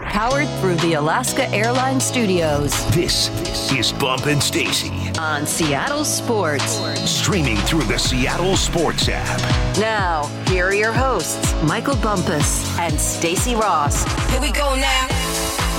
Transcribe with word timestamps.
Powered 0.00 0.48
through 0.60 0.76
the 0.76 0.94
Alaska 0.94 1.46
Airlines 1.50 2.02
Studios. 2.02 2.72
This 2.92 3.28
is 3.70 3.92
Bump 3.92 4.24
and 4.24 4.42
Stacy 4.42 4.90
on 5.18 5.46
Seattle 5.46 6.04
Sports. 6.04 6.80
Streaming 6.98 7.56
through 7.58 7.82
the 7.84 7.98
Seattle 7.98 8.56
Sports 8.56 9.10
app. 9.10 9.38
Now, 9.78 10.24
here 10.48 10.68
are 10.68 10.74
your 10.74 10.92
hosts, 10.92 11.54
Michael 11.64 11.96
Bumpus 11.96 12.78
and 12.78 12.98
Stacy 12.98 13.54
Ross. 13.54 14.04
Here 14.30 14.40
we 14.40 14.50
go 14.52 14.74
now. 14.76 15.08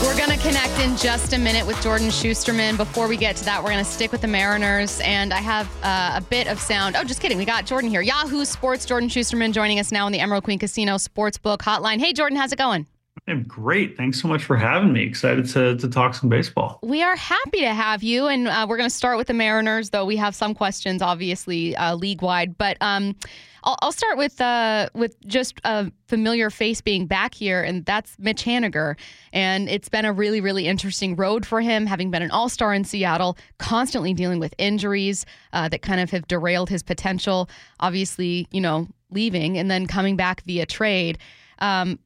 We're 0.03 0.17
going 0.17 0.29
to 0.29 0.37
connect 0.37 0.79
in 0.79 0.95
just 0.95 1.33
a 1.33 1.39
minute 1.39 1.65
with 1.65 1.81
Jordan 1.81 2.09
Shusterman. 2.09 2.77
Before 2.77 3.07
we 3.07 3.17
get 3.17 3.35
to 3.37 3.45
that, 3.45 3.63
we're 3.63 3.71
going 3.71 3.83
to 3.83 3.89
stick 3.89 4.11
with 4.11 4.21
the 4.21 4.27
Mariners. 4.27 5.01
And 5.03 5.33
I 5.33 5.37
have 5.37 5.67
uh, 5.81 6.13
a 6.17 6.21
bit 6.21 6.47
of 6.47 6.59
sound. 6.59 6.95
Oh, 6.95 7.03
just 7.03 7.19
kidding. 7.19 7.37
We 7.39 7.45
got 7.45 7.65
Jordan 7.65 7.89
here. 7.89 8.01
Yahoo 8.01 8.45
Sports, 8.45 8.85
Jordan 8.85 9.09
Shusterman 9.09 9.53
joining 9.53 9.79
us 9.79 9.91
now 9.91 10.05
on 10.05 10.11
the 10.11 10.19
Emerald 10.19 10.43
Queen 10.43 10.59
Casino 10.59 10.95
Sportsbook 10.95 11.59
Hotline. 11.59 11.99
Hey, 11.99 12.13
Jordan, 12.13 12.37
how's 12.37 12.51
it 12.51 12.59
going? 12.59 12.85
I'm 13.27 13.43
great. 13.43 13.95
Thanks 13.95 14.21
so 14.21 14.27
much 14.27 14.43
for 14.43 14.57
having 14.57 14.91
me. 14.91 15.03
Excited 15.03 15.47
to, 15.49 15.77
to 15.77 15.87
talk 15.87 16.13
some 16.13 16.29
baseball. 16.29 16.79
We 16.83 17.01
are 17.01 17.15
happy 17.15 17.61
to 17.61 17.73
have 17.73 18.03
you. 18.03 18.27
And 18.27 18.47
uh, 18.47 18.65
we're 18.67 18.75
going 18.75 18.89
to 18.89 18.95
start 18.95 19.17
with 19.17 19.27
the 19.27 19.33
Mariners, 19.33 19.91
though 19.91 20.05
we 20.05 20.17
have 20.17 20.35
some 20.35 20.53
questions, 20.53 21.01
obviously, 21.01 21.75
uh, 21.75 21.95
league 21.95 22.21
wide. 22.21 22.57
But 22.57 22.75
um, 22.81 23.15
I'll, 23.63 23.77
I'll, 23.81 23.91
start 23.93 24.17
with 24.17 24.41
uh, 24.41 24.89
with 24.93 25.15
just 25.25 25.61
a 25.63 25.89
familiar 26.07 26.49
face 26.49 26.81
being 26.81 27.05
back 27.05 27.33
here, 27.33 27.61
and 27.63 27.85
that's 27.85 28.17
Mitch 28.19 28.43
Haniger. 28.43 28.97
And 29.31 29.69
it's 29.69 29.87
been 29.87 30.03
a 30.03 30.11
really, 30.11 30.41
really 30.41 30.67
interesting 30.67 31.15
road 31.15 31.45
for 31.45 31.61
him, 31.61 31.85
having 31.85 32.11
been 32.11 32.23
an 32.23 32.31
all 32.31 32.49
star 32.49 32.73
in 32.73 32.83
Seattle, 32.83 33.37
constantly 33.57 34.13
dealing 34.13 34.39
with 34.39 34.53
injuries 34.57 35.25
uh, 35.53 35.69
that 35.69 35.81
kind 35.81 36.01
of 36.01 36.11
have 36.11 36.27
derailed 36.27 36.69
his 36.69 36.83
potential. 36.83 37.49
Obviously, 37.79 38.47
you 38.51 38.59
know, 38.59 38.87
leaving 39.11 39.57
and 39.57 39.71
then 39.71 39.87
coming 39.87 40.17
back 40.17 40.43
via 40.43 40.65
trade. 40.65 41.17
Um, 41.59 41.99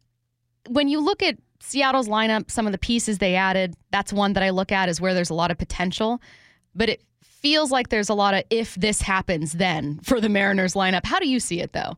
when 0.70 0.88
you 0.88 1.00
look 1.00 1.22
at 1.24 1.38
Seattle's 1.60 2.08
lineup, 2.08 2.50
some 2.52 2.66
of 2.66 2.72
the 2.72 2.78
pieces 2.78 3.18
they 3.18 3.36
added, 3.36 3.76
that's 3.92 4.14
one 4.14 4.34
that 4.34 4.44
I 4.44 4.52
look 4.52 4.72
at 4.72 4.90
is 4.90 5.02
where 5.02 5.14
there's 5.14 5.30
a 5.30 5.36
lot 5.36 5.52
of 5.52 5.58
potential. 5.58 6.22
But 6.76 6.90
it 6.90 7.02
feels 7.24 7.72
like 7.72 7.90
there's 7.90 8.10
a 8.10 8.14
lot 8.14 8.34
of 8.34 8.44
if 8.50 8.76
this 8.76 9.02
happens 9.02 9.54
then 9.54 10.00
for 10.04 10.22
the 10.22 10.30
Mariners 10.30 10.74
lineup. 10.74 11.06
How 11.06 11.20
do 11.20 11.28
you 11.28 11.40
see 11.40 11.62
it 11.62 11.74
though? 11.74 11.98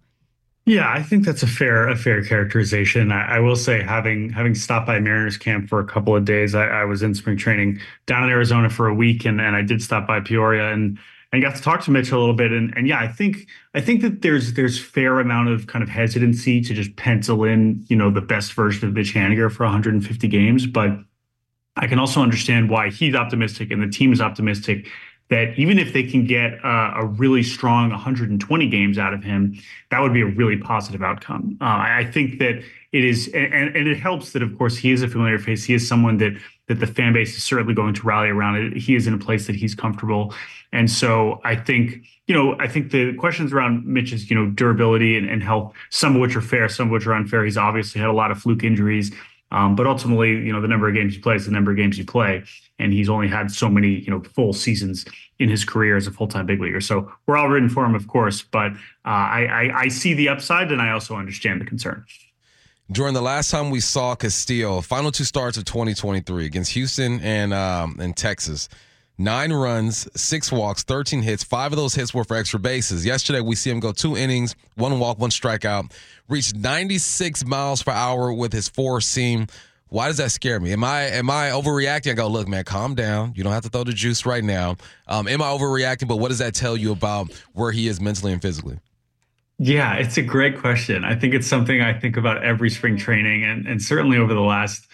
Yeah, 0.65 0.91
I 0.91 1.01
think 1.01 1.25
that's 1.25 1.41
a 1.41 1.47
fair 1.47 1.87
a 1.87 1.95
fair 1.95 2.23
characterization. 2.23 3.11
I, 3.11 3.37
I 3.37 3.39
will 3.39 3.55
say, 3.55 3.81
having 3.81 4.29
having 4.29 4.53
stopped 4.53 4.85
by 4.85 4.99
Mariners 4.99 5.37
camp 5.37 5.67
for 5.67 5.79
a 5.79 5.85
couple 5.85 6.15
of 6.15 6.25
days, 6.25 6.53
I, 6.53 6.67
I 6.67 6.85
was 6.85 7.01
in 7.01 7.15
spring 7.15 7.37
training 7.37 7.79
down 8.05 8.23
in 8.23 8.29
Arizona 8.29 8.69
for 8.69 8.87
a 8.87 8.93
week, 8.93 9.25
and, 9.25 9.41
and 9.41 9.55
I 9.55 9.63
did 9.63 9.81
stop 9.81 10.05
by 10.05 10.19
Peoria, 10.19 10.71
and 10.71 10.99
and 11.31 11.41
got 11.41 11.55
to 11.55 11.61
talk 11.61 11.83
to 11.83 11.91
Mitch 11.91 12.11
a 12.11 12.17
little 12.17 12.33
bit. 12.33 12.51
And 12.51 12.75
and 12.75 12.87
yeah, 12.87 12.99
I 12.99 13.07
think 13.07 13.47
I 13.73 13.81
think 13.81 14.01
that 14.01 14.21
there's 14.21 14.53
there's 14.53 14.79
fair 14.79 15.19
amount 15.19 15.49
of 15.49 15.67
kind 15.67 15.83
of 15.83 15.89
hesitancy 15.89 16.61
to 16.61 16.73
just 16.73 16.95
pencil 16.95 17.43
in, 17.43 17.85
you 17.87 17.95
know, 17.95 18.09
the 18.09 18.21
best 18.21 18.53
version 18.53 18.87
of 18.87 18.93
Mitch 18.93 19.13
Haniger 19.13 19.51
for 19.51 19.63
150 19.63 20.27
games. 20.27 20.65
But 20.65 20.91
I 21.75 21.87
can 21.87 21.99
also 21.99 22.21
understand 22.21 22.69
why 22.69 22.89
he's 22.89 23.15
optimistic 23.15 23.71
and 23.71 23.81
the 23.81 23.87
team 23.87 24.11
is 24.11 24.21
optimistic 24.21 24.87
that 25.29 25.57
even 25.59 25.77
if 25.77 25.93
they 25.93 26.03
can 26.03 26.25
get 26.25 26.53
uh, 26.65 26.93
a 26.95 27.05
really 27.05 27.43
strong 27.43 27.91
120 27.91 28.67
games 28.67 28.97
out 28.97 29.13
of 29.13 29.23
him, 29.23 29.55
that 29.91 29.99
would 30.01 30.11
be 30.11 30.21
a 30.21 30.25
really 30.25 30.57
positive 30.57 31.03
outcome. 31.03 31.55
Uh, 31.61 31.65
I 31.65 32.09
think 32.11 32.39
that 32.39 32.63
it 32.91 33.05
is, 33.05 33.27
and, 33.27 33.75
and 33.75 33.87
it 33.87 33.99
helps 33.99 34.31
that, 34.31 34.41
of 34.41 34.57
course, 34.57 34.75
he 34.75 34.91
is 34.91 35.03
a 35.03 35.07
familiar 35.07 35.37
face. 35.37 35.63
He 35.63 35.75
is 35.75 35.87
someone 35.87 36.17
that 36.17 36.33
that 36.67 36.79
the 36.79 36.87
fan 36.87 37.13
base 37.13 37.35
is 37.35 37.43
certainly 37.43 37.73
going 37.73 37.95
to 37.95 38.03
rally 38.03 38.29
around. 38.29 38.73
He 38.77 38.95
is 38.95 39.07
in 39.07 39.13
a 39.13 39.17
place 39.17 39.47
that 39.47 39.55
he's 39.55 39.73
comfortable, 39.73 40.35
and 40.71 40.89
so 40.89 41.41
I 41.43 41.55
think 41.55 42.05
you 42.27 42.35
know 42.35 42.55
I 42.59 42.67
think 42.67 42.91
the 42.91 43.13
questions 43.15 43.53
around 43.53 43.85
Mitch's 43.85 44.29
you 44.29 44.35
know 44.35 44.47
durability 44.51 45.17
and, 45.17 45.29
and 45.29 45.43
health, 45.43 45.73
some 45.89 46.15
of 46.15 46.21
which 46.21 46.35
are 46.35 46.41
fair, 46.41 46.69
some 46.69 46.87
of 46.87 46.91
which 46.91 47.07
are 47.07 47.13
unfair. 47.13 47.43
He's 47.43 47.57
obviously 47.57 48.01
had 48.01 48.09
a 48.09 48.13
lot 48.13 48.31
of 48.31 48.39
fluke 48.39 48.63
injuries. 48.63 49.11
Um, 49.51 49.75
but 49.75 49.87
ultimately, 49.87 50.29
you 50.29 50.53
know, 50.53 50.61
the 50.61 50.67
number 50.67 50.87
of 50.87 50.93
games 50.93 51.15
he 51.15 51.19
plays, 51.19 51.45
the 51.45 51.51
number 51.51 51.71
of 51.71 51.77
games 51.77 51.97
you 51.97 52.05
play, 52.05 52.43
and 52.77 52.93
he's 52.93 53.09
only 53.09 53.27
had 53.27 53.51
so 53.51 53.67
many, 53.67 53.99
you 53.99 54.11
know, 54.11 54.21
full 54.21 54.53
seasons 54.53 55.05
in 55.39 55.49
his 55.49 55.65
career 55.65 55.97
as 55.97 56.05
a 56.05 56.11
full-time 56.11 56.45
big 56.45 56.61
leaguer. 56.61 56.81
So 56.81 57.11
we're 57.25 57.35
all 57.35 57.49
rooting 57.49 57.69
for 57.69 57.83
him, 57.83 57.95
of 57.95 58.07
course, 58.07 58.43
but 58.43 58.73
uh, 58.73 58.75
I, 59.05 59.45
I, 59.45 59.79
I 59.79 59.87
see 59.87 60.13
the 60.13 60.29
upside, 60.29 60.71
and 60.71 60.79
I 60.79 60.91
also 60.91 61.15
understand 61.15 61.61
the 61.61 61.65
concern. 61.65 62.05
During 62.91 63.13
the 63.13 63.21
last 63.21 63.49
time 63.49 63.69
we 63.69 63.79
saw 63.79 64.15
Castillo, 64.15 64.81
final 64.81 65.11
two 65.11 65.23
starts 65.23 65.57
of 65.57 65.65
2023 65.65 66.45
against 66.45 66.71
Houston 66.73 67.19
and 67.21 67.53
um, 67.53 67.97
and 67.99 68.17
Texas. 68.17 68.67
Nine 69.21 69.51
runs, 69.51 70.07
six 70.15 70.49
walks, 70.49 70.83
13 70.83 71.23
hits. 71.23 71.43
Five 71.43 71.73
of 71.73 71.77
those 71.77 71.93
hits 71.93 72.13
were 72.13 72.23
for 72.23 72.37
extra 72.37 72.57
bases. 72.57 73.05
Yesterday, 73.05 73.41
we 73.41 73.53
see 73.53 73.69
him 73.69 73.81
go 73.81 73.91
two 73.91 74.15
innings, 74.15 74.55
one 74.75 74.97
walk, 74.97 75.19
one 75.19 75.29
strikeout, 75.29 75.91
reached 76.29 76.55
96 76.55 77.45
miles 77.45 77.83
per 77.83 77.91
hour 77.91 78.31
with 78.31 78.53
his 78.53 78.69
four 78.69 79.01
seam. 79.01 79.47
Why 79.89 80.07
does 80.07 80.17
that 80.17 80.31
scare 80.31 80.61
me? 80.61 80.71
Am 80.71 80.85
I 80.85 81.01
am 81.01 81.29
I 81.29 81.49
overreacting? 81.49 82.11
I 82.11 82.13
go, 82.13 82.29
look, 82.29 82.47
man, 82.47 82.63
calm 82.63 82.95
down. 82.95 83.33
You 83.35 83.43
don't 83.43 83.51
have 83.51 83.63
to 83.63 83.69
throw 83.69 83.83
the 83.83 83.91
juice 83.91 84.25
right 84.25 84.43
now. 84.43 84.77
Um, 85.05 85.27
am 85.27 85.41
I 85.41 85.47
overreacting? 85.47 86.07
But 86.07 86.15
what 86.17 86.29
does 86.29 86.37
that 86.37 86.55
tell 86.55 86.77
you 86.77 86.93
about 86.93 87.29
where 87.51 87.73
he 87.73 87.89
is 87.89 87.99
mentally 87.99 88.31
and 88.31 88.41
physically? 88.41 88.79
Yeah, 89.57 89.95
it's 89.95 90.15
a 90.15 90.21
great 90.21 90.57
question. 90.57 91.03
I 91.03 91.15
think 91.15 91.33
it's 91.33 91.47
something 91.47 91.81
I 91.81 91.91
think 91.91 92.15
about 92.15 92.41
every 92.45 92.69
spring 92.69 92.95
training, 92.95 93.43
and 93.43 93.67
and 93.67 93.81
certainly 93.81 94.17
over 94.17 94.33
the 94.33 94.39
last 94.39 94.87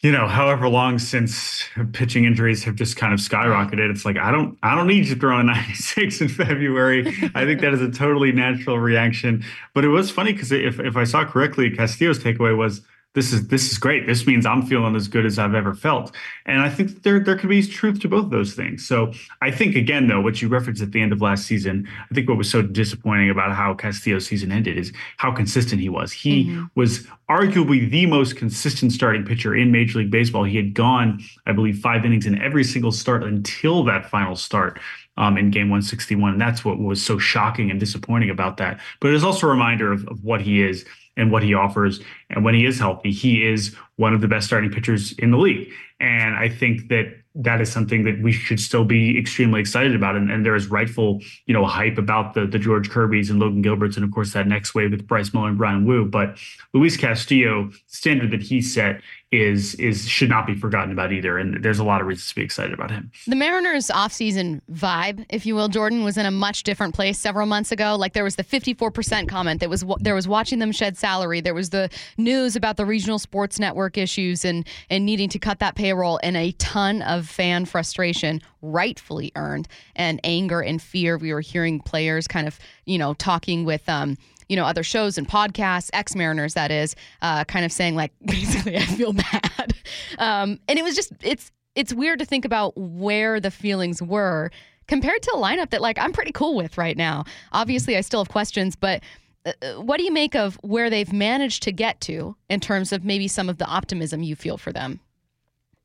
you 0.00 0.10
know, 0.10 0.26
however 0.26 0.66
long 0.68 0.98
since 0.98 1.62
pitching 1.92 2.24
injuries 2.24 2.64
have 2.64 2.74
just 2.74 2.96
kind 2.96 3.12
of 3.12 3.20
skyrocketed, 3.20 3.90
it's 3.90 4.04
like 4.04 4.16
I 4.16 4.30
don't 4.30 4.56
I 4.62 4.74
don't 4.74 4.86
need 4.86 5.06
you 5.06 5.14
throwing 5.14 5.46
96 5.46 6.22
in 6.22 6.28
February. 6.28 7.06
I 7.34 7.44
think 7.44 7.60
that 7.60 7.74
is 7.74 7.82
a 7.82 7.90
totally 7.90 8.32
natural 8.32 8.78
reaction. 8.78 9.44
But 9.74 9.84
it 9.84 9.88
was 9.88 10.10
funny 10.10 10.32
because 10.32 10.52
if 10.52 10.80
if 10.80 10.96
I 10.96 11.04
saw 11.04 11.24
correctly, 11.24 11.70
Castillo's 11.70 12.18
takeaway 12.18 12.56
was 12.56 12.80
this 13.14 13.32
is 13.32 13.48
this 13.48 13.72
is 13.72 13.78
great. 13.78 14.06
This 14.06 14.24
means 14.26 14.46
I'm 14.46 14.62
feeling 14.62 14.94
as 14.94 15.08
good 15.08 15.26
as 15.26 15.38
I've 15.38 15.54
ever 15.54 15.74
felt. 15.74 16.14
And 16.46 16.60
I 16.60 16.68
think 16.68 17.02
there 17.02 17.18
there 17.18 17.36
could 17.36 17.50
be 17.50 17.66
truth 17.66 18.00
to 18.00 18.08
both 18.08 18.26
of 18.26 18.30
those 18.30 18.54
things. 18.54 18.86
So 18.86 19.12
I 19.42 19.50
think 19.50 19.74
again 19.74 20.06
though, 20.06 20.20
what 20.20 20.40
you 20.40 20.48
referenced 20.48 20.80
at 20.80 20.92
the 20.92 21.02
end 21.02 21.12
of 21.12 21.20
last 21.20 21.46
season, 21.46 21.88
I 22.10 22.14
think 22.14 22.28
what 22.28 22.38
was 22.38 22.48
so 22.48 22.62
disappointing 22.62 23.28
about 23.28 23.52
how 23.52 23.74
Castillo's 23.74 24.26
season 24.26 24.52
ended 24.52 24.78
is 24.78 24.92
how 25.16 25.32
consistent 25.32 25.80
he 25.80 25.88
was. 25.88 26.12
He 26.12 26.44
mm-hmm. 26.44 26.64
was 26.76 27.06
arguably 27.28 27.90
the 27.90 28.06
most 28.06 28.36
consistent 28.36 28.92
starting 28.92 29.24
pitcher 29.24 29.56
in 29.56 29.72
Major 29.72 29.98
League 29.98 30.10
Baseball. 30.10 30.44
He 30.44 30.56
had 30.56 30.74
gone, 30.74 31.20
I 31.46 31.52
believe, 31.52 31.80
five 31.80 32.04
innings 32.04 32.26
in 32.26 32.40
every 32.40 32.62
single 32.62 32.92
start 32.92 33.24
until 33.24 33.82
that 33.84 34.08
final 34.08 34.36
start. 34.36 34.78
Um, 35.16 35.36
in 35.36 35.50
game 35.50 35.68
161. 35.68 36.32
And 36.32 36.40
that's 36.40 36.64
what 36.64 36.78
was 36.78 37.04
so 37.04 37.18
shocking 37.18 37.70
and 37.70 37.78
disappointing 37.78 38.30
about 38.30 38.56
that. 38.56 38.80
But 39.00 39.08
it 39.08 39.14
is 39.14 39.24
also 39.24 39.48
a 39.48 39.50
reminder 39.50 39.92
of, 39.92 40.08
of 40.08 40.24
what 40.24 40.40
he 40.40 40.62
is 40.62 40.86
and 41.16 41.30
what 41.30 41.42
he 41.42 41.54
offers. 41.54 42.00
And 42.30 42.44
when 42.44 42.54
he 42.54 42.64
is 42.64 42.78
healthy, 42.78 43.12
he 43.12 43.46
is 43.46 43.74
one 43.96 44.14
of 44.14 44.20
the 44.20 44.28
best 44.28 44.46
starting 44.46 44.70
pitchers 44.70 45.12
in 45.12 45.30
the 45.30 45.38
league. 45.38 45.70
And 46.00 46.34
I 46.34 46.48
think 46.48 46.88
that 46.88 47.19
that 47.34 47.60
is 47.60 47.70
something 47.70 48.04
that 48.04 48.20
we 48.22 48.32
should 48.32 48.58
still 48.58 48.84
be 48.84 49.16
extremely 49.18 49.60
excited 49.60 49.94
about. 49.94 50.16
And, 50.16 50.30
and 50.30 50.44
there 50.44 50.56
is 50.56 50.66
rightful, 50.66 51.20
you 51.46 51.54
know, 51.54 51.64
hype 51.64 51.98
about 51.98 52.34
the 52.34 52.46
the 52.46 52.58
George 52.58 52.90
Kirby's 52.90 53.30
and 53.30 53.38
Logan 53.38 53.62
Gilberts, 53.62 53.96
and 53.96 54.04
of 54.04 54.10
course 54.10 54.32
that 54.32 54.46
next 54.46 54.74
wave 54.74 54.90
with 54.90 55.06
Bryce 55.06 55.32
Miller 55.32 55.48
and 55.48 55.58
Bryan 55.58 55.86
Woo. 55.86 56.04
But 56.04 56.38
Luis 56.72 56.96
Castillo 56.96 57.70
standard 57.86 58.30
that 58.32 58.42
he 58.42 58.60
set 58.60 59.00
is 59.32 59.76
is 59.76 60.08
should 60.08 60.28
not 60.28 60.44
be 60.46 60.54
forgotten 60.54 60.90
about 60.90 61.12
either. 61.12 61.38
And 61.38 61.62
there's 61.62 61.78
a 61.78 61.84
lot 61.84 62.00
of 62.00 62.06
reasons 62.08 62.30
to 62.30 62.34
be 62.34 62.42
excited 62.42 62.72
about 62.72 62.90
him. 62.90 63.12
The 63.28 63.36
Mariners 63.36 63.86
offseason 63.86 64.60
vibe, 64.72 65.24
if 65.28 65.46
you 65.46 65.54
will, 65.54 65.68
Jordan 65.68 66.02
was 66.02 66.16
in 66.16 66.26
a 66.26 66.32
much 66.32 66.64
different 66.64 66.94
place 66.94 67.18
several 67.18 67.46
months 67.46 67.70
ago. 67.70 67.94
Like 67.96 68.12
there 68.12 68.24
was 68.24 68.36
the 68.36 68.44
54% 68.44 69.28
comment 69.28 69.60
that 69.60 69.70
was 69.70 69.84
there 70.00 70.16
was 70.16 70.26
watching 70.26 70.58
them 70.58 70.72
shed 70.72 70.98
salary. 70.98 71.40
There 71.40 71.54
was 71.54 71.70
the 71.70 71.90
news 72.18 72.56
about 72.56 72.76
the 72.76 72.84
regional 72.84 73.20
sports 73.20 73.60
network 73.60 73.96
issues 73.96 74.44
and 74.44 74.66
and 74.88 75.06
needing 75.06 75.28
to 75.28 75.38
cut 75.38 75.60
that 75.60 75.76
payroll 75.76 76.18
and 76.24 76.36
a 76.36 76.50
ton 76.52 77.02
of 77.02 77.29
fan 77.30 77.64
frustration, 77.64 78.40
rightfully 78.60 79.32
earned, 79.36 79.68
and 79.96 80.20
anger 80.24 80.60
and 80.60 80.82
fear. 80.82 81.16
We 81.16 81.32
were 81.32 81.40
hearing 81.40 81.80
players 81.80 82.26
kind 82.28 82.46
of, 82.46 82.58
you 82.84 82.98
know, 82.98 83.14
talking 83.14 83.64
with 83.64 83.88
um 83.88 84.18
you 84.50 84.56
know 84.56 84.64
other 84.64 84.82
shows 84.82 85.16
and 85.16 85.26
podcasts, 85.26 85.88
ex 85.92 86.14
Mariners 86.16 86.54
that 86.54 86.70
is, 86.70 86.96
uh, 87.22 87.44
kind 87.44 87.64
of 87.64 87.72
saying 87.72 87.94
like 87.94 88.12
basically 88.24 88.76
I 88.76 88.80
feel 88.80 89.12
bad, 89.12 89.74
um, 90.18 90.58
and 90.68 90.78
it 90.78 90.82
was 90.82 90.96
just 90.96 91.12
it's 91.22 91.52
it's 91.74 91.94
weird 91.94 92.18
to 92.18 92.24
think 92.24 92.44
about 92.44 92.76
where 92.76 93.38
the 93.40 93.50
feelings 93.50 94.02
were 94.02 94.50
compared 94.88 95.22
to 95.22 95.30
a 95.34 95.38
lineup 95.38 95.70
that 95.70 95.80
like 95.80 95.98
I'm 95.98 96.12
pretty 96.12 96.32
cool 96.32 96.56
with 96.56 96.76
right 96.76 96.96
now. 96.96 97.24
Obviously, 97.52 97.96
I 97.96 98.02
still 98.02 98.20
have 98.20 98.28
questions, 98.28 98.76
but. 98.76 99.02
Uh, 99.46 99.52
uh, 99.62 99.80
what 99.80 99.96
do 99.96 100.04
you 100.04 100.12
make 100.12 100.36
of 100.36 100.56
where 100.56 100.90
they've 100.90 101.14
managed 101.14 101.62
to 101.62 101.72
get 101.72 101.98
to 101.98 102.36
in 102.50 102.60
terms 102.60 102.92
of 102.92 103.06
maybe 103.06 103.26
some 103.26 103.48
of 103.48 103.56
the 103.56 103.64
optimism 103.64 104.22
you 104.22 104.36
feel 104.36 104.58
for 104.58 104.70
them? 104.70 105.00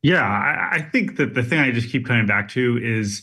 Yeah, 0.02 0.22
I, 0.22 0.76
I 0.76 0.82
think 0.82 1.16
that 1.16 1.34
the 1.34 1.42
thing 1.42 1.58
I 1.58 1.70
just 1.70 1.90
keep 1.90 2.06
coming 2.06 2.26
back 2.26 2.48
to 2.50 2.78
is 2.82 3.22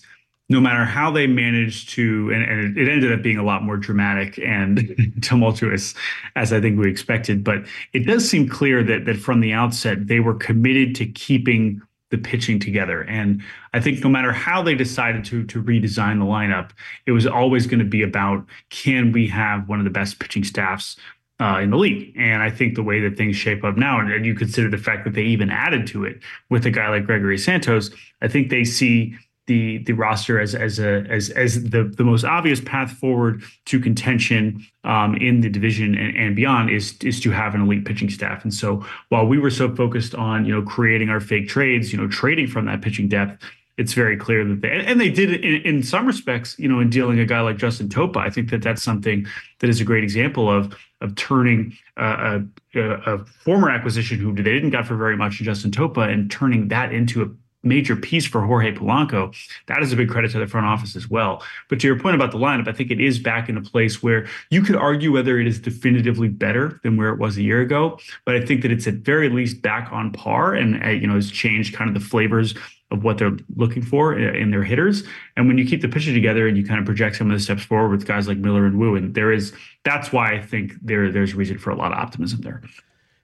no 0.49 0.59
matter 0.59 0.83
how 0.83 1.09
they 1.09 1.25
managed 1.25 1.89
to, 1.89 2.29
and, 2.33 2.43
and, 2.43 2.77
it 2.77 2.89
ended 2.89 3.11
up 3.11 3.21
being 3.21 3.37
a 3.37 3.43
lot 3.43 3.63
more 3.63 3.77
dramatic 3.77 4.37
and 4.39 5.13
tumultuous 5.21 5.93
as 6.35 6.51
I 6.51 6.59
think 6.59 6.79
we 6.79 6.89
expected. 6.89 7.43
But 7.43 7.65
it 7.93 8.05
does 8.05 8.29
seem 8.29 8.49
clear 8.49 8.83
that 8.83 9.05
that 9.05 9.17
from 9.17 9.39
the 9.39 9.53
outset 9.53 10.07
they 10.07 10.19
were 10.19 10.35
committed 10.35 10.95
to 10.95 11.05
keeping 11.05 11.81
the 12.11 12.17
pitching 12.17 12.59
together. 12.59 13.03
And 13.05 13.41
I 13.73 13.79
think 13.79 14.03
no 14.03 14.09
matter 14.09 14.31
how 14.31 14.61
they 14.61 14.75
decided 14.75 15.25
to 15.25 15.45
to 15.45 15.63
redesign 15.63 16.19
the 16.19 16.25
lineup, 16.25 16.71
it 17.05 17.11
was 17.11 17.25
always 17.25 17.65
going 17.65 17.79
to 17.79 17.85
be 17.85 18.03
about 18.03 18.45
can 18.69 19.11
we 19.11 19.27
have 19.27 19.67
one 19.67 19.79
of 19.79 19.85
the 19.85 19.91
best 19.91 20.19
pitching 20.19 20.43
staffs 20.43 20.97
uh, 21.43 21.59
in 21.59 21.71
the 21.71 21.77
league. 21.77 22.13
And 22.17 22.41
I 22.41 22.49
think 22.49 22.75
the 22.75 22.83
way 22.83 23.01
that 23.01 23.17
things 23.17 23.35
shape 23.35 23.65
up 23.65 23.75
now, 23.75 23.99
and, 23.99 24.25
you 24.25 24.33
consider 24.33 24.69
the 24.69 24.77
fact 24.77 25.03
that 25.03 25.13
they 25.13 25.23
even 25.23 25.49
added 25.49 25.85
to 25.87 26.05
it 26.05 26.21
with 26.49 26.65
a 26.65 26.71
guy 26.71 26.87
like 26.87 27.05
Gregory 27.05 27.37
Santos, 27.37 27.91
I 28.21 28.29
think 28.29 28.49
they 28.49 28.63
see 28.63 29.15
the 29.47 29.79
the 29.79 29.91
roster 29.91 30.39
as 30.39 30.55
as 30.55 30.79
a 30.79 31.05
as 31.09 31.29
as 31.31 31.61
the 31.69 31.83
the 31.83 32.05
most 32.05 32.23
obvious 32.23 32.61
path 32.61 32.91
forward 32.91 33.43
to 33.65 33.77
contention 33.77 34.65
um, 34.85 35.15
in 35.17 35.41
the 35.41 35.49
division 35.49 35.95
and, 35.95 36.15
and 36.15 36.33
beyond 36.33 36.69
is 36.69 36.95
is 37.01 37.19
to 37.19 37.31
have 37.31 37.53
an 37.53 37.61
elite 37.61 37.83
pitching 37.83 38.09
staff. 38.09 38.45
And 38.45 38.53
so 38.53 38.85
while 39.09 39.27
we 39.27 39.37
were 39.37 39.49
so 39.49 39.75
focused 39.75 40.15
on 40.15 40.45
you 40.45 40.55
know 40.55 40.61
creating 40.61 41.09
our 41.09 41.19
fake 41.19 41.49
trades, 41.49 41.91
you 41.91 41.99
know 41.99 42.07
trading 42.07 42.47
from 42.47 42.67
that 42.67 42.81
pitching 42.81 43.09
depth, 43.09 43.43
it's 43.77 43.93
very 43.93 44.17
clear 44.17 44.45
that 44.45 44.61
they 44.61 44.69
and 44.69 44.99
they 44.99 45.09
did 45.09 45.43
in, 45.43 45.61
in 45.61 45.83
some 45.83 46.05
respects, 46.05 46.57
you 46.59 46.67
know, 46.67 46.79
in 46.79 46.89
dealing 46.89 47.19
a 47.19 47.25
guy 47.25 47.41
like 47.41 47.57
Justin 47.57 47.89
Topa. 47.89 48.17
I 48.17 48.29
think 48.29 48.49
that 48.51 48.61
that's 48.61 48.83
something 48.83 49.25
that 49.59 49.69
is 49.69 49.81
a 49.81 49.83
great 49.83 50.03
example 50.03 50.49
of 50.49 50.75
of 51.01 51.15
turning 51.15 51.75
uh, 51.97 52.39
a, 52.75 52.81
a, 52.81 53.25
former 53.43 53.69
acquisition 53.69 54.17
who 54.19 54.33
they 54.33 54.43
didn't 54.43 54.69
got 54.69 54.87
for 54.87 54.95
very 54.95 55.17
much, 55.17 55.33
Justin 55.33 55.69
Topa, 55.69 56.09
and 56.09 56.31
turning 56.31 56.69
that 56.69 56.93
into 56.93 57.21
a 57.21 57.27
major 57.63 57.95
piece 57.95 58.25
for 58.25 58.41
Jorge 58.41 58.73
Polanco. 58.73 59.35
That 59.67 59.81
is 59.81 59.91
a 59.91 59.95
big 59.95 60.09
credit 60.09 60.31
to 60.31 60.39
the 60.39 60.47
front 60.47 60.67
office 60.67 60.95
as 60.95 61.09
well. 61.09 61.43
But 61.69 61.79
to 61.79 61.87
your 61.87 61.97
point 61.97 62.15
about 62.15 62.31
the 62.31 62.37
lineup, 62.37 62.67
I 62.67 62.73
think 62.73 62.91
it 62.91 62.99
is 62.99 63.19
back 63.19 63.49
in 63.49 63.57
a 63.57 63.61
place 63.61 64.03
where 64.03 64.27
you 64.49 64.61
could 64.61 64.75
argue 64.75 65.11
whether 65.11 65.39
it 65.39 65.47
is 65.47 65.59
definitively 65.59 66.27
better 66.27 66.79
than 66.83 66.97
where 66.97 67.09
it 67.09 67.19
was 67.19 67.37
a 67.37 67.41
year 67.41 67.61
ago. 67.61 67.99
But 68.25 68.35
I 68.35 68.45
think 68.45 68.61
that 68.61 68.71
it's 68.71 68.87
at 68.87 68.95
very 68.95 69.29
least 69.29 69.61
back 69.61 69.91
on 69.91 70.11
par 70.11 70.53
and 70.53 70.83
uh, 70.83 70.89
you 70.89 71.07
know 71.07 71.15
has 71.15 71.31
changed 71.31 71.75
kind 71.75 71.87
of 71.87 71.93
the 72.01 72.07
flavors 72.07 72.53
of 72.93 73.03
what 73.03 73.17
they're 73.17 73.35
looking 73.55 73.81
for 73.81 74.17
in 74.17 74.51
their 74.51 74.63
hitters. 74.63 75.03
And 75.35 75.47
when 75.47 75.57
you 75.57 75.65
keep 75.65 75.81
the 75.81 75.89
pitcher 75.89 76.13
together 76.13 76.47
and 76.47 76.55
you 76.55 76.63
kind 76.63 76.79
of 76.79 76.85
project 76.85 77.17
some 77.17 77.29
of 77.29 77.37
the 77.37 77.43
steps 77.43 77.63
forward 77.63 77.89
with 77.89 78.07
guys 78.07 78.27
like 78.27 78.37
Miller 78.37 78.65
and 78.65 78.79
Woo, 78.79 78.95
and 78.95 79.13
there 79.13 79.31
is 79.31 79.51
that's 79.83 80.13
why 80.13 80.33
I 80.33 80.41
think 80.41 80.73
there 80.81 81.11
there's 81.11 81.33
reason 81.33 81.57
for 81.57 81.71
a 81.71 81.75
lot 81.75 81.91
of 81.91 81.97
optimism 81.97 82.41
there. 82.41 82.61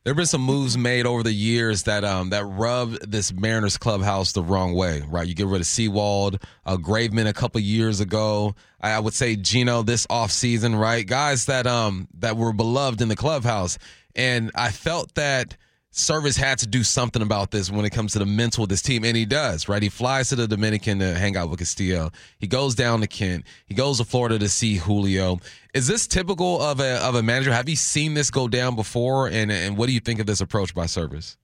There 0.03 0.13
have 0.13 0.17
been 0.17 0.25
some 0.25 0.41
moves 0.41 0.77
made 0.77 1.05
over 1.05 1.23
the 1.23 1.31
years 1.31 1.83
that 1.83 2.03
um, 2.03 2.31
that 2.31 2.43
rubbed 2.45 3.11
this 3.11 3.31
Mariners 3.31 3.77
clubhouse 3.77 4.31
the 4.31 4.41
wrong 4.41 4.73
way, 4.73 5.03
right? 5.07 5.27
You 5.27 5.35
get 5.35 5.45
rid 5.45 5.61
of 5.61 5.67
Sewald, 5.67 6.41
uh, 6.65 6.77
Graveman 6.77 7.27
a 7.27 7.33
couple 7.33 7.61
years 7.61 7.99
ago. 7.99 8.55
I, 8.81 8.91
I 8.91 8.99
would 8.99 9.13
say 9.13 9.35
Geno 9.35 9.83
this 9.83 10.07
offseason, 10.07 10.79
right? 10.79 11.05
Guys 11.05 11.45
that 11.45 11.67
um 11.67 12.07
that 12.17 12.37
were 12.37 12.53
beloved 12.53 13.01
in 13.01 13.07
the 13.07 13.15
clubhouse, 13.15 13.77
and 14.15 14.51
I 14.55 14.71
felt 14.71 15.13
that– 15.15 15.55
Servais 15.91 16.37
had 16.37 16.59
to 16.59 16.67
do 16.67 16.83
something 16.83 17.21
about 17.21 17.49
this 17.49 17.71
when 17.71 17.83
it 17.83 17.89
comes 17.89 18.13
to 18.13 18.19
the 18.19 18.25
mental 18.25 18.63
of 18.63 18.69
this 18.69 18.81
team, 18.81 19.03
and 19.03 19.17
he 19.17 19.25
does, 19.25 19.67
right? 19.67 19.81
He 19.81 19.89
flies 19.89 20.29
to 20.29 20.35
the 20.35 20.47
Dominican 20.47 20.99
to 20.99 21.15
hang 21.15 21.35
out 21.35 21.49
with 21.49 21.59
Castillo. 21.59 22.11
He 22.39 22.45
goes 22.45 22.75
down 22.75 23.01
to 23.01 23.07
Kent. 23.07 23.45
He 23.65 23.73
goes 23.73 23.97
to 23.97 24.05
Florida 24.05 24.37
to 24.37 24.49
see 24.49 24.75
Julio. 24.75 25.39
Is 25.73 25.87
this 25.87 26.05
typical 26.05 26.61
of 26.61 26.79
a 26.79 27.03
of 27.03 27.15
a 27.15 27.23
manager? 27.23 27.51
Have 27.51 27.67
you 27.67 27.75
seen 27.75 28.13
this 28.13 28.29
go 28.29 28.47
down 28.47 28.75
before? 28.75 29.27
And 29.27 29.51
and 29.51 29.77
what 29.77 29.87
do 29.87 29.93
you 29.93 29.99
think 29.99 30.19
of 30.19 30.27
this 30.27 30.41
approach 30.41 30.75
by 30.75 30.85
Servais? 30.85 31.37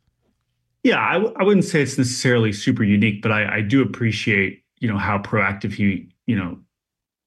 Yeah, 0.83 0.99
I 0.99 1.13
w- 1.13 1.33
I 1.39 1.43
wouldn't 1.43 1.65
say 1.65 1.81
it's 1.81 1.97
necessarily 1.97 2.53
super 2.53 2.83
unique, 2.83 3.23
but 3.23 3.31
I, 3.31 3.57
I 3.57 3.61
do 3.61 3.81
appreciate 3.81 4.61
you 4.79 4.87
know 4.87 4.99
how 4.99 5.17
proactive 5.17 5.73
he 5.73 6.07
you 6.27 6.35
know 6.35 6.59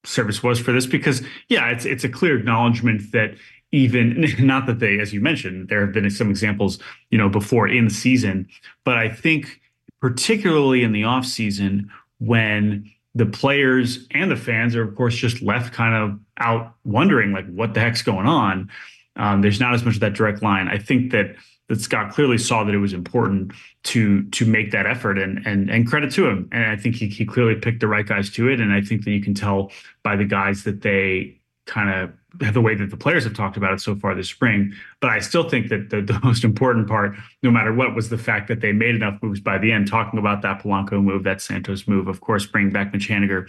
Servais 0.06 0.42
was 0.42 0.60
for 0.60 0.70
this 0.70 0.86
because 0.86 1.22
yeah, 1.48 1.70
it's 1.70 1.84
it's 1.84 2.04
a 2.04 2.08
clear 2.08 2.38
acknowledgement 2.38 3.10
that 3.10 3.34
even 3.72 4.24
not 4.38 4.66
that 4.66 4.78
they, 4.78 4.98
as 4.98 5.12
you 5.12 5.20
mentioned, 5.20 5.68
there 5.68 5.80
have 5.80 5.92
been 5.92 6.08
some 6.10 6.30
examples, 6.30 6.78
you 7.10 7.18
know, 7.18 7.28
before 7.28 7.68
in 7.68 7.84
the 7.86 7.94
season, 7.94 8.48
but 8.84 8.96
I 8.96 9.08
think 9.08 9.60
particularly 10.00 10.82
in 10.82 10.92
the 10.92 11.04
off 11.04 11.24
season 11.24 11.90
when 12.18 12.90
the 13.14 13.26
players 13.26 14.06
and 14.12 14.30
the 14.30 14.36
fans 14.36 14.76
are, 14.76 14.82
of 14.82 14.94
course, 14.94 15.16
just 15.16 15.42
left 15.42 15.72
kind 15.72 15.94
of 15.94 16.18
out 16.38 16.74
wondering 16.84 17.32
like 17.32 17.46
what 17.52 17.74
the 17.74 17.80
heck's 17.80 18.02
going 18.02 18.26
on. 18.26 18.70
Um, 19.16 19.42
there's 19.42 19.58
not 19.58 19.74
as 19.74 19.84
much 19.84 19.94
of 19.94 20.00
that 20.00 20.12
direct 20.12 20.42
line. 20.42 20.68
I 20.68 20.78
think 20.78 21.10
that 21.12 21.34
that 21.68 21.80
Scott 21.80 22.12
clearly 22.12 22.38
saw 22.38 22.64
that 22.64 22.74
it 22.74 22.78
was 22.78 22.92
important 22.92 23.52
to 23.84 24.22
to 24.30 24.46
make 24.46 24.70
that 24.70 24.86
effort 24.86 25.18
and 25.18 25.44
and 25.46 25.68
and 25.68 25.86
credit 25.86 26.12
to 26.12 26.28
him. 26.28 26.48
And 26.52 26.64
I 26.64 26.76
think 26.76 26.94
he 26.94 27.08
he 27.08 27.24
clearly 27.24 27.56
picked 27.56 27.80
the 27.80 27.88
right 27.88 28.06
guys 28.06 28.30
to 28.30 28.48
it. 28.48 28.60
And 28.60 28.72
I 28.72 28.80
think 28.80 29.04
that 29.04 29.10
you 29.10 29.20
can 29.20 29.34
tell 29.34 29.70
by 30.02 30.16
the 30.16 30.24
guys 30.24 30.64
that 30.64 30.82
they 30.82 31.38
kind 31.66 31.90
of 31.90 32.12
the 32.34 32.60
way 32.60 32.74
that 32.74 32.90
the 32.90 32.96
players 32.96 33.24
have 33.24 33.34
talked 33.34 33.56
about 33.56 33.72
it 33.72 33.80
so 33.80 33.96
far 33.96 34.14
this 34.14 34.28
spring. 34.28 34.72
But 35.00 35.10
I 35.10 35.18
still 35.18 35.48
think 35.48 35.68
that 35.68 35.90
the, 35.90 36.02
the 36.12 36.20
most 36.22 36.44
important 36.44 36.88
part, 36.88 37.16
no 37.42 37.50
matter 37.50 37.72
what, 37.72 37.94
was 37.94 38.10
the 38.10 38.18
fact 38.18 38.48
that 38.48 38.60
they 38.60 38.72
made 38.72 38.94
enough 38.94 39.22
moves 39.22 39.40
by 39.40 39.58
the 39.58 39.72
end. 39.72 39.88
Talking 39.88 40.18
about 40.18 40.42
that 40.42 40.62
Polanco 40.62 41.02
move, 41.02 41.24
that 41.24 41.40
Santos 41.40 41.88
move, 41.88 42.08
of 42.08 42.20
course, 42.20 42.46
bringing 42.46 42.72
back 42.72 42.92
Mitch 42.92 43.08
Haniger. 43.08 43.48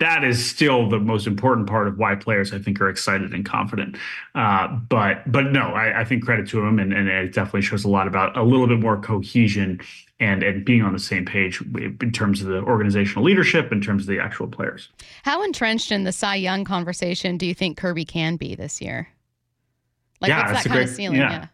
That 0.00 0.24
is 0.24 0.44
still 0.44 0.88
the 0.88 0.98
most 0.98 1.26
important 1.26 1.68
part 1.68 1.86
of 1.86 1.98
why 1.98 2.14
players, 2.14 2.52
I 2.52 2.58
think, 2.58 2.80
are 2.80 2.88
excited 2.88 3.32
and 3.32 3.44
confident. 3.44 3.96
Uh, 4.34 4.68
but 4.68 5.30
but 5.30 5.52
no, 5.52 5.60
I, 5.60 6.00
I, 6.00 6.04
think 6.04 6.24
credit 6.24 6.48
to 6.48 6.64
him, 6.64 6.78
and, 6.78 6.92
and 6.92 7.08
it 7.08 7.34
definitely 7.34 7.62
shows 7.62 7.84
a 7.84 7.88
lot 7.88 8.08
about 8.08 8.36
a 8.36 8.42
little 8.42 8.66
bit 8.66 8.80
more 8.80 8.98
cohesion 9.00 9.80
and 10.18 10.42
and 10.42 10.64
being 10.64 10.82
on 10.82 10.92
the 10.92 10.98
same 10.98 11.24
page 11.26 11.60
in 11.60 12.12
terms 12.12 12.40
of 12.40 12.48
the 12.48 12.62
organizational 12.62 13.24
leadership, 13.24 13.72
in 13.72 13.80
terms 13.80 14.04
of 14.04 14.08
the 14.08 14.18
actual 14.18 14.46
players. 14.46 14.88
How 15.22 15.42
entrenched 15.42 15.92
in 15.92 16.04
the 16.04 16.12
Cy 16.12 16.36
Young 16.36 16.64
conversation 16.64 17.36
do 17.36 17.46
you 17.46 17.54
think 17.54 17.76
Kirby 17.76 18.04
can 18.04 18.36
be 18.36 18.54
this 18.54 18.80
year? 18.80 19.08
Like, 20.20 20.30
yeah, 20.30 20.50
what's 20.50 20.64
that 20.64 20.68
kind 20.68 20.78
great, 20.78 20.88
of 20.88 20.94
ceiling? 20.94 21.18
Yeah. 21.18 21.30
yeah. 21.30 21.46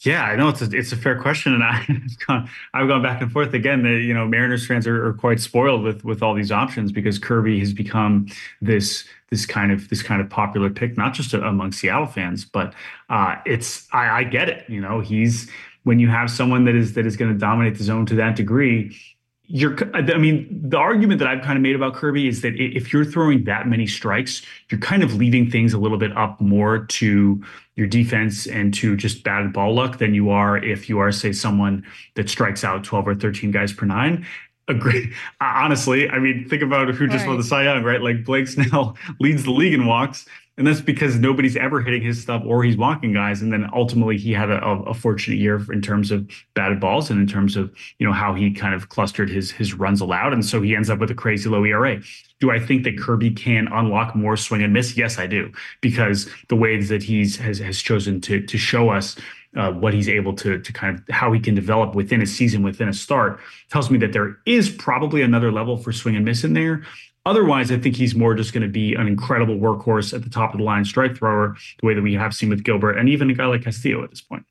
Yeah, 0.00 0.22
I 0.22 0.36
know 0.36 0.48
it's 0.48 0.62
a, 0.62 0.70
it's 0.70 0.92
a 0.92 0.96
fair 0.96 1.20
question, 1.20 1.54
and 1.54 1.64
I, 1.64 1.72
have 1.72 2.26
gone, 2.26 2.50
I've 2.72 2.88
gone 2.88 3.02
back 3.02 3.20
and 3.20 3.32
forth 3.32 3.52
again. 3.52 3.82
That 3.82 4.00
you 4.00 4.14
know, 4.14 4.26
Mariners 4.26 4.66
fans 4.66 4.86
are, 4.86 5.08
are, 5.08 5.12
quite 5.12 5.40
spoiled 5.40 5.82
with 5.82 6.04
with 6.04 6.22
all 6.22 6.34
these 6.34 6.52
options 6.52 6.92
because 6.92 7.18
Kirby 7.18 7.58
has 7.58 7.72
become 7.72 8.28
this 8.60 9.04
this 9.30 9.44
kind 9.44 9.72
of 9.72 9.88
this 9.88 10.02
kind 10.02 10.20
of 10.20 10.30
popular 10.30 10.70
pick, 10.70 10.96
not 10.96 11.14
just 11.14 11.34
among 11.34 11.72
Seattle 11.72 12.06
fans, 12.06 12.44
but 12.44 12.74
uh, 13.10 13.36
it's 13.44 13.88
I, 13.92 14.20
I 14.20 14.24
get 14.24 14.48
it. 14.48 14.68
You 14.68 14.80
know, 14.80 15.00
he's 15.00 15.50
when 15.82 15.98
you 15.98 16.08
have 16.08 16.30
someone 16.30 16.64
that 16.66 16.76
is 16.76 16.94
that 16.94 17.04
is 17.04 17.16
going 17.16 17.32
to 17.32 17.38
dominate 17.38 17.76
the 17.76 17.84
zone 17.84 18.06
to 18.06 18.14
that 18.16 18.36
degree, 18.36 18.96
you're 19.50 19.76
I 19.94 20.18
mean, 20.18 20.46
the 20.62 20.76
argument 20.76 21.18
that 21.20 21.28
I've 21.28 21.42
kind 21.42 21.56
of 21.56 21.62
made 21.62 21.74
about 21.74 21.94
Kirby 21.94 22.28
is 22.28 22.42
that 22.42 22.54
if 22.56 22.92
you're 22.92 23.04
throwing 23.04 23.44
that 23.44 23.66
many 23.66 23.86
strikes, 23.86 24.42
you're 24.70 24.80
kind 24.80 25.02
of 25.02 25.14
leaving 25.14 25.50
things 25.50 25.72
a 25.72 25.78
little 25.78 25.96
bit 25.96 26.14
up 26.16 26.38
more 26.38 26.84
to 26.84 27.42
your 27.74 27.86
defense 27.86 28.46
and 28.46 28.74
to 28.74 28.94
just 28.94 29.24
bad 29.24 29.52
ball 29.54 29.74
luck 29.74 29.98
than 29.98 30.12
you 30.12 30.28
are 30.28 30.58
if 30.58 30.90
you 30.90 30.98
are, 30.98 31.10
say, 31.10 31.32
someone 31.32 31.82
that 32.14 32.28
strikes 32.28 32.62
out 32.62 32.84
12 32.84 33.08
or 33.08 33.14
13 33.14 33.50
guys 33.50 33.72
per 33.72 33.86
nine. 33.86 34.26
Agree. 34.68 35.14
Honestly, 35.40 36.10
I 36.10 36.18
mean, 36.18 36.46
think 36.46 36.62
about 36.62 36.88
who 36.88 37.06
just 37.06 37.20
right. 37.20 37.28
won 37.28 37.38
the 37.38 37.44
Cy 37.44 37.64
Young, 37.64 37.82
right? 37.82 38.02
Like 38.02 38.24
Blake 38.24 38.48
Snell 38.48 38.98
leads 39.20 39.44
the 39.44 39.50
league 39.50 39.72
in 39.72 39.86
walks, 39.86 40.26
and 40.58 40.66
that's 40.66 40.80
because 40.80 41.16
nobody's 41.16 41.56
ever 41.56 41.80
hitting 41.80 42.02
his 42.02 42.20
stuff 42.20 42.42
or 42.44 42.64
he's 42.64 42.76
walking 42.76 43.12
guys. 43.12 43.40
And 43.40 43.52
then 43.52 43.70
ultimately 43.72 44.18
he 44.18 44.32
had 44.32 44.50
a, 44.50 44.60
a, 44.60 44.92
fortunate 44.92 45.38
year 45.38 45.64
in 45.72 45.80
terms 45.80 46.10
of 46.10 46.28
batted 46.54 46.80
balls 46.80 47.10
and 47.10 47.20
in 47.20 47.28
terms 47.28 47.56
of 47.56 47.72
you 47.98 48.06
know 48.06 48.12
how 48.12 48.34
he 48.34 48.52
kind 48.52 48.74
of 48.74 48.88
clustered 48.88 49.30
his 49.30 49.52
his 49.52 49.72
runs 49.72 50.00
allowed, 50.00 50.32
and 50.32 50.44
so 50.44 50.60
he 50.60 50.74
ends 50.74 50.90
up 50.90 50.98
with 50.98 51.10
a 51.12 51.14
crazy 51.14 51.48
low 51.48 51.64
ERA. 51.64 52.00
Do 52.40 52.50
I 52.50 52.58
think 52.58 52.82
that 52.84 52.98
Kirby 52.98 53.30
can 53.30 53.68
unlock 53.68 54.16
more 54.16 54.36
swing 54.36 54.62
and 54.62 54.72
miss? 54.72 54.96
Yes, 54.96 55.18
I 55.18 55.28
do, 55.28 55.52
because 55.80 56.28
the 56.48 56.56
ways 56.56 56.88
that 56.88 57.04
he's 57.04 57.36
has 57.36 57.60
has 57.60 57.80
chosen 57.80 58.20
to 58.22 58.44
to 58.44 58.58
show 58.58 58.90
us 58.90 59.16
uh, 59.56 59.72
what 59.72 59.94
he's 59.94 60.08
able 60.08 60.34
to 60.34 60.58
to 60.58 60.72
kind 60.72 60.98
of 60.98 61.04
how 61.08 61.32
he 61.32 61.40
can 61.40 61.54
develop 61.54 61.94
within 61.94 62.20
a 62.20 62.26
season, 62.26 62.62
within 62.62 62.88
a 62.88 62.92
start, 62.92 63.40
tells 63.70 63.90
me 63.90 63.98
that 63.98 64.12
there 64.12 64.38
is 64.44 64.68
probably 64.68 65.22
another 65.22 65.52
level 65.52 65.76
for 65.76 65.92
swing 65.92 66.16
and 66.16 66.24
miss 66.24 66.42
in 66.42 66.52
there. 66.52 66.82
Otherwise, 67.28 67.70
I 67.70 67.76
think 67.76 67.94
he's 67.94 68.14
more 68.14 68.34
just 68.34 68.54
going 68.54 68.62
to 68.62 68.72
be 68.72 68.94
an 68.94 69.06
incredible 69.06 69.54
workhorse 69.56 70.14
at 70.14 70.24
the 70.24 70.30
top 70.30 70.54
of 70.54 70.58
the 70.58 70.64
line 70.64 70.86
strike 70.86 71.14
thrower, 71.14 71.56
the 71.78 71.86
way 71.86 71.92
that 71.92 72.00
we 72.00 72.14
have 72.14 72.32
seen 72.32 72.48
with 72.48 72.64
Gilbert 72.64 72.96
and 72.96 73.06
even 73.06 73.28
a 73.28 73.34
guy 73.34 73.44
like 73.44 73.64
Castillo 73.64 74.02
at 74.02 74.08
this 74.08 74.22
point. 74.22 74.46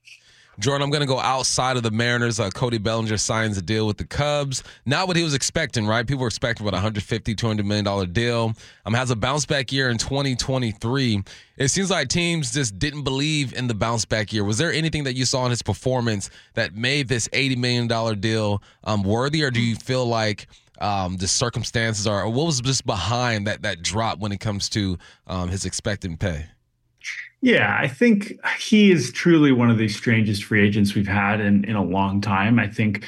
Jordan, 0.60 0.84
I'm 0.84 0.92
going 0.92 1.02
to 1.02 1.08
go 1.08 1.20
outside 1.20 1.76
of 1.76 1.82
the 1.82 1.90
Mariners. 1.90 2.40
Uh, 2.40 2.52
Cody 2.52 2.78
Bellinger 2.78 3.18
signs 3.18 3.58
a 3.58 3.64
deal 3.64 3.88
with 3.88 3.98
the 3.98 4.06
Cubs. 4.06 4.64
Not 4.86 5.08
what 5.08 5.18
he 5.18 5.24
was 5.24 5.34
expecting, 5.34 5.88
right? 5.88 6.06
People 6.06 6.22
were 6.22 6.28
expecting 6.28 6.66
what 6.66 6.74
150, 6.74 7.34
200 7.34 7.66
million 7.66 7.84
dollar 7.84 8.06
deal. 8.06 8.54
Um, 8.86 8.94
has 8.94 9.10
a 9.10 9.16
bounce 9.16 9.48
back 9.48 9.72
year 9.72 9.90
in 9.90 9.98
2023. 9.98 11.24
It 11.58 11.68
seems 11.70 11.90
like 11.90 12.10
teams 12.10 12.54
just 12.54 12.78
didn't 12.78 13.04
believe 13.04 13.54
in 13.56 13.66
the 13.66 13.74
bounce 13.74 14.06
back 14.06 14.32
year. 14.32 14.44
Was 14.44 14.60
there 14.60 14.72
anything 14.72 15.04
that 15.06 15.16
you 15.16 15.26
saw 15.26 15.46
in 15.46 15.50
his 15.50 15.64
performance 15.64 16.30
that 16.54 16.76
made 16.76 17.08
this 17.08 17.28
80 17.34 17.56
million 17.56 17.88
dollar 17.88 18.14
deal 18.14 18.62
um, 18.84 19.02
worthy, 19.02 19.44
or 19.44 19.50
do 19.50 19.62
you 19.62 19.76
feel 19.76 20.06
like? 20.06 20.48
Um, 20.80 21.18
the 21.18 21.28
circumstances 21.28 22.08
are, 22.08 22.24
or 22.24 22.30
what 22.30 22.46
was 22.46 22.62
just 22.62 22.86
behind 22.86 23.48
that 23.48 23.62
that 23.62 23.82
drop 23.82 24.20
when 24.20 24.32
it 24.32 24.40
comes 24.40 24.70
to 24.70 24.98
um, 25.28 25.50
his 25.50 25.66
expected 25.66 26.20
pay? 26.20 26.46
Yeah, 27.42 27.78
I 27.80 27.88
think 27.88 28.34
he 28.60 28.92
is 28.92 29.12
truly 29.12 29.52
one 29.52 29.70
of 29.70 29.78
the 29.78 29.88
strangest 29.88 30.44
free 30.44 30.66
agents 30.66 30.96
we've 30.96 31.08
had 31.08 31.40
in 31.40 31.64
in 31.66 31.76
a 31.76 31.84
long 31.84 32.22
time. 32.22 32.60
I 32.60 32.68
think 32.68 33.06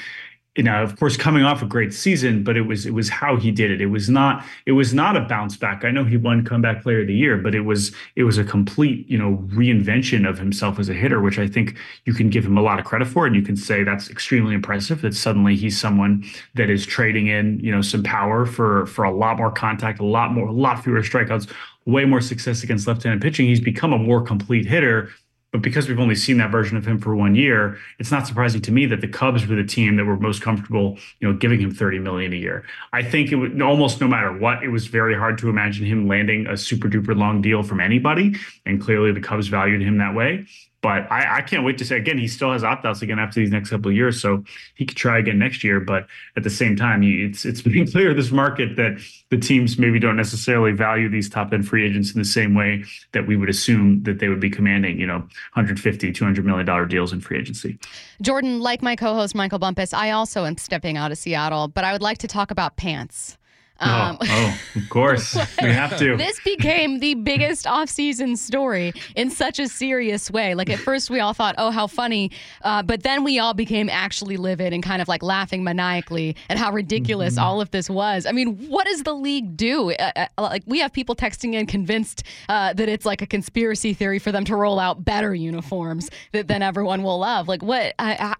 you 0.59 0.63
know, 0.63 0.83
of 0.83 0.99
course, 0.99 1.15
coming 1.15 1.43
off 1.43 1.61
a 1.61 1.65
great 1.65 1.93
season, 1.93 2.43
but 2.43 2.57
it 2.57 2.63
was 2.63 2.85
it 2.85 2.93
was 2.93 3.07
how 3.07 3.37
he 3.37 3.49
did 3.49 3.71
it. 3.71 3.79
It 3.79 3.85
was 3.85 4.09
not 4.09 4.43
it 4.65 4.73
was 4.73 4.93
not 4.93 5.15
a 5.15 5.21
bounce 5.21 5.55
back. 5.55 5.85
I 5.85 5.91
know 5.91 6.03
he 6.03 6.17
won 6.17 6.43
comeback 6.43 6.83
player 6.83 6.99
of 6.99 7.07
the 7.07 7.13
year, 7.13 7.37
but 7.37 7.55
it 7.55 7.61
was 7.61 7.95
it 8.17 8.25
was 8.25 8.37
a 8.37 8.43
complete 8.43 9.09
you 9.09 9.17
know 9.17 9.37
reinvention 9.53 10.27
of 10.27 10.37
himself 10.37 10.77
as 10.77 10.89
a 10.89 10.93
hitter, 10.93 11.21
which 11.21 11.39
I 11.39 11.47
think 11.47 11.77
you 12.03 12.13
can 12.13 12.29
give 12.29 12.45
him 12.45 12.57
a 12.57 12.61
lot 12.61 12.77
of 12.77 12.83
credit 12.83 13.07
for, 13.07 13.25
and 13.25 13.37
you 13.37 13.41
can 13.41 13.55
say 13.55 13.85
that's 13.85 14.09
extremely 14.09 14.53
impressive. 14.53 15.01
That 15.01 15.15
suddenly 15.15 15.55
he's 15.55 15.79
someone 15.79 16.25
that 16.55 16.69
is 16.69 16.85
trading 16.85 17.27
in 17.27 17.61
you 17.61 17.71
know 17.71 17.81
some 17.81 18.03
power 18.03 18.45
for 18.45 18.85
for 18.87 19.05
a 19.05 19.15
lot 19.15 19.37
more 19.37 19.51
contact, 19.51 20.01
a 20.01 20.05
lot 20.05 20.33
more, 20.33 20.49
a 20.49 20.51
lot 20.51 20.83
fewer 20.83 21.01
strikeouts, 21.01 21.49
way 21.85 22.03
more 22.03 22.19
success 22.19 22.63
against 22.63 22.85
left-handed 22.85 23.21
pitching. 23.21 23.47
He's 23.47 23.61
become 23.61 23.93
a 23.93 23.97
more 23.97 24.21
complete 24.21 24.65
hitter 24.65 25.09
But 25.51 25.63
because 25.63 25.89
we've 25.89 25.99
only 25.99 26.15
seen 26.15 26.37
that 26.37 26.51
version 26.51 26.77
of 26.77 26.85
him 26.85 26.99
for 26.99 27.15
one 27.15 27.33
year, 27.33 27.77
it's 27.97 28.11
not 28.11 28.27
surprising 28.27 28.61
to 28.61 28.71
me 28.71 28.85
that 28.85 29.01
the 29.01 29.07
Cubs 29.07 29.47
were 29.47 29.55
the 29.55 29.63
team 29.63 29.95
that 29.95 30.05
were 30.05 30.17
most 30.17 30.41
comfortable, 30.41 30.97
you 31.19 31.27
know, 31.27 31.35
giving 31.35 31.59
him 31.59 31.71
30 31.71 31.99
million 31.99 32.33
a 32.33 32.35
year. 32.35 32.63
I 32.93 33.01
think 33.01 33.31
it 33.31 33.35
would 33.35 33.59
almost 33.61 33.99
no 33.99 34.07
matter 34.07 34.31
what, 34.31 34.63
it 34.63 34.69
was 34.69 34.87
very 34.87 35.15
hard 35.15 35.39
to 35.39 35.49
imagine 35.49 35.85
him 35.85 36.07
landing 36.07 36.45
a 36.45 36.55
super 36.55 36.87
duper 36.87 37.17
long 37.17 37.41
deal 37.41 37.63
from 37.63 37.79
anybody. 37.79 38.35
And 38.65 38.79
clearly 38.79 39.11
the 39.11 39.21
Cubs 39.21 39.47
valued 39.47 39.81
him 39.81 39.97
that 39.97 40.13
way. 40.13 40.45
But 40.81 41.11
I, 41.11 41.37
I, 41.37 41.41
can't 41.41 41.65
wait 41.65 41.77
to 41.79 41.85
say 41.85 41.97
again. 41.97 42.17
He 42.17 42.27
still 42.29 42.53
has 42.53 42.63
opt 42.63 42.85
outs 42.85 43.01
again 43.01 43.19
after 43.19 43.41
these 43.41 43.51
next 43.51 43.69
couple 43.69 43.89
of 43.89 43.97
years, 43.97 44.21
so 44.21 44.45
he 44.75 44.85
could 44.85 44.95
try 44.95 45.19
again 45.19 45.37
next 45.37 45.61
year. 45.61 45.81
But 45.81 46.07
at 46.37 46.43
the 46.43 46.49
same 46.49 46.77
time, 46.77 47.03
it's 47.03 47.43
it's 47.43 47.61
been 47.63 47.85
clear 47.85 48.13
this 48.13 48.31
market 48.31 48.77
that 48.77 49.01
the 49.29 49.37
teams 49.37 49.77
maybe 49.77 49.99
don't 49.99 50.15
necessarily 50.15 50.71
value 50.71 51.09
these 51.09 51.29
top 51.29 51.51
end 51.51 51.67
free 51.67 51.85
agents 51.85 52.13
in 52.13 52.19
the 52.19 52.25
same 52.25 52.55
way 52.55 52.85
that 53.11 53.27
we 53.27 53.35
would 53.35 53.49
assume 53.49 54.03
that 54.03 54.19
they 54.19 54.29
would 54.29 54.39
be 54.39 54.49
commanding, 54.49 54.99
you 54.99 55.05
know, 55.07 55.19
150, 55.53 56.11
200 56.13 56.45
million 56.45 56.65
dollar 56.65 56.85
deals 56.85 57.11
in 57.11 57.19
free 57.19 57.37
agency. 57.37 57.77
Jordan, 58.21 58.59
like 58.61 58.81
my 58.81 58.95
co-host 58.95 59.35
Michael 59.35 59.59
Bumpus, 59.59 59.93
I 59.93 60.11
also 60.11 60.45
am 60.45 60.57
stepping 60.57 60.95
out 60.95 61.11
of 61.11 61.17
Seattle, 61.17 61.67
but 61.67 61.83
I 61.83 61.91
would 61.91 62.01
like 62.01 62.19
to 62.19 62.27
talk 62.27 62.51
about 62.51 62.77
pants. 62.77 63.37
Um, 63.79 64.17
oh, 64.21 64.25
oh, 64.27 64.59
of 64.75 64.89
course. 64.89 65.35
we 65.61 65.71
have 65.71 65.97
to. 65.97 66.17
This 66.17 66.39
became 66.41 66.99
the 66.99 67.13
biggest 67.15 67.65
off-season 67.65 68.35
story 68.35 68.93
in 69.15 69.29
such 69.29 69.59
a 69.59 69.67
serious 69.67 70.29
way. 70.29 70.55
Like 70.55 70.69
at 70.69 70.79
first 70.79 71.09
we 71.09 71.19
all 71.19 71.33
thought, 71.33 71.55
oh, 71.57 71.71
how 71.71 71.87
funny. 71.87 72.31
Uh, 72.61 72.83
but 72.83 73.03
then 73.03 73.23
we 73.23 73.39
all 73.39 73.53
became 73.53 73.89
actually 73.89 74.37
livid 74.37 74.73
and 74.73 74.83
kind 74.83 75.01
of 75.01 75.07
like 75.07 75.23
laughing 75.23 75.63
maniacally 75.63 76.35
at 76.49 76.57
how 76.57 76.71
ridiculous 76.71 77.35
mm-hmm. 77.35 77.43
all 77.43 77.61
of 77.61 77.71
this 77.71 77.89
was. 77.89 78.25
I 78.25 78.31
mean, 78.31 78.57
what 78.69 78.85
does 78.85 79.03
the 79.03 79.13
league 79.13 79.55
do? 79.55 79.91
Uh, 79.91 80.11
uh, 80.15 80.27
like 80.37 80.63
we 80.65 80.79
have 80.79 80.91
people 80.91 81.15
texting 81.15 81.53
in 81.53 81.65
convinced 81.65 82.23
uh, 82.49 82.73
that 82.73 82.89
it's 82.89 83.05
like 83.05 83.21
a 83.21 83.27
conspiracy 83.27 83.93
theory 83.93 84.19
for 84.19 84.31
them 84.31 84.43
to 84.45 84.55
roll 84.55 84.79
out 84.79 85.05
better 85.05 85.33
uniforms 85.33 86.09
that 86.33 86.47
then 86.47 86.61
everyone 86.61 87.03
will 87.03 87.19
love. 87.19 87.47
Like 87.47 87.63
what 87.63 87.93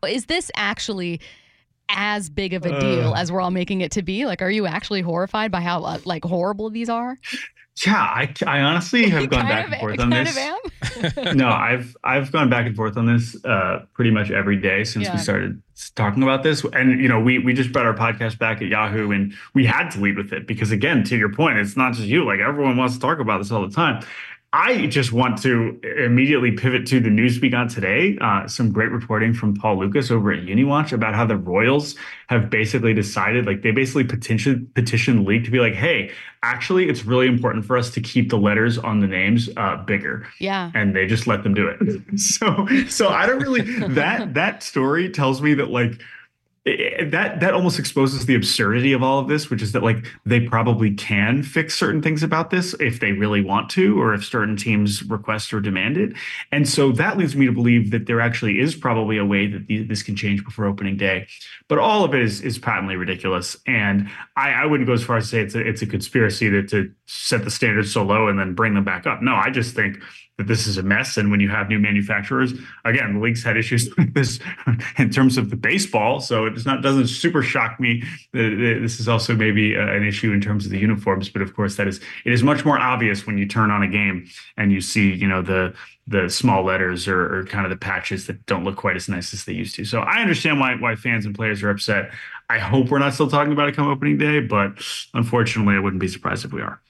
is 0.07 0.25
this 0.25 0.51
actually 0.55 1.21
as 1.89 2.29
big 2.29 2.53
of 2.53 2.65
a 2.65 2.79
deal 2.79 3.13
uh, 3.13 3.19
as 3.19 3.31
we're 3.31 3.41
all 3.41 3.51
making 3.51 3.81
it 3.81 3.91
to 3.93 4.01
be? 4.01 4.25
Like, 4.25 4.41
are 4.41 4.51
you 4.51 4.65
actually 4.65 5.01
horrified 5.01 5.51
by 5.51 5.61
how 5.61 5.83
uh, 5.83 5.99
like 6.05 6.23
horrible 6.23 6.69
these 6.69 6.89
are? 6.89 7.17
Yeah, 7.85 7.95
I, 7.95 8.33
I 8.45 8.59
honestly 8.59 9.09
have 9.09 9.29
gone 9.29 9.47
back 9.47 9.67
and 9.71 9.75
forth 9.79 9.99
on 9.99 10.09
this. 10.09 10.37
no, 11.35 11.47
I've 11.49 11.95
I've 12.03 12.31
gone 12.31 12.49
back 12.49 12.65
and 12.65 12.75
forth 12.75 12.97
on 12.97 13.05
this 13.05 13.37
uh, 13.45 13.85
pretty 13.93 14.11
much 14.11 14.31
every 14.31 14.57
day 14.57 14.83
since 14.83 15.05
yeah. 15.05 15.13
we 15.13 15.19
started 15.19 15.61
talking 15.95 16.23
about 16.23 16.43
this. 16.43 16.63
And 16.73 16.99
you 17.01 17.07
know, 17.07 17.19
we 17.19 17.39
we 17.39 17.53
just 17.53 17.71
brought 17.71 17.85
our 17.85 17.95
podcast 17.95 18.37
back 18.37 18.61
at 18.61 18.67
Yahoo, 18.67 19.11
and 19.11 19.33
we 19.53 19.65
had 19.65 19.89
to 19.91 19.99
lead 20.01 20.17
with 20.17 20.33
it 20.33 20.45
because, 20.45 20.71
again, 20.71 21.03
to 21.05 21.17
your 21.17 21.31
point, 21.31 21.57
it's 21.57 21.77
not 21.77 21.93
just 21.93 22.07
you. 22.07 22.25
Like 22.25 22.39
everyone 22.39 22.75
wants 22.75 22.95
to 22.95 22.99
talk 22.99 23.19
about 23.19 23.37
this 23.37 23.51
all 23.51 23.65
the 23.67 23.73
time. 23.73 24.03
I 24.51 24.87
just 24.87 25.11
want 25.11 25.39
to 25.43 25.79
immediately 25.83 26.51
pivot 26.51 26.87
to 26.87 26.99
the 26.99 27.09
news 27.11 27.39
we 27.39 27.49
got 27.49 27.69
today. 27.69 28.17
Uh, 28.19 28.47
some 28.47 28.71
great 28.71 28.89
reporting 28.89 29.31
from 29.31 29.55
Paul 29.55 29.77
Lukas 29.77 30.09
over 30.09 30.31
at 30.31 30.39
UniWatch 30.39 30.91
about 30.91 31.13
how 31.13 31.23
the 31.23 31.37
Royals 31.37 31.95
have 32.29 32.49
basically 32.49 32.95
decided, 32.95 33.45
like 33.45 33.61
they 33.61 33.69
basically 33.69 34.05
petitioned 34.05 34.73
petitioned 34.73 35.25
league 35.25 35.45
to 35.45 35.51
be 35.51 35.59
like, 35.59 35.75
hey, 35.75 36.11
actually, 36.41 36.89
it's 36.89 37.05
really 37.05 37.27
important 37.27 37.63
for 37.63 37.77
us 37.77 37.91
to 37.91 38.01
keep 38.01 38.31
the 38.31 38.37
letters 38.37 38.79
on 38.79 39.01
the 39.01 39.07
names 39.07 39.49
uh, 39.55 39.77
bigger. 39.83 40.27
Yeah, 40.39 40.71
and 40.73 40.95
they 40.95 41.05
just 41.05 41.27
let 41.27 41.43
them 41.43 41.53
do 41.53 41.67
it. 41.67 42.19
so, 42.19 42.67
so 42.87 43.09
I 43.09 43.27
don't 43.27 43.41
really 43.41 43.61
that 43.89 44.33
that 44.33 44.63
story 44.63 45.11
tells 45.11 45.43
me 45.43 45.53
that 45.53 45.69
like 45.69 46.01
Eh, 46.69 47.05
that 47.05 47.39
that 47.39 47.53
almost 47.53 47.79
exposes 47.79 48.25
the 48.25 48.35
absurdity 48.35 48.93
of 48.93 49.01
all 49.01 49.19
of 49.19 49.27
this, 49.27 49.49
which 49.49 49.61
is 49.61 49.71
that 49.71 49.83
like 49.83 50.05
they 50.25 50.39
probably 50.39 50.93
can 50.93 51.43
fix 51.43 51.77
certain 51.77 52.01
things 52.01 52.23
about 52.23 52.49
this 52.49 52.73
if 52.79 52.99
they 52.99 53.11
really 53.11 53.41
want 53.41 53.69
to, 53.71 53.99
or 53.99 54.13
if 54.13 54.25
certain 54.25 54.55
teams 54.55 55.03
request 55.03 55.53
or 55.53 55.59
demand 55.59 55.97
it. 55.97 56.13
And 56.51 56.67
so 56.67 56.91
that 56.93 57.17
leads 57.17 57.35
me 57.35 57.45
to 57.45 57.51
believe 57.51 57.91
that 57.91 58.05
there 58.05 58.21
actually 58.21 58.59
is 58.59 58.75
probably 58.75 59.17
a 59.17 59.25
way 59.25 59.47
that 59.47 59.67
this 59.87 60.03
can 60.03 60.15
change 60.15 60.43
before 60.43 60.65
opening 60.65 60.97
day. 60.97 61.27
But 61.67 61.79
all 61.79 62.03
of 62.03 62.13
it 62.13 62.21
is 62.21 62.41
is 62.41 62.59
patently 62.59 62.95
ridiculous, 62.95 63.57
and 63.65 64.09
I, 64.35 64.51
I 64.51 64.65
wouldn't 64.65 64.87
go 64.87 64.93
as 64.93 65.03
far 65.03 65.17
as 65.17 65.25
to 65.25 65.29
say 65.29 65.41
it's 65.41 65.55
a, 65.55 65.59
it's 65.59 65.81
a 65.81 65.87
conspiracy 65.87 66.49
to, 66.49 66.63
to 66.67 66.91
set 67.07 67.43
the 67.43 67.51
standards 67.51 67.91
so 67.91 68.03
low 68.03 68.27
and 68.27 68.37
then 68.37 68.53
bring 68.53 68.73
them 68.73 68.83
back 68.83 69.07
up. 69.07 69.21
No, 69.21 69.33
I 69.33 69.49
just 69.49 69.75
think 69.75 69.97
that 70.39 70.47
this 70.47 70.67
is 70.67 70.77
a 70.77 70.83
mess. 70.83 71.17
And 71.17 71.29
when 71.29 71.41
you 71.41 71.49
have 71.49 71.67
new 71.67 71.79
manufacturers, 71.79 72.53
again, 72.85 73.15
the 73.15 73.19
league's 73.19 73.43
had 73.43 73.57
issues 73.57 73.89
like 73.97 74.13
this 74.13 74.39
in 74.97 75.09
terms 75.09 75.37
of 75.37 75.49
the 75.49 75.57
baseball. 75.57 76.21
So 76.21 76.45
it's 76.45 76.65
not 76.65 76.81
doesn't 76.81 77.07
super 77.07 77.43
shock 77.43 77.77
me 77.77 78.03
that 78.31 78.79
this 78.81 79.01
is 79.01 79.09
also 79.09 79.35
maybe 79.35 79.75
uh, 79.75 79.81
an 79.81 80.07
issue 80.07 80.31
in 80.31 80.39
terms 80.39 80.65
of 80.65 80.71
the 80.71 80.79
uniforms. 80.79 81.29
But 81.29 81.41
of 81.41 81.53
course, 81.53 81.75
that 81.75 81.89
is 81.89 81.99
it 82.23 82.31
is 82.31 82.41
much 82.41 82.63
more 82.63 82.79
obvious 82.79 83.27
when 83.27 83.37
you 83.37 83.45
turn 83.45 83.69
on 83.69 83.83
a 83.83 83.87
game 83.87 84.29
and 84.55 84.71
you 84.71 84.79
see 84.79 85.13
you 85.13 85.27
know 85.27 85.41
the 85.41 85.75
the 86.07 86.29
small 86.29 86.63
letters 86.63 87.07
or, 87.07 87.39
or 87.39 87.45
kind 87.45 87.65
of 87.65 87.69
the 87.69 87.77
patches 87.77 88.25
that 88.25 88.43
don't 88.45 88.63
look 88.63 88.77
quite 88.77 88.95
as 88.95 89.07
nice 89.09 89.31
as 89.33 89.43
they 89.43 89.53
used 89.53 89.75
to. 89.75 89.83
So 89.83 89.99
I 89.99 90.21
understand 90.21 90.61
why 90.61 90.75
why 90.75 90.95
fans 90.95 91.25
and 91.25 91.35
players 91.35 91.61
are 91.63 91.69
upset. 91.69 92.11
I 92.49 92.59
hope 92.59 92.89
we're 92.89 92.99
not 92.99 93.13
still 93.13 93.29
talking 93.29 93.51
about 93.51 93.67
it 93.67 93.75
come 93.75 93.87
opening 93.87 94.17
day, 94.17 94.39
but 94.39 94.71
unfortunately, 95.13 95.75
I 95.75 95.79
wouldn't 95.79 95.99
be 95.99 96.07
surprised 96.07 96.45
if 96.45 96.53
we 96.53 96.61
are. 96.61 96.81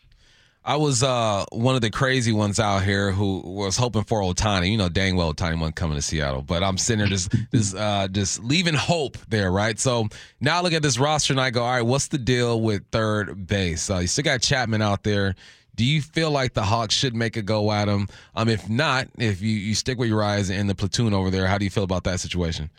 I 0.63 0.75
was 0.75 1.04
uh, 1.04 1.46
one 1.51 1.75
of 1.75 1.82
the 1.82 1.89
crazy 1.89 2.34
ones 2.34 2.60
out 2.60 2.84
here 2.84 3.12
who 3.12 3.39
was 3.39 3.78
hoping 3.78 4.04
for 4.04 4.22
Ohtani. 4.22 4.72
You 4.72 4.78
know, 4.78 4.89
dang 4.89 5.16
well 5.16 5.34
Ohtani 5.34 5.60
wasn't 5.60 5.78
coming 5.78 5.96
to 5.96 6.01
Seattle, 6.01 6.42
but 6.42 6.63
I'm 6.63 6.78
sitting 6.78 7.00
there 7.00 7.08
just 7.08 7.32
just 7.54 7.75
uh, 7.75 8.08
just 8.10 8.44
leaving 8.44 8.74
hope 8.74 9.18
there, 9.30 9.51
right? 9.51 9.80
So 9.80 10.08
now 10.42 10.60
I 10.60 10.62
look 10.62 10.74
at 10.74 10.82
this 10.82 11.00
roster 11.00 11.34
and 11.34 11.39
I 11.39 11.50
go, 11.50 11.63
all 11.63 11.72
right, 11.72 11.82
what's 11.82 12.10
the 12.10 12.18
deal 12.18 12.62
with 12.62 12.84
third 12.92 13.48
base? 13.48 13.89
Uh, 13.89 14.00
you 14.00 14.08
still 14.08 14.24
got 14.24 14.42
Chapman 14.42 14.82
out 14.82 15.04
there. 15.04 15.36
Do 15.75 15.86
you 15.86 16.01
feel 16.01 16.30
like 16.30 16.54
the 16.54 16.63
Hawks 16.63 16.94
should 16.94 17.16
make 17.16 17.38
a 17.38 17.42
go 17.42 17.72
at 17.72 17.88
him? 17.88 18.10
Um, 18.36 18.50
if 18.50 18.70
not, 18.70 19.08
if 19.18 19.42
you, 19.42 19.56
you 19.56 19.74
stick 19.75 19.98
with 19.98 20.10
Urías 20.10 20.51
in 20.51 20.68
the 20.68 20.75
platoon 20.75 21.13
over 21.13 21.32
there, 21.32 21.48
how 21.48 21.58
do 21.58 21.63
you 21.63 21.72
feel 21.72 21.86
about 21.86 22.04
that 22.04 22.20
situation? 22.20 22.70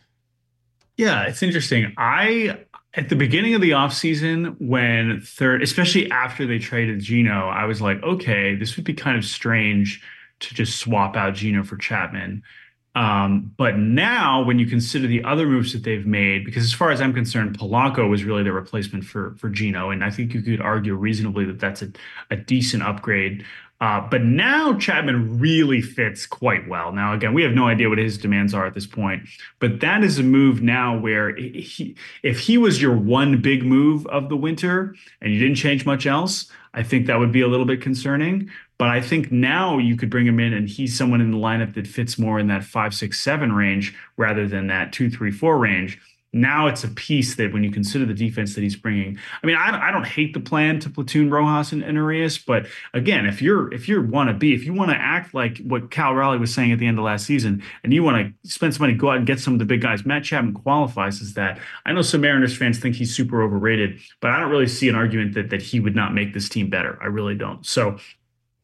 Yeah, 0.99 1.23
it's 1.23 1.43
interesting. 1.43 1.95
I 1.97 2.59
at 2.95 3.09
the 3.09 3.17
beginning 3.17 3.55
of 3.55 3.61
the 3.61 3.71
offseason 3.71 4.57
when 4.59 5.21
third 5.21 5.63
especially 5.63 6.11
after 6.11 6.47
they 6.47 6.59
traded 6.59 7.01
Geno, 7.01 7.49
I 7.49 7.65
was 7.65 7.81
like, 7.81 8.03
okay, 8.03 8.55
this 8.57 8.77
would 8.77 8.85
be 8.85 8.95
kind 8.95 9.17
of 9.17 9.25
strange 9.25 10.03
to 10.41 10.55
just 10.55 10.79
swap 10.79 11.17
out 11.17 11.35
Geno 11.35 11.63
for 11.63 11.77
Chapman. 11.77 12.43
Um, 12.97 13.53
but 13.57 13.79
now 13.79 14.43
when 14.43 14.59
you 14.59 14.67
consider 14.67 15.07
the 15.07 15.23
other 15.23 15.47
moves 15.47 15.73
that 15.73 15.85
they've 15.85 16.07
made, 16.07 16.45
because 16.45 16.65
as 16.65 16.73
far 16.73 16.91
as 16.91 17.01
I'm 17.01 17.13
concerned, 17.13 17.57
Polanco 17.57 18.11
was 18.11 18.25
really 18.25 18.43
the 18.43 18.53
replacement 18.53 19.05
for 19.05 19.37
for 19.39 19.49
Geno, 19.49 19.91
and 19.91 20.03
I 20.03 20.11
think 20.11 20.35
you 20.35 20.43
could 20.43 20.61
argue 20.61 20.95
reasonably 20.95 21.45
that 21.45 21.61
that's 21.61 21.83
a, 21.83 21.93
a 22.31 22.37
decent 22.37 22.83
upgrade 22.83 23.45
uh, 23.81 24.07
but 24.11 24.23
now 24.23 24.77
Chapman 24.79 25.39
really 25.39 25.81
fits 25.81 26.27
quite 26.27 26.69
well. 26.69 26.93
Now, 26.93 27.15
again, 27.15 27.33
we 27.33 27.43
have 27.43 27.53
no 27.53 27.67
idea 27.67 27.89
what 27.89 27.97
his 27.97 28.19
demands 28.19 28.53
are 28.53 28.67
at 28.67 28.75
this 28.75 28.87
point, 28.87 29.23
but 29.59 29.81
that 29.81 30.05
is 30.05 30.19
a 30.19 30.23
move 30.23 30.61
now 30.61 30.99
where 30.99 31.35
he, 31.35 31.97
if 32.23 32.41
he 32.41 32.59
was 32.59 32.83
your 32.83 32.95
one 32.95 33.41
big 33.41 33.65
move 33.65 34.07
of 34.09 34.29
the 34.29 34.37
winter 34.37 34.95
and 35.23 35.33
you 35.33 35.39
didn't 35.39 35.57
change 35.57 35.87
much 35.87 36.07
else, 36.07 36.51
I 36.75 36.83
think 36.83 37.07
that 37.07 37.19
would 37.19 37.33
be 37.33 37.41
a 37.41 37.49
little 37.49 37.67
bit 37.67 37.81
concerning. 37.81 38.51
But 38.77 38.89
I 38.89 39.01
think 39.01 39.33
now 39.33 39.79
you 39.79 39.97
could 39.97 40.11
bring 40.11 40.27
him 40.27 40.41
in 40.41 40.53
and 40.53 40.69
he's 40.69 40.97
someone 40.97 41.21
in 41.21 41.31
the 41.31 41.39
lineup 41.39 41.75
that 41.75 41.87
fits 41.87 42.19
more 42.19 42.39
in 42.39 42.49
that 42.49 42.65
five, 42.65 42.95
six, 42.95 43.21
seven 43.21 43.53
range 43.53 43.95
rather 44.17 44.47
than 44.47 44.67
that 44.67 44.93
two, 44.93 45.11
three, 45.11 45.31
four 45.31 45.59
range 45.59 45.99
now 46.33 46.67
it's 46.67 46.85
a 46.85 46.89
piece 46.89 47.35
that 47.37 47.53
when 47.53 47.63
you 47.65 47.71
consider 47.71 48.05
the 48.05 48.15
defense 48.15 48.55
that 48.55 48.63
he's 48.63 48.77
bringing 48.77 49.19
i 49.43 49.47
mean 49.47 49.57
i, 49.57 49.89
I 49.89 49.91
don't 49.91 50.07
hate 50.07 50.35
the 50.35 50.41
plan 50.41 50.81
to 50.81 50.91
platoon 50.91 51.31
rojas 51.31 51.73
and, 51.73 51.83
and 51.83 51.97
Urias, 51.97 52.39
but 52.39 52.67
again 52.95 53.27
if 53.27 53.43
you're 53.43 53.73
if 53.73 53.89
you 53.89 54.03
want 54.03 54.29
to 54.31 54.35
be 54.35 54.55
if 54.55 54.65
you 54.65 54.73
want 54.73 54.91
to 54.91 54.97
act 54.97 55.35
like 55.35 55.59
what 55.59 55.91
cal 55.91 56.15
raleigh 56.15 56.39
was 56.39 56.53
saying 56.53 56.73
at 56.73 56.79
the 56.79 56.87
end 56.87 56.99
of 56.99 57.05
last 57.05 57.27
season 57.27 57.63
and 57.85 57.93
you 57.93 58.03
want 58.03 58.35
to 58.43 58.49
spend 58.49 58.75
some 58.75 58.83
money 58.83 58.95
go 58.95 59.11
out 59.11 59.19
and 59.19 59.27
get 59.27 59.39
some 59.39 59.53
of 59.53 59.59
the 59.59 59.65
big 59.65 59.81
guys 59.81 60.05
matt 60.05 60.25
chapman 60.25 60.55
qualifies 60.55 61.21
as 61.21 61.35
that. 61.35 61.59
I 61.87 61.93
know 61.93 62.03
some 62.03 62.21
mariners 62.21 62.57
fans 62.57 62.79
think 62.79 62.97
he's 62.97 63.15
super 63.15 63.43
overrated 63.43 64.01
but 64.21 64.31
i 64.31 64.41
don't 64.41 64.51
really 64.51 64.69
see 64.69 64.89
an 64.89 64.95
argument 64.95 65.35
that 65.35 65.51
that 65.51 65.63
he 65.63 65.81
would 65.81 65.95
not 65.95 66.15
make 66.15 66.33
this 66.33 66.49
team 66.49 66.71
better. 66.71 66.99
I 67.03 67.07
really 67.07 67.35
don't. 67.35 67.65
So 67.67 67.99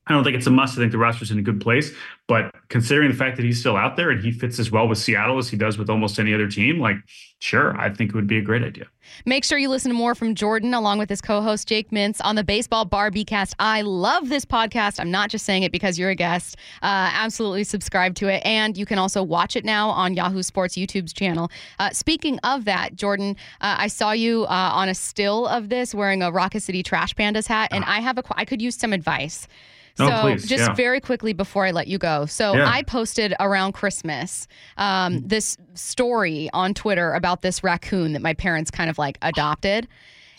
I 0.09 0.13
don't 0.13 0.23
think 0.23 0.37
it's 0.37 0.47
a 0.47 0.51
must. 0.51 0.79
I 0.79 0.81
think 0.81 0.93
the 0.93 0.99
roster's 0.99 1.33
in 1.33 1.39
a 1.39 1.43
good 1.43 1.61
place. 1.61 1.93
But 2.29 2.55
considering 2.69 3.11
the 3.11 3.17
fact 3.17 3.37
that 3.37 3.45
he's 3.45 3.59
still 3.59 3.77
out 3.77 3.97
there 3.97 4.11
and 4.11 4.23
he 4.23 4.31
fits 4.31 4.61
as 4.61 4.71
well 4.71 4.87
with 4.87 4.99
Seattle 4.99 5.39
as 5.39 5.49
he 5.49 5.57
does 5.57 5.79
with 5.79 5.91
almost 5.91 6.21
any 6.21 6.33
other 6.33 6.49
team, 6.49 6.79
like, 6.79 6.97
sure, 7.41 7.77
I 7.77 7.91
think 7.91 8.11
it 8.11 8.15
would 8.15 8.29
be 8.29 8.39
a 8.39 8.43
great 8.43 8.63
idea. 8.63 8.87
Make 9.25 9.43
sure 9.45 9.59
you 9.59 9.69
listen 9.69 9.91
to 9.91 9.97
more 9.97 10.15
from 10.15 10.37
Jordan 10.37 10.75
along 10.75 10.99
with 10.99 11.09
his 11.09 11.21
co 11.21 11.41
host 11.41 11.67
Jake 11.67 11.91
Mintz 11.91 12.21
on 12.23 12.37
the 12.37 12.45
Baseball 12.45 12.85
Bar-B-Cast. 12.85 13.55
I 13.59 13.83
love 13.83 14.29
this 14.29 14.45
podcast. 14.45 15.01
I'm 15.01 15.11
not 15.11 15.29
just 15.29 15.45
saying 15.45 15.65
it 15.65 15.73
because 15.73 15.99
you're 15.99 16.11
a 16.11 16.15
guest. 16.15 16.57
Uh, 16.83 17.11
absolutely 17.13 17.65
subscribe 17.65 18.15
to 18.17 18.29
it. 18.29 18.43
And 18.45 18.77
you 18.77 18.87
can 18.87 18.99
also 18.99 19.25
watch 19.25 19.57
it 19.57 19.65
now 19.65 19.91
on 19.91 20.15
Yahoo 20.15 20.43
Sports 20.43 20.77
YouTube's 20.77 21.13
channel. 21.13 21.51
Uh, 21.81 21.91
speaking 21.91 22.39
of 22.45 22.65
that, 22.65 22.95
Jordan, 22.95 23.37
uh, 23.61 23.77
I 23.79 23.89
saw 23.89 24.13
you 24.13 24.45
uh, 24.45 24.71
on 24.73 24.89
a 24.89 24.95
still 24.95 25.47
of 25.47 25.69
this 25.69 25.95
wearing 25.95 26.23
a 26.23 26.31
Rocket 26.31 26.63
City 26.63 26.85
Trash 26.85 27.15
Pandas 27.15 27.49
hat, 27.49 27.71
and 27.73 27.85
ah. 27.85 27.97
I 27.97 28.01
have 28.01 28.19
a 28.19 28.23
I 28.37 28.45
could 28.45 28.63
use 28.63 28.77
some 28.77 28.93
advice. 28.93 29.49
So, 29.97 30.21
please. 30.21 30.47
just 30.47 30.69
yeah. 30.69 30.75
very 30.75 31.01
quickly 31.01 31.33
before 31.33 31.65
I 31.65 31.71
let 31.71 31.87
you 31.87 31.99
go. 31.99 32.27
So, 32.27 32.55
yeah. 32.55 32.69
I 32.69 32.83
posted 32.83 33.35
around 33.41 33.73
Christmas 33.73 34.47
um, 34.77 35.27
this 35.27 35.57
story 35.75 36.51
on 36.53 36.75
Twitter 36.75 37.13
about 37.15 37.43
this 37.43 37.65
raccoon 37.65 38.13
that 38.13 38.23
my 38.23 38.35
parents 38.35 38.71
kind 38.71 38.91
of 38.91 38.99
like 38.99 39.19
adopted. 39.23 39.89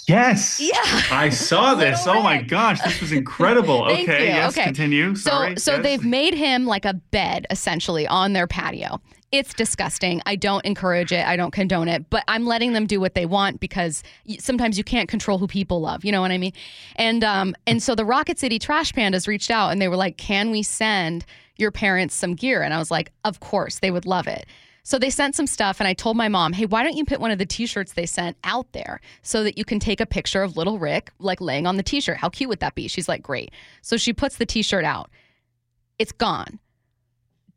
Yes. 0.08 0.60
Yeah. 0.60 1.02
I 1.12 1.30
saw 1.30 1.76
this. 1.76 2.06
Little 2.06 2.22
Oh 2.22 2.24
my 2.24 2.42
gosh, 2.42 2.82
this 2.82 3.02
was 3.02 3.12
incredible. 3.12 3.86
Okay, 3.98 4.28
you. 4.28 4.34
yes, 4.34 4.54
Okay. 4.54 4.66
continue. 4.66 5.16
So 5.16 5.30
Sorry. 5.30 5.56
so 5.58 5.74
yes. 5.74 5.84
they've 5.84 6.06
made 6.06 6.34
him 6.34 6.66
like 6.66 6.86
a 6.86 6.94
bed 6.94 7.46
essentially 7.50 8.08
on 8.08 8.34
their 8.34 8.48
patio. 8.48 9.02
It's 9.32 9.54
disgusting. 9.54 10.22
I 10.26 10.38
don't 10.38 10.66
encourage 10.66 11.12
it. 11.12 11.26
I 11.26 11.36
don't 11.36 11.52
condone 11.52 11.90
it, 11.90 12.10
but 12.10 12.24
I'm 12.30 12.46
letting 12.46 12.72
them 12.72 12.86
do 12.86 13.02
what 13.02 13.14
they 13.14 13.26
want 13.26 13.60
because 13.60 14.02
sometimes 14.40 14.78
you 14.78 14.86
can't 14.86 15.10
control 15.10 15.38
who 15.38 15.48
people 15.48 15.82
love. 15.82 16.06
You 16.06 16.14
know 16.14 16.22
what 16.22 16.32
I 16.32 16.38
mean? 16.38 16.54
And 16.96 17.24
um 17.24 17.56
and 17.66 17.84
so 17.84 17.94
the 17.94 18.06
Rocket 18.06 18.40
City 18.40 18.58
Trash 18.58 18.94
Pandas 18.94 19.28
reached 19.28 19.52
out 19.52 19.72
and 19.72 19.82
they 19.82 19.90
were 19.90 19.98
like, 19.98 20.18
"Can 20.18 20.50
we 20.50 20.64
send 20.64 21.26
your 21.58 21.72
parents 21.72 22.16
some 22.16 22.36
gear?" 22.36 22.62
And 22.62 22.74
I 22.74 22.78
was 22.78 22.90
like, 22.90 23.12
"Of 23.26 23.42
course, 23.42 23.80
they 23.80 23.92
would 23.92 24.06
love 24.06 24.28
it." 24.28 24.46
So 24.84 24.98
they 24.98 25.10
sent 25.10 25.36
some 25.36 25.48
stuff, 25.48 25.82
and 25.82 25.88
I 25.90 25.94
told 25.94 26.16
my 26.16 26.30
mom, 26.30 26.54
hey, 26.54 26.66
why 26.66 26.82
don't 26.82 26.96
you 26.96 27.04
put 27.04 27.20
one 27.20 27.30
of 27.30 27.40
the 27.40 27.46
t 27.46 27.66
shirts 27.66 27.92
they 27.92 28.06
sent 28.06 28.38
out 28.46 28.72
there 28.72 29.02
so 29.22 29.44
that 29.44 29.58
you 29.58 29.66
can 29.66 29.82
take 29.82 30.00
a 30.00 30.06
picture 30.06 30.44
of 30.44 30.56
little 30.56 30.80
Rick, 30.80 31.12
like 31.20 31.42
laying 31.42 31.68
on 31.68 31.76
the 31.76 31.84
t 31.84 32.00
shirt? 32.00 32.16
How 32.16 32.30
cute 32.30 32.48
would 32.48 32.62
that 32.62 32.74
be? 32.74 32.88
She's 32.88 33.10
like, 33.10 33.22
great. 33.22 33.52
So 33.82 33.98
she 33.98 34.14
puts 34.14 34.38
the 34.38 34.46
t 34.46 34.62
shirt 34.62 34.86
out. 34.86 35.10
It's 36.00 36.14
gone. 36.14 36.60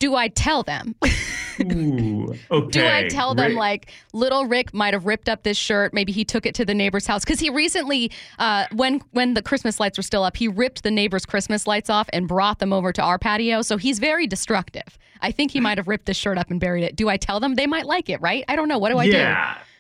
Do 0.01 0.17
I 0.17 0.29
tell 0.29 0.63
them? 0.65 0.97
Ooh, 1.61 2.35
okay. 2.51 2.71
Do 2.71 2.87
I 2.87 3.09
tell 3.09 3.35
them 3.35 3.49
Rick- 3.51 3.57
like 3.59 3.93
little 4.15 4.47
Rick 4.47 4.73
might 4.73 4.95
have 4.95 5.05
ripped 5.05 5.29
up 5.29 5.43
this 5.43 5.59
shirt? 5.59 5.93
Maybe 5.93 6.11
he 6.11 6.25
took 6.25 6.47
it 6.47 6.55
to 6.57 6.65
the 6.65 6.73
neighbor's 6.75 7.07
house 7.07 7.23
because 7.23 7.39
he 7.39 7.51
recently, 7.51 8.11
uh, 8.39 8.65
when 8.73 9.03
when 9.13 9.35
the 9.35 9.43
Christmas 9.43 9.79
lights 9.79 9.99
were 9.99 10.03
still 10.03 10.25
up, 10.25 10.37
he 10.39 10.49
ripped 10.49 10.83
the 10.83 10.91
neighbor's 10.91 11.27
Christmas 11.27 11.67
lights 11.67 11.91
off 11.91 12.09
and 12.15 12.27
brought 12.27 12.59
them 12.61 12.73
over 12.73 12.93
to 12.95 13.03
our 13.03 13.19
patio. 13.19 13.61
So 13.63 13.77
he's 13.77 13.99
very 13.99 14.27
destructive. 14.27 14.99
I 15.21 15.33
think 15.33 15.51
he 15.51 15.61
might 15.61 15.77
have 15.77 15.87
ripped 15.87 16.07
this 16.07 16.17
shirt 16.17 16.39
up 16.39 16.51
and 16.51 16.59
buried 16.59 16.83
it. 16.83 16.97
Do 16.97 17.11
I 17.11 17.19
tell 17.19 17.39
them? 17.39 17.55
They 17.57 17.67
might 17.67 17.85
like 17.85 18.09
it, 18.09 18.23
right? 18.23 18.43
I 18.49 18.57
don't 18.57 18.69
know. 18.69 18.79
What 18.79 18.89
do 18.91 18.97
I 18.99 19.05
do? 19.07 19.19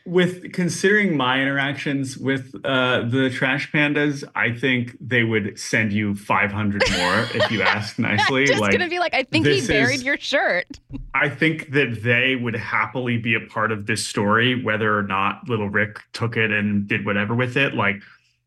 With 0.06 0.52
considering 0.52 1.16
my 1.16 1.40
interactions 1.40 2.16
with 2.16 2.54
uh, 2.64 3.02
the 3.02 3.30
trash 3.30 3.70
pandas, 3.70 4.24
I 4.34 4.52
think 4.52 4.96
they 5.00 5.24
would 5.24 5.58
send 5.58 5.92
you 5.92 6.14
500 6.14 6.82
more 6.90 7.26
if 7.34 7.50
you 7.50 7.62
asked 7.62 7.98
nicely. 7.98 8.46
Just 8.46 8.60
like, 8.60 8.72
gonna 8.72 8.88
be 8.88 8.98
like, 8.98 9.14
I 9.14 9.24
think 9.24 9.46
he 9.46 9.66
buried 9.66 9.96
is- 9.96 10.02
your 10.02 10.16
shirt. 10.18 10.80
I 11.14 11.28
think 11.28 11.72
that 11.72 12.02
they 12.02 12.36
would 12.36 12.54
happily 12.56 13.18
be 13.18 13.34
a 13.34 13.40
part 13.40 13.72
of 13.72 13.86
this 13.86 14.06
story, 14.06 14.62
whether 14.62 14.96
or 14.96 15.02
not 15.02 15.48
little 15.48 15.68
Rick 15.68 16.00
took 16.12 16.36
it 16.36 16.50
and 16.50 16.88
did 16.88 17.04
whatever 17.04 17.34
with 17.34 17.56
it. 17.56 17.74
Like, 17.74 18.02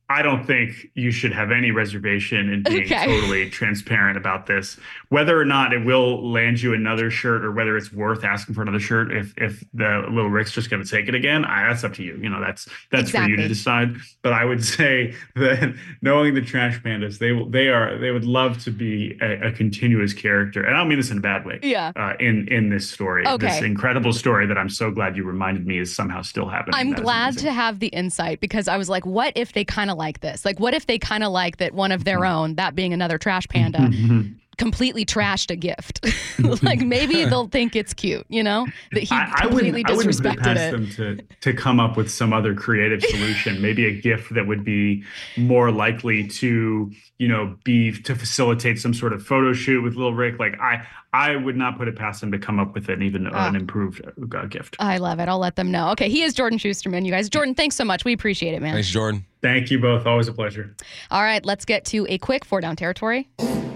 I 0.09 0.21
don't 0.21 0.45
think 0.45 0.89
you 0.95 1.11
should 1.11 1.31
have 1.33 1.49
any 1.51 1.71
reservation 1.71 2.49
in 2.51 2.63
being 2.63 2.83
Okay. 2.83 3.05
totally 3.05 3.49
transparent 3.49 4.17
about 4.17 4.45
this. 4.45 4.77
Whether 5.09 5.39
or 5.39 5.45
not 5.45 5.73
it 5.73 5.83
will 5.85 6.29
land 6.31 6.61
you 6.61 6.73
another 6.73 7.09
shirt 7.09 7.43
or 7.43 7.51
whether 7.51 7.77
it's 7.77 7.91
worth 7.91 8.23
asking 8.23 8.53
for 8.55 8.61
another 8.61 8.79
shirt 8.81 9.11
if 9.11 9.33
if 9.37 9.63
the 9.73 10.03
little 10.09 10.29
Rick's 10.29 10.51
just 10.51 10.69
going 10.69 10.83
to 10.83 10.89
take 10.89 11.07
it 11.07 11.15
again, 11.15 11.45
I, 11.45 11.67
that's 11.69 11.83
up 11.83 11.93
to 11.95 12.03
you. 12.03 12.17
You 12.21 12.29
know, 12.29 12.41
that's 12.41 12.67
that's 12.91 13.11
for 13.11 13.23
you 13.23 13.37
to 13.37 13.47
decide. 13.47 13.95
But 14.21 14.33
I 14.33 14.45
would 14.45 14.63
say 14.77 15.13
that 15.35 15.73
knowing 16.01 16.33
the 16.33 16.41
trash 16.41 16.79
pandas, 16.81 17.17
they 17.19 17.31
will 17.31 17.49
they 17.49 17.69
are 17.69 17.97
they 17.97 18.11
would 18.11 18.25
love 18.25 18.61
to 18.65 18.71
be 18.71 19.17
a, 19.21 19.47
a 19.47 19.51
continuous 19.51 20.13
character, 20.13 20.63
and 20.63 20.75
I 20.75 20.79
don't 20.79 20.89
mean 20.89 20.99
this 20.99 21.11
in 21.11 21.17
a 21.17 21.21
bad 21.21 21.45
way 21.45 21.59
Yeah. 21.63 21.91
uh, 21.95 22.13
in 22.19 22.47
in 22.49 22.69
this 22.69 22.89
story. 22.89 23.23
This 23.37 23.61
incredible 23.61 24.13
story 24.13 24.45
that 24.47 24.57
I'm 24.57 24.69
so 24.69 24.91
glad 24.91 25.15
you 25.17 25.23
reminded 25.23 25.65
me 25.65 25.79
is 25.79 25.95
somehow 25.95 26.21
still 26.21 26.47
happening. 26.47 26.75
I'm 26.79 26.91
That 26.91 27.01
glad 27.01 27.37
to 27.39 27.51
have 27.51 27.79
the 27.79 27.87
insight 27.87 28.39
because 28.41 28.67
I 28.67 28.77
was 28.77 28.89
like, 28.89 29.05
what 29.05 29.31
if 29.35 29.53
they 29.53 29.63
kind 29.65 29.89
of 29.89 29.92
like 29.97 30.21
this? 30.21 30.45
Like, 30.45 30.59
what 30.59 30.73
if 30.73 30.87
they 30.87 30.99
kind 30.99 31.23
of 31.23 31.31
like 31.31 31.57
that 31.57 31.73
one 31.73 31.91
of 31.91 32.03
their 32.03 32.19
mm-hmm. 32.19 32.35
own, 32.35 32.55
that 32.55 32.75
being 32.75 32.93
another 32.93 33.17
trash 33.17 33.47
mm-hmm. 33.47 33.71
panda, 33.73 34.29
completely 34.57 35.05
trashed 35.05 35.51
a 35.51 35.55
gift? 35.55 36.05
like, 36.63 36.81
maybe 36.81 37.25
they'll 37.29 37.47
think 37.47 37.75
it's 37.75 37.93
cute, 37.93 38.25
you 38.29 38.43
know? 38.43 38.65
That 38.91 39.03
he 39.03 39.15
I, 39.15 39.23
I 39.23 39.41
completely 39.41 39.83
wouldn't. 39.83 39.89
I 39.89 39.95
wouldn't 39.95 40.15
it 40.15 40.23
disrespected 40.23 40.43
past 40.43 40.59
it. 40.59 40.71
them 40.71 40.89
to 40.91 41.35
to 41.41 41.53
come 41.53 41.79
up 41.79 41.97
with 41.97 42.09
some 42.09 42.33
other 42.33 42.53
creative 42.53 43.01
solution. 43.03 43.61
Maybe 43.61 43.85
a 43.85 43.99
gift 43.99 44.33
that 44.33 44.47
would 44.47 44.63
be 44.63 45.03
more 45.37 45.71
likely 45.71 46.27
to, 46.27 46.91
you 47.17 47.27
know, 47.27 47.57
be 47.63 47.91
to 47.91 48.15
facilitate 48.15 48.79
some 48.79 48.93
sort 48.93 49.13
of 49.13 49.25
photo 49.25 49.53
shoot 49.53 49.81
with 49.81 49.95
Little 49.95 50.13
Rick. 50.13 50.39
Like 50.39 50.59
I, 50.59 50.85
I 51.13 51.35
would 51.35 51.55
not 51.55 51.77
put 51.77 51.87
it 51.87 51.95
past 51.95 52.21
them 52.21 52.31
to 52.31 52.39
come 52.39 52.59
up 52.59 52.73
with 52.73 52.89
an 52.89 53.03
even 53.03 53.27
Ah. 53.31 53.47
an 53.47 53.55
improved 53.55 54.01
uh, 54.05 54.45
gift. 54.45 54.75
I 54.79 54.97
love 54.97 55.19
it. 55.19 55.29
I'll 55.29 55.37
let 55.39 55.55
them 55.55 55.71
know. 55.71 55.89
Okay, 55.91 56.09
he 56.09 56.23
is 56.23 56.33
Jordan 56.33 56.57
Shusterman, 56.57 57.05
you 57.05 57.11
guys. 57.11 57.29
Jordan, 57.29 57.53
thanks 57.53 57.75
so 57.75 57.85
much. 57.85 58.03
We 58.03 58.13
appreciate 58.13 58.53
it, 58.55 58.61
man. 58.61 58.73
Thanks, 58.73 58.89
Jordan. 58.89 59.25
Thank 59.41 59.69
you 59.69 59.79
both. 59.79 60.05
Always 60.07 60.27
a 60.27 60.33
pleasure. 60.33 60.75
All 61.11 61.21
right, 61.21 61.45
let's 61.45 61.65
get 61.65 61.85
to 61.85 62.05
a 62.09 62.17
quick 62.17 62.45
four 62.45 62.61
down 62.61 62.75
territory. 62.75 63.29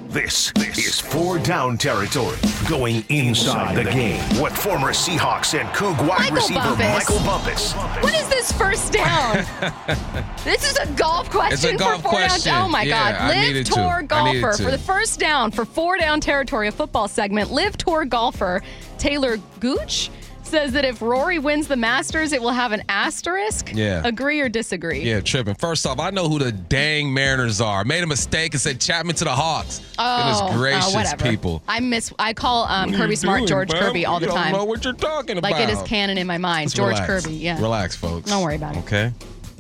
This, 0.10 0.52
this 0.56 0.78
is 0.80 1.00
four 1.02 1.38
down 1.38 1.78
territory. 1.78 2.38
Going 2.70 3.04
inside 3.10 3.76
the 3.76 3.84
game. 3.84 4.20
What 4.42 4.54
former 4.54 4.92
Seahawks 4.92 5.58
and 5.60 5.68
Coug 5.70 5.98
wide 6.08 6.20
Michael 6.32 6.36
receiver 6.36 6.60
Bumpus. 6.62 6.88
Michael 7.10 7.20
Bumpus 7.26 7.74
What 8.02 8.16
is 8.16 8.28
this 8.30 8.52
first 8.54 8.94
down? 8.94 9.46
this 10.46 10.70
is 10.70 10.78
a 10.78 10.88
golf 10.94 11.30
question 11.30 11.76
golf 11.76 11.98
for 11.98 12.02
four 12.04 12.12
question. 12.12 12.52
down. 12.54 12.66
Oh 12.66 12.70
my 12.70 12.84
Yeah, 12.84 13.12
God. 13.12 13.22
I 13.22 13.28
Live 13.28 13.48
needed 13.48 13.66
to. 13.68 13.72
Tour 13.74 14.02
golfer 14.04 14.54
for 14.54 14.72
the 14.72 14.78
first 14.78 15.20
down 15.20 15.52
for 15.52 15.66
four 15.66 15.98
down 15.98 16.22
territory, 16.22 16.70
a 16.70 16.72
football 16.72 17.08
segment. 17.10 17.27
LIV 17.32 17.78
Tour 17.78 18.06
golfer 18.06 18.62
Taylor 18.98 19.38
Gooch 19.60 20.10
says 20.48 20.72
that 20.72 20.86
if 20.86 21.02
Rory 21.02 21.40
wins 21.40 21.68
the 21.68 21.76
Masters, 21.76 22.32
it 22.32 22.42
will 22.42 22.52
have 22.52 22.72
an 22.72 22.84
asterisk. 22.90 23.74
Yeah. 23.74 24.02
Agree 24.06 24.40
or 24.40 24.50
disagree? 24.50 25.02
Yeah, 25.02 25.20
tripping. 25.20 25.56
First 25.56 25.86
off, 25.86 26.00
I 26.00 26.10
know 26.10 26.30
who 26.30 26.40
the 26.40 26.52
dang 26.52 27.14
Mariners 27.14 27.62
are. 27.62 27.84
Made 27.84 28.04
a 28.04 28.08
mistake 28.08 28.54
and 28.54 28.62
said 28.62 28.80
Chapman 28.80 29.16
to 29.18 29.26
the 29.26 29.32
Hawks. 29.32 29.82
Oh, 30.00 30.54
gracious, 30.56 30.94
oh, 30.94 30.96
whatever. 30.96 31.30
people. 31.30 31.62
I 31.68 31.80
miss. 31.80 32.14
I 32.18 32.34
call 32.34 32.64
um, 32.66 32.94
Kirby 32.94 33.12
you 33.12 33.16
Smart 33.18 33.40
doing, 33.40 33.48
George 33.48 33.72
man? 33.72 33.82
Kirby 33.82 34.06
all 34.06 34.20
the 34.20 34.28
time. 34.28 34.52
don't 34.52 34.62
know 34.62 34.66
what 34.66 34.84
you're 34.84 34.94
talking 34.94 35.38
about. 35.38 35.52
Like 35.52 35.62
it 35.62 35.70
is 35.70 35.82
canon 35.84 36.18
in 36.18 36.28
my 36.28 36.38
mind. 36.38 36.68
Just 36.68 36.78
George 36.78 36.94
relax. 36.94 37.26
Kirby. 37.26 37.36
Yeah. 37.36 37.62
Relax, 37.62 37.96
folks. 37.96 38.30
Don't 38.30 38.44
worry 38.44 38.56
about 38.56 38.76
it. 38.76 38.80
Okay. 38.80 39.12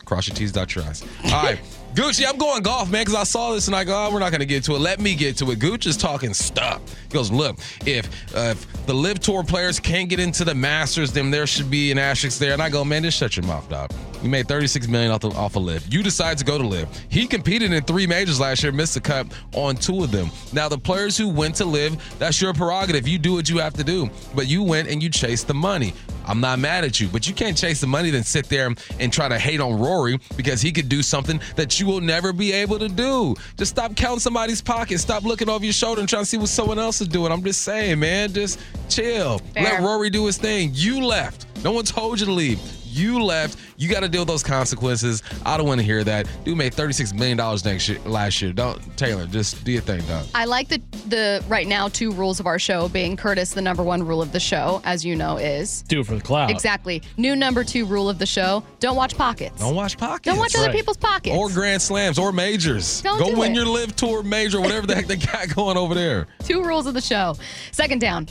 Cross 0.06 0.30
your 0.30 0.36
T's, 0.36 0.52
dot 0.54 0.74
your 0.74 0.86
I's. 0.86 1.04
All 1.26 1.44
right. 1.44 1.60
Gucci, 1.98 2.30
I'm 2.30 2.38
going 2.38 2.62
golf, 2.62 2.92
man, 2.92 3.02
because 3.02 3.16
I 3.16 3.24
saw 3.24 3.54
this 3.54 3.66
and 3.66 3.76
I 3.76 3.84
go, 3.84 3.96
oh, 3.96 4.14
we're 4.14 4.20
not 4.20 4.30
going 4.30 4.42
to 4.42 4.46
get 4.46 4.64
to 4.66 4.76
it. 4.76 4.80
Let 4.82 5.00
me 5.00 5.16
get 5.16 5.36
to 5.38 5.50
it. 5.50 5.58
Gooch 5.58 5.88
is 5.88 5.98
talking 5.98 6.32
stuff. 6.32 6.80
He 7.02 7.12
goes, 7.12 7.32
look, 7.32 7.58
if 7.88 8.06
uh, 8.36 8.52
if 8.52 8.86
the 8.86 8.94
LIV 8.94 9.20
Tour 9.20 9.44
players 9.44 9.80
can't 9.80 10.08
get 10.08 10.20
into 10.20 10.46
the 10.46 10.54
Masters, 10.54 11.12
then 11.12 11.32
there 11.32 11.48
should 11.48 11.72
be 11.72 11.92
an 11.92 11.98
asterisk 11.98 12.38
there. 12.38 12.54
And 12.54 12.62
I 12.62 12.70
go, 12.70 12.86
man, 12.86 13.02
just 13.02 13.18
shut 13.18 13.36
your 13.36 13.48
mouth, 13.48 13.68
dog. 13.68 13.92
You 14.22 14.30
made 14.30 14.48
36 14.48 14.88
million 14.88 15.12
off 15.12 15.22
the 15.22 15.30
off 15.30 15.56
of 15.56 15.64
LIV. 15.64 15.92
You 15.92 16.04
decide 16.04 16.38
to 16.38 16.46
go 16.46 16.60
to 16.60 16.68
LIV. 16.68 16.88
He 17.10 17.26
competed 17.26 17.74
in 17.74 17.84
three 17.84 18.06
majors 18.06 18.40
last 18.40 18.62
year, 18.62 18.72
missed 18.72 18.94
the 18.94 19.02
cut 19.02 19.28
on 19.54 19.76
two 19.76 20.04
of 20.04 20.12
them. 20.12 20.30
Now 20.54 20.70
the 20.70 20.78
players 20.78 21.18
who 21.18 21.30
went 21.30 21.56
to 21.56 21.66
LIV, 21.66 22.20
that's 22.20 22.40
your 22.40 22.54
prerogative. 22.54 23.08
You 23.08 23.18
do 23.18 23.34
what 23.34 23.50
you 23.50 23.58
have 23.58 23.74
to 23.74 23.84
do. 23.84 24.10
But 24.36 24.48
you 24.48 24.62
went 24.62 24.88
and 24.88 25.02
you 25.02 25.10
chased 25.10 25.48
the 25.48 25.54
money. 25.56 25.94
I'm 26.28 26.42
not 26.42 26.60
mad 26.60 26.84
at 26.84 27.00
you, 27.00 27.08
but 27.08 27.28
you 27.28 27.34
can't 27.34 27.58
chase 27.58 27.80
the 27.80 27.88
money 27.88 28.10
then 28.10 28.24
sit 28.24 28.50
there 28.50 28.74
and 29.00 29.14
try 29.14 29.30
to 29.30 29.40
hate 29.40 29.62
on 29.62 29.80
Rory 29.80 30.20
because 30.36 30.62
he 30.62 30.74
could 30.74 30.90
do 30.90 31.02
something 31.02 31.40
that 31.56 31.80
you 31.80 31.87
will 31.88 32.02
never 32.02 32.32
be 32.34 32.52
able 32.52 32.78
to 32.80 32.90
do. 32.90 33.36
Just 33.58 33.72
stop 33.72 33.96
counting 33.96 34.20
somebody's 34.20 34.62
pockets. 34.62 35.02
Stop 35.02 35.24
looking 35.24 35.50
over 35.50 35.64
your 35.64 35.74
shoulder 35.74 36.02
and 36.02 36.10
trying 36.10 36.24
to 36.24 36.26
see 36.28 36.38
what 36.38 36.50
someone 36.50 36.78
else 36.78 37.02
is 37.02 37.08
doing. 37.08 37.32
I'm 37.32 37.44
just 37.44 37.64
saying, 37.64 38.00
man, 38.00 38.34
just 38.34 38.60
chill. 38.90 39.40
Fair. 39.40 39.64
Let 39.64 39.82
Rory 39.82 40.10
do 40.10 40.26
his 40.26 40.38
thing. 40.38 40.72
You 40.74 41.04
left. 41.04 41.48
No 41.64 41.72
one 41.72 41.86
told 41.86 42.20
you 42.20 42.26
to 42.28 42.32
leave. 42.32 42.60
You 42.98 43.24
left. 43.24 43.60
You 43.78 43.88
got 43.90 44.00
to 44.02 44.10
deal 44.10 44.22
with 44.22 44.28
those 44.28 44.44
consequences. 44.44 45.22
I 45.46 45.56
don't 45.58 45.68
want 45.68 45.80
to 45.80 45.86
hear 45.86 46.04
that. 46.04 46.28
Dude 46.44 46.58
made 46.58 46.74
$36 46.74 47.14
million 47.14 47.38
next 47.64 47.88
year, 47.88 48.00
last 48.06 48.42
year. 48.42 48.52
Don't 48.54 48.80
Taylor, 48.98 49.26
just 49.28 49.64
do 49.64 49.72
your 49.72 49.82
thing, 49.82 50.02
dog. 50.06 50.26
I 50.34 50.46
like 50.46 50.68
the 50.68 50.82
the 51.08 51.44
right 51.48 51.68
now 51.68 51.88
two 51.90 52.12
rules 52.12 52.40
of 52.40 52.48
our 52.48 52.60
show 52.60 52.90
being 52.90 53.16
Curtis. 53.16 53.52
The 53.54 53.62
number 53.62 53.84
one 53.84 54.02
rule 54.06 54.22
of 54.22 54.32
the 54.32 54.40
show, 54.40 54.82
as 54.84 55.06
you 55.06 55.16
know, 55.16 55.38
is 55.38 55.84
Do 55.84 56.00
it 56.02 56.06
for 56.08 56.16
the 56.16 56.22
cloud. 56.22 56.50
exactly 56.50 57.02
new 57.18 57.36
number 57.36 57.64
two 57.64 57.86
rule 57.86 58.10
of 58.10 58.18
the 58.20 58.26
show: 58.26 58.64
don't 58.80 58.96
watch 58.96 59.16
pockets. 59.16 59.60
Don't 59.60 59.76
watch 59.76 59.98
pockets. 59.98 60.26
Don't 60.26 60.40
watch 60.40 60.56
other 60.56 60.72
people's 60.72 60.98
pockets. 60.98 61.36
or 61.38 61.50
grand 61.50 61.82
slams 61.82 62.18
or 62.18 62.32
majors. 62.32 63.02
Don't 63.02 63.20
Go 63.20 63.32
do 63.32 63.38
win 63.40 63.52
it. 63.52 63.56
your 63.56 63.66
LIV 63.68 63.96
tour 63.96 64.24
major, 64.24 64.60
whatever 64.60 64.88
the 64.88 64.96
heck 64.96 65.06
they 65.08 65.16
got 65.18 65.48
going 65.56 65.78
over 65.78 65.94
there. 65.94 66.28
Two 66.44 66.64
rules 66.64 66.88
of 66.88 66.94
the 66.94 67.02
show. 67.02 67.36
Second 67.72 68.00
down. 68.02 68.28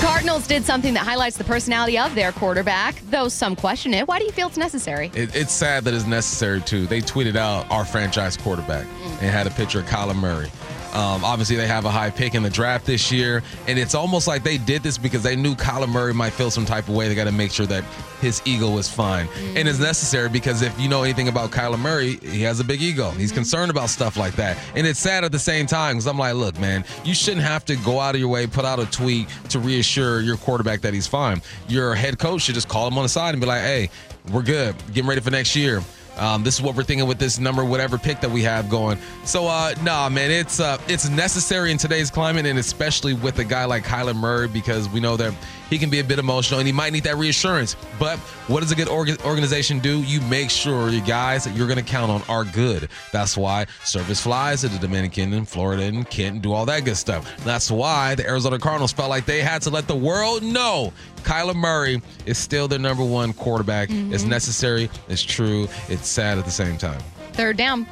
Cardinals 0.00 0.46
did 0.46 0.64
something 0.64 0.94
that 0.94 1.04
highlights 1.04 1.36
the 1.36 1.44
personality 1.44 1.98
of 1.98 2.14
their 2.14 2.32
quarterback, 2.32 3.02
though 3.10 3.28
some 3.28 3.54
question 3.54 3.92
it. 3.92 4.08
Why 4.08 4.18
do 4.18 4.24
you 4.24 4.32
feel 4.32 4.48
it's 4.48 4.56
necessary? 4.56 5.10
It, 5.14 5.36
it's 5.36 5.52
sad 5.52 5.84
that 5.84 5.92
it's 5.92 6.06
necessary 6.06 6.62
too. 6.62 6.86
They 6.86 7.02
tweeted 7.02 7.36
out 7.36 7.70
our 7.70 7.84
franchise 7.84 8.34
quarterback 8.34 8.86
and 9.04 9.30
had 9.30 9.46
a 9.46 9.50
picture 9.50 9.80
of 9.80 9.84
Kyler 9.84 10.16
Murray. 10.16 10.50
Um, 10.92 11.24
obviously, 11.24 11.56
they 11.56 11.66
have 11.66 11.84
a 11.84 11.90
high 11.90 12.10
pick 12.10 12.34
in 12.34 12.42
the 12.42 12.50
draft 12.50 12.84
this 12.84 13.12
year, 13.12 13.42
and 13.68 13.78
it's 13.78 13.94
almost 13.94 14.26
like 14.26 14.42
they 14.42 14.58
did 14.58 14.82
this 14.82 14.98
because 14.98 15.22
they 15.22 15.36
knew 15.36 15.54
Kyler 15.54 15.88
Murray 15.88 16.12
might 16.12 16.32
feel 16.32 16.50
some 16.50 16.66
type 16.66 16.88
of 16.88 16.94
way. 16.94 17.08
They 17.08 17.14
got 17.14 17.24
to 17.24 17.32
make 17.32 17.52
sure 17.52 17.66
that 17.66 17.84
his 18.20 18.42
ego 18.44 18.76
is 18.78 18.88
fine, 18.88 19.28
and 19.56 19.68
it's 19.68 19.78
necessary 19.78 20.28
because 20.28 20.62
if 20.62 20.78
you 20.80 20.88
know 20.88 21.02
anything 21.02 21.28
about 21.28 21.50
Kyler 21.50 21.78
Murray, 21.78 22.16
he 22.16 22.42
has 22.42 22.60
a 22.60 22.64
big 22.64 22.82
ego. 22.82 23.10
He's 23.12 23.32
concerned 23.32 23.70
about 23.70 23.88
stuff 23.88 24.16
like 24.16 24.34
that, 24.36 24.58
and 24.74 24.86
it's 24.86 24.98
sad 24.98 25.24
at 25.24 25.32
the 25.32 25.38
same 25.38 25.66
time 25.66 25.96
because 25.96 26.06
I'm 26.06 26.18
like, 26.18 26.34
look, 26.34 26.58
man, 26.58 26.84
you 27.04 27.14
shouldn't 27.14 27.44
have 27.44 27.64
to 27.66 27.76
go 27.76 28.00
out 28.00 28.14
of 28.14 28.20
your 28.20 28.28
way, 28.28 28.46
put 28.46 28.64
out 28.64 28.80
a 28.80 28.86
tweet 28.86 29.28
to 29.50 29.58
reassure 29.60 30.20
your 30.20 30.36
quarterback 30.36 30.80
that 30.80 30.92
he's 30.92 31.06
fine. 31.06 31.40
Your 31.68 31.94
head 31.94 32.18
coach 32.18 32.42
should 32.42 32.54
just 32.54 32.68
call 32.68 32.88
him 32.88 32.98
on 32.98 33.04
the 33.04 33.08
side 33.08 33.34
and 33.34 33.40
be 33.40 33.46
like, 33.46 33.62
hey, 33.62 33.90
we're 34.32 34.42
good, 34.42 34.74
getting 34.92 35.08
ready 35.08 35.20
for 35.20 35.30
next 35.30 35.54
year. 35.54 35.82
Um, 36.20 36.44
this 36.44 36.54
is 36.54 36.62
what 36.62 36.76
we're 36.76 36.84
thinking 36.84 37.08
with 37.08 37.18
this 37.18 37.38
number, 37.38 37.64
whatever 37.64 37.98
pick 37.98 38.20
that 38.20 38.30
we 38.30 38.42
have 38.42 38.68
going. 38.68 38.98
So, 39.24 39.46
uh, 39.46 39.74
nah, 39.82 40.08
man, 40.08 40.30
it's 40.30 40.60
uh, 40.60 40.78
it's 40.86 41.08
necessary 41.08 41.72
in 41.72 41.78
today's 41.78 42.10
climate, 42.10 42.46
and 42.46 42.58
especially 42.58 43.14
with 43.14 43.38
a 43.38 43.44
guy 43.44 43.64
like 43.64 43.84
Kyler 43.84 44.14
Murray, 44.14 44.48
because 44.48 44.88
we 44.90 45.00
know 45.00 45.16
that 45.16 45.34
he 45.70 45.78
can 45.78 45.88
be 45.88 46.00
a 46.00 46.04
bit 46.04 46.18
emotional 46.18 46.58
and 46.58 46.66
he 46.66 46.72
might 46.72 46.92
need 46.92 47.04
that 47.04 47.16
reassurance. 47.16 47.76
But 47.98 48.18
what 48.48 48.60
does 48.60 48.72
a 48.72 48.74
good 48.74 48.88
orga- 48.88 49.24
organization 49.24 49.78
do? 49.78 50.02
You 50.02 50.20
make 50.22 50.50
sure 50.50 50.90
your 50.90 51.06
guys 51.06 51.44
that 51.44 51.56
you're 51.56 51.68
going 51.68 51.78
to 51.78 51.84
count 51.84 52.10
on 52.10 52.22
are 52.28 52.44
good. 52.44 52.88
That's 53.12 53.36
why 53.36 53.66
Servais 53.84 54.20
flies 54.20 54.62
to 54.62 54.68
the 54.68 54.78
Dominican 54.78 55.32
and 55.32 55.48
Florida 55.48 55.84
and 55.84 56.08
Kent 56.10 56.34
and 56.34 56.42
do 56.42 56.52
all 56.52 56.66
that 56.66 56.84
good 56.84 56.96
stuff. 56.96 57.32
That's 57.44 57.70
why 57.70 58.16
the 58.16 58.28
Arizona 58.28 58.58
Cardinals 58.58 58.92
felt 58.92 59.10
like 59.10 59.26
they 59.26 59.40
had 59.42 59.62
to 59.62 59.70
let 59.70 59.86
the 59.86 59.94
world 59.94 60.42
know 60.42 60.92
Kyler 61.20 61.54
Murray 61.54 62.00
is 62.26 62.38
still 62.38 62.68
their 62.68 62.78
number 62.78 63.04
one 63.04 63.32
quarterback. 63.32 63.88
Mm-hmm. 63.88 64.14
It's 64.14 64.24
necessary, 64.24 64.90
it's 65.08 65.22
true, 65.22 65.68
it's 65.88 66.08
sad 66.08 66.38
at 66.38 66.44
the 66.44 66.50
same 66.50 66.76
time. 66.76 67.00
Third 67.32 67.56
down. 67.56 67.86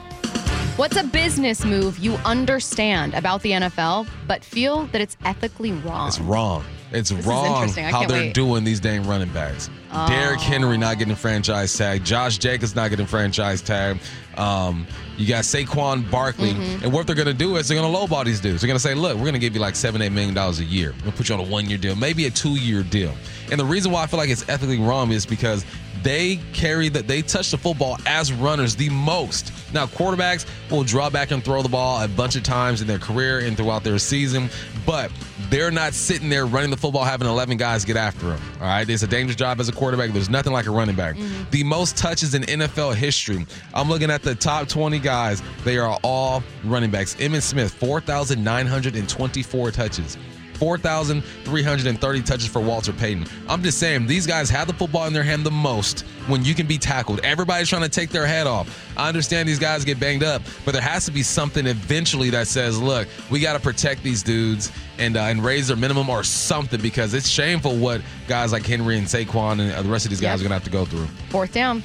What's 0.76 0.96
a 0.96 1.02
business 1.02 1.64
move 1.64 1.98
you 1.98 2.14
understand 2.24 3.14
about 3.14 3.42
the 3.42 3.50
NFL 3.50 4.08
but 4.28 4.44
feel 4.44 4.86
that 4.86 5.00
it's 5.00 5.16
ethically 5.24 5.72
wrong? 5.72 6.06
It's 6.06 6.20
wrong. 6.20 6.64
It's 6.92 7.10
is 7.10 7.26
wrong 7.26 7.68
how 7.68 8.06
they're 8.06 8.18
wait. 8.18 8.34
doing 8.34 8.64
these 8.64 8.80
dang 8.80 9.06
running 9.06 9.28
backs. 9.30 9.68
Derrick 9.92 10.40
Henry 10.40 10.76
not 10.76 10.98
getting 10.98 11.14
franchise 11.14 11.76
tag. 11.76 12.04
Josh 12.04 12.38
Jacobs 12.38 12.74
not 12.74 12.90
getting 12.90 13.06
franchise 13.06 13.62
tag. 13.62 13.98
Um, 14.36 14.86
you 15.16 15.26
got 15.26 15.44
Saquon 15.44 16.08
Barkley. 16.10 16.52
Mm-hmm. 16.52 16.84
And 16.84 16.92
what 16.92 17.06
they're 17.06 17.16
going 17.16 17.26
to 17.26 17.34
do 17.34 17.56
is 17.56 17.68
they're 17.68 17.78
going 17.80 17.92
to 17.92 17.98
lowball 17.98 18.24
these 18.24 18.40
dudes. 18.40 18.60
They're 18.60 18.68
going 18.68 18.76
to 18.76 18.82
say, 18.82 18.94
look, 18.94 19.16
we're 19.16 19.22
going 19.22 19.32
to 19.32 19.40
give 19.40 19.54
you 19.54 19.60
like 19.60 19.74
seven, 19.74 20.02
eight 20.02 20.12
million 20.12 20.34
dollars 20.34 20.60
a 20.60 20.64
year. 20.64 20.94
We'll 21.02 21.12
put 21.12 21.28
you 21.28 21.34
on 21.34 21.40
a 21.40 21.48
one 21.48 21.68
year 21.68 21.78
deal, 21.78 21.96
maybe 21.96 22.26
a 22.26 22.30
two 22.30 22.56
year 22.56 22.82
deal. 22.82 23.14
And 23.50 23.58
the 23.58 23.64
reason 23.64 23.90
why 23.90 24.02
I 24.02 24.06
feel 24.06 24.18
like 24.18 24.30
it's 24.30 24.48
ethically 24.48 24.78
wrong 24.78 25.10
is 25.10 25.26
because 25.26 25.64
they 26.02 26.36
carry 26.52 26.88
that 26.90 27.08
they 27.08 27.22
touch 27.22 27.50
the 27.50 27.58
football 27.58 27.98
as 28.06 28.32
runners 28.32 28.76
the 28.76 28.88
most. 28.90 29.52
Now 29.72 29.86
quarterbacks 29.86 30.46
will 30.70 30.84
draw 30.84 31.10
back 31.10 31.30
and 31.30 31.42
throw 31.44 31.62
the 31.62 31.68
ball 31.68 32.02
a 32.02 32.08
bunch 32.08 32.36
of 32.36 32.42
times 32.42 32.80
in 32.80 32.86
their 32.86 32.98
career 32.98 33.40
and 33.40 33.56
throughout 33.56 33.84
their 33.84 33.98
season, 33.98 34.48
but 34.86 35.10
they're 35.50 35.70
not 35.70 35.94
sitting 35.94 36.28
there 36.28 36.46
running 36.46 36.70
the 36.70 36.76
football 36.76 37.04
having 37.04 37.26
11 37.26 37.56
guys 37.56 37.84
get 37.84 37.96
after 37.96 38.26
them. 38.26 38.40
All 38.60 38.66
right, 38.66 38.88
it's 38.88 39.02
a 39.02 39.06
dangerous 39.06 39.36
job 39.36 39.60
as 39.60 39.68
a 39.68 39.72
quarterback. 39.78 40.10
There's 40.10 40.28
nothing 40.28 40.52
like 40.52 40.66
a 40.66 40.70
running 40.70 40.96
back. 40.96 41.16
Mm-hmm. 41.16 41.50
The 41.50 41.64
most 41.64 41.96
touches 41.96 42.34
in 42.34 42.42
NFL 42.42 42.94
history. 42.94 43.46
I'm 43.72 43.88
looking 43.88 44.10
at 44.10 44.22
the 44.22 44.34
top 44.34 44.68
20 44.68 44.98
guys. 44.98 45.42
They 45.64 45.78
are 45.78 45.98
all 46.02 46.42
running 46.64 46.90
backs. 46.90 47.14
Emmitt 47.16 47.42
Smith, 47.42 47.72
4,924 47.74 49.70
touches. 49.70 50.18
4,330 50.58 52.22
touches 52.22 52.46
for 52.46 52.60
Walter 52.60 52.92
Payton. 52.92 53.26
I'm 53.48 53.62
just 53.62 53.78
saying, 53.78 54.06
these 54.06 54.26
guys 54.26 54.50
have 54.50 54.66
the 54.66 54.72
football 54.74 55.06
in 55.06 55.12
their 55.12 55.22
hand 55.22 55.44
the 55.44 55.50
most 55.50 56.00
when 56.26 56.44
you 56.44 56.54
can 56.54 56.66
be 56.66 56.78
tackled. 56.78 57.20
Everybody's 57.20 57.68
trying 57.68 57.82
to 57.82 57.88
take 57.88 58.10
their 58.10 58.26
head 58.26 58.46
off. 58.46 58.68
I 58.96 59.08
understand 59.08 59.48
these 59.48 59.58
guys 59.58 59.84
get 59.84 59.98
banged 60.00 60.22
up, 60.22 60.42
but 60.64 60.72
there 60.72 60.82
has 60.82 61.04
to 61.06 61.10
be 61.12 61.22
something 61.22 61.66
eventually 61.66 62.30
that 62.30 62.46
says, 62.48 62.80
look, 62.80 63.08
we 63.30 63.40
got 63.40 63.54
to 63.54 63.60
protect 63.60 64.02
these 64.02 64.22
dudes 64.22 64.72
and 64.98 65.16
uh, 65.16 65.20
and 65.20 65.44
raise 65.44 65.68
their 65.68 65.76
minimum 65.76 66.10
or 66.10 66.24
something 66.24 66.80
because 66.80 67.14
it's 67.14 67.28
shameful 67.28 67.76
what 67.76 68.00
guys 68.26 68.52
like 68.52 68.66
Henry 68.66 68.98
and 68.98 69.06
Saquon 69.06 69.60
and 69.60 69.72
uh, 69.72 69.82
the 69.82 69.88
rest 69.88 70.04
of 70.06 70.10
these 70.10 70.20
guys 70.20 70.40
Yep. 70.40 70.46
are 70.46 70.48
going 70.48 70.50
to 70.50 70.54
have 70.54 70.64
to 70.64 70.70
go 70.70 70.84
through. 70.84 71.06
Fourth 71.30 71.52
down. 71.52 71.82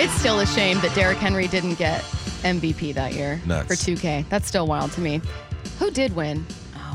It's 0.00 0.12
still 0.14 0.38
a 0.40 0.46
shame 0.46 0.78
that 0.80 0.94
Derrick 0.94 1.18
Henry 1.18 1.48
didn't 1.48 1.74
get 1.74 2.02
MVP 2.42 2.94
that 2.94 3.14
year 3.14 3.40
Nuts. 3.46 3.66
for 3.66 3.74
2K. 3.74 4.28
That's 4.28 4.46
still 4.46 4.66
wild 4.66 4.92
to 4.92 5.00
me. 5.00 5.20
Who 5.80 5.90
did 5.90 6.14
win? 6.14 6.46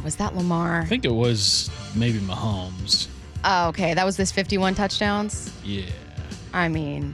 Was 0.04 0.16
that 0.18 0.36
Lamar? 0.36 0.82
I 0.82 0.86
think 0.86 1.06
it 1.06 1.14
was 1.14 1.70
maybe 1.96 2.20
Mahomes. 2.20 3.08
Oh, 3.46 3.70
okay. 3.70 3.94
That 3.94 4.06
was 4.06 4.18
this 4.18 4.32
51 4.32 4.76
touchdowns. 4.76 5.52
Yeah. 5.64 5.86
I 6.54 6.68
mean, 6.70 7.14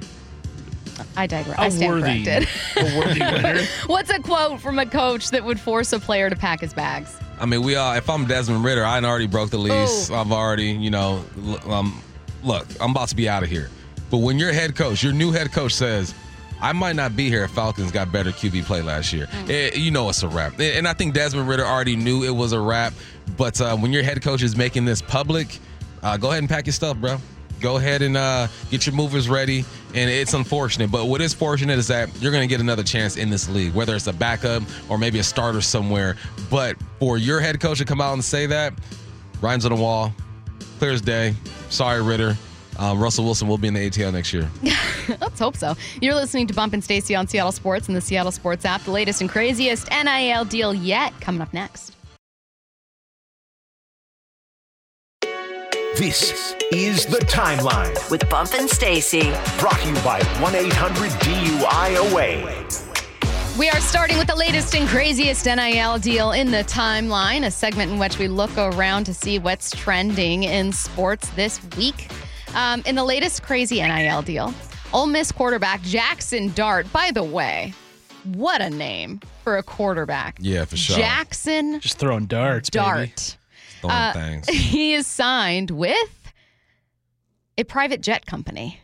I 1.16 1.28
digress. 1.28 1.58
I 1.60 1.68
A 1.68 1.72
stand 1.72 1.92
worthy, 2.02 2.24
corrected. 2.26 2.50
a 2.78 2.98
worthy 2.98 3.20
winner. 3.20 3.62
What's 3.88 4.10
a 4.10 4.20
quote 4.20 4.60
from 4.60 4.80
a 4.80 4.86
coach 4.86 5.30
that 5.32 5.44
would 5.44 5.60
force 5.60 5.94
a 5.94 6.00
player 6.00 6.30
to 6.30 6.36
pack 6.36 6.62
his 6.62 6.74
bags? 6.74 7.16
I 7.40 7.46
mean, 7.46 7.64
we 7.64 7.76
all. 7.76 7.94
If 7.96 8.10
I'm 8.10 8.26
Desmond 8.26 8.64
Ridder, 8.64 8.84
I 8.84 9.00
already 9.02 9.28
broke 9.28 9.50
the 9.50 9.58
lease. 9.58 10.12
I've 10.12 10.32
already, 10.32 10.72
you 10.72 10.90
know, 10.90 11.24
um, 11.68 12.02
look, 12.44 12.68
I'm 12.82 12.92
about 12.92 13.08
to 13.10 13.16
be 13.16 13.30
out 13.30 13.44
of 13.44 13.50
here. 13.50 13.70
But 14.10 14.18
when 14.18 14.40
your 14.40 14.52
head 14.52 14.76
coach, 14.76 15.04
your 15.04 15.14
new 15.14 15.32
head 15.32 15.52
coach 15.52 15.74
says, 15.74 16.14
"I 16.62 16.74
might 16.74 16.96
not 16.96 17.16
be 17.16 17.30
here 17.30 17.44
if 17.44 17.52
Falcons 17.52 17.92
got 17.92 18.12
better 18.12 18.32
QB 18.32 18.66
play 18.66 18.82
last 18.82 19.14
year," 19.14 19.28
eh, 19.48 19.72
you 19.76 19.92
know 19.92 20.10
it's 20.10 20.24
a 20.24 20.28
wrap. 20.28 20.60
And 20.60 20.88
I 20.88 20.94
think 20.94 21.14
Desmond 21.14 21.48
Ridder 21.48 21.66
already 21.66 21.96
knew 21.96 22.24
it 22.24 22.36
was 22.36 22.52
a 22.54 22.60
wrap. 22.60 22.94
But 23.38 23.60
uh, 23.62 23.76
when 23.78 23.94
your 23.94 24.04
head 24.04 24.22
coach 24.22 24.42
is 24.42 24.56
making 24.56 24.86
this 24.86 25.02
public, 25.02 25.60
uh, 26.04 26.18
go 26.18 26.30
ahead 26.30 26.40
and 26.40 26.50
pack 26.50 26.66
your 26.66 26.74
stuff, 26.74 26.98
bro. 26.98 27.18
Go 27.60 27.78
ahead 27.78 28.02
and 28.02 28.16
uh, 28.16 28.48
get 28.72 28.86
your 28.86 28.96
movers 28.96 29.28
ready. 29.28 29.66
And 29.94 30.10
it's 30.10 30.34
unfortunate, 30.34 30.92
but 30.92 31.06
what 31.06 31.20
is 31.20 31.34
fortunate 31.34 31.78
is 31.78 31.88
that 31.88 32.10
you're 32.22 32.32
going 32.32 32.48
to 32.48 32.52
get 32.52 32.62
another 32.62 32.84
chance 32.84 33.18
in 33.18 33.30
this 33.30 33.50
league, 33.50 33.74
whether 33.74 33.96
it's 33.96 34.08
a 34.08 34.14
backup 34.14 34.64
or 34.88 34.98
maybe 34.98 35.20
a 35.20 35.24
starter 35.24 35.62
somewhere. 35.62 36.16
But 36.50 36.78
for 37.00 37.18
your 37.18 37.40
head 37.40 37.60
coach 37.60 37.80
to 37.80 37.86
come 37.86 38.02
out 38.02 38.14
and 38.14 38.24
say 38.24 38.46
that, 38.46 38.74
Ryan's 39.42 39.66
on 39.66 39.74
the 39.76 39.82
wall, 39.82 40.14
clear 40.78 40.92
as 40.92 41.02
day. 41.02 41.34
Sorry, 41.70 42.02
Ridder. 42.02 42.38
Um, 42.80 42.98
Russell 42.98 43.26
Wilson 43.26 43.50
will 43.50 43.58
be 43.58 43.68
in 43.68 43.74
the 43.74 43.90
ATL 43.90 44.14
next 44.14 44.32
year. 44.32 44.50
Let's 45.20 45.38
hope 45.38 45.58
so. 45.58 45.76
You're 46.02 46.16
listening 46.16 46.48
to 46.48 46.54
Bump 46.54 46.74
and 46.74 46.82
Stacy 46.82 47.14
on 47.14 47.28
Seattle 47.28 47.52
Sports 47.52 47.90
and 47.90 47.98
the 47.98 48.02
Seattle 48.02 48.32
Sports 48.32 48.64
app. 48.64 48.82
The 48.84 48.92
latest 48.92 49.20
and 49.20 49.30
craziest 49.30 49.90
NIL 49.92 50.46
deal 50.46 50.74
yet 50.74 51.14
coming 51.20 51.42
up 51.42 51.54
next. 51.54 51.98
This 55.98 56.56
is 56.72 57.06
the 57.06 57.18
timeline. 57.18 58.10
With 58.10 58.30
Bump 58.30 58.54
and 58.54 58.70
Stacy. 58.70 59.24
Brought 59.60 59.78
to 59.82 59.90
you 59.90 59.96
by 59.96 60.24
1 60.40 60.56
800 60.56 61.12
DUIOA. 61.12 62.88
We 63.60 63.70
are 63.70 63.82
starting 63.82 64.18
with 64.18 64.28
the 64.28 64.36
latest 64.36 64.74
and 64.74 64.88
craziest 64.88 65.46
NIL 65.46 65.98
deal 65.98 66.32
in 66.32 66.50
the 66.50 66.64
timeline, 66.64 67.46
a 67.46 67.52
segment 67.52 67.92
in 67.92 68.00
which 68.00 68.18
we 68.18 68.30
look 68.30 68.58
around 68.58 69.04
to 69.04 69.14
see 69.14 69.38
what's 69.38 69.72
trending 69.72 70.44
in 70.44 70.72
sports 70.72 71.28
this 71.32 71.60
week. 71.76 72.08
Um, 72.56 72.82
in 72.86 72.96
the 72.96 73.04
latest 73.04 73.44
crazy 73.44 73.82
NIL 73.82 74.22
deal, 74.22 74.54
Ole 74.94 75.08
Miss 75.08 75.32
quarterback 75.32 75.82
Jackson 75.84 76.52
Dart, 76.54 76.92
by 76.92 77.12
the 77.14 77.24
way, 77.24 77.74
what 78.24 78.62
a 78.62 78.70
name 78.70 79.22
for 79.44 79.58
a 79.58 79.64
quarterback. 79.64 80.38
Yeah, 80.42 80.66
for 80.66 80.76
sure. 80.78 80.98
Jackson 80.98 81.80
Just 81.80 81.98
throwing 82.00 82.26
darts, 82.26 82.70
baby. 82.70 82.84
Dart. 82.84 83.38
Throwing 83.82 83.96
Uh, 83.96 84.14
things. 84.14 84.50
He 84.70 84.94
is 84.94 85.08
signed 85.08 85.72
with 85.72 86.34
a 87.58 87.64
private 87.64 88.02
jet 88.02 88.26
company. 88.26 88.80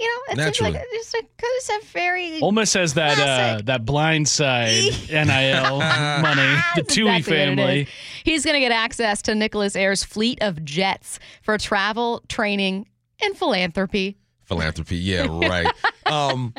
You 0.00 0.06
know, 0.06 0.32
it 0.42 0.54
seems 0.54 0.60
like 0.62 0.72
Naturally. 0.72 0.94
just 0.94 1.14
a, 1.14 1.22
it's 1.42 1.68
a 1.68 1.86
very 1.92 2.40
Ole 2.40 2.52
Miss 2.52 2.72
has 2.72 2.94
that 2.94 3.12
uh, 3.18 3.22
Classic. 3.24 3.66
that 3.66 3.84
blind 3.84 4.28
side 4.28 4.82
NIL 5.10 5.78
money, 6.22 6.40
the 6.74 6.82
That's 6.82 6.96
Tuohy 6.96 7.18
exactly 7.18 7.38
what 7.38 7.48
it 7.48 7.56
family. 7.56 7.80
is. 7.82 7.88
He's 8.24 8.44
going 8.46 8.54
to 8.54 8.60
get 8.60 8.72
access 8.72 9.20
to 9.22 9.34
Nicholas 9.34 9.76
Air's 9.76 10.02
fleet 10.02 10.38
of 10.42 10.64
jets 10.64 11.18
for 11.42 11.58
travel, 11.58 12.22
training, 12.28 12.88
and 13.22 13.36
philanthropy. 13.36 14.16
Philanthropy. 14.46 14.96
Yeah, 14.96 15.26
right. 15.28 15.66
um, 16.06 16.54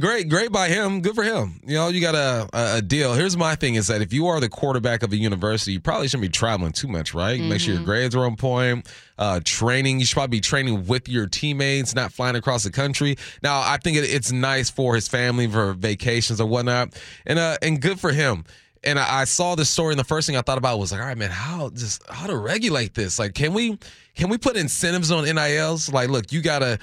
great, 0.00 0.28
great 0.28 0.52
by 0.52 0.68
him. 0.68 1.00
Good 1.00 1.14
for 1.14 1.22
him. 1.22 1.60
You 1.64 1.74
know, 1.74 1.88
you 1.88 2.00
got 2.00 2.14
a, 2.14 2.48
a, 2.52 2.82
deal. 2.82 3.14
Here's 3.14 3.36
my 3.36 3.54
thing 3.54 3.74
is 3.74 3.86
that 3.88 4.02
if 4.02 4.12
you 4.12 4.26
are 4.26 4.40
the 4.40 4.48
quarterback 4.48 5.02
of 5.02 5.12
a 5.12 5.16
university, 5.16 5.72
you 5.72 5.80
probably 5.80 6.08
shouldn't 6.08 6.22
be 6.22 6.28
traveling 6.28 6.72
too 6.72 6.88
much, 6.88 7.14
right? 7.14 7.40
Make 7.40 7.60
sure 7.60 7.74
your 7.74 7.84
grades 7.84 8.14
are 8.14 8.24
on 8.24 8.36
point. 8.36 8.88
Uh, 9.18 9.40
training, 9.44 10.00
you 10.00 10.06
should 10.06 10.14
probably 10.14 10.38
be 10.38 10.40
training 10.40 10.86
with 10.86 11.08
your 11.08 11.26
teammates, 11.26 11.94
not 11.94 12.12
flying 12.12 12.36
across 12.36 12.64
the 12.64 12.70
country. 12.70 13.16
Now, 13.42 13.60
I 13.60 13.76
think 13.76 13.96
it, 13.96 14.04
it's 14.04 14.32
nice 14.32 14.70
for 14.70 14.94
his 14.94 15.08
family 15.08 15.46
for 15.46 15.74
vacations 15.74 16.40
or 16.40 16.46
whatnot, 16.46 17.00
and 17.26 17.38
uh, 17.38 17.56
and 17.62 17.80
good 17.80 18.00
for 18.00 18.12
him. 18.12 18.44
And 18.84 18.98
I, 18.98 19.20
I 19.20 19.24
saw 19.24 19.54
this 19.54 19.70
story, 19.70 19.92
and 19.92 20.00
the 20.00 20.04
first 20.04 20.26
thing 20.26 20.36
I 20.36 20.40
thought 20.40 20.58
about 20.58 20.78
was 20.78 20.90
like, 20.90 21.00
all 21.00 21.06
right, 21.06 21.16
man, 21.16 21.30
how 21.30 21.70
just 21.70 22.02
how 22.08 22.26
to 22.26 22.36
regulate 22.36 22.94
this? 22.94 23.18
Like, 23.18 23.34
can 23.34 23.54
we 23.54 23.78
can 24.16 24.28
we 24.28 24.38
put 24.38 24.56
incentives 24.56 25.10
on 25.10 25.24
NILs? 25.24 25.92
Like, 25.92 26.08
look, 26.08 26.32
you 26.32 26.42
gotta 26.42 26.78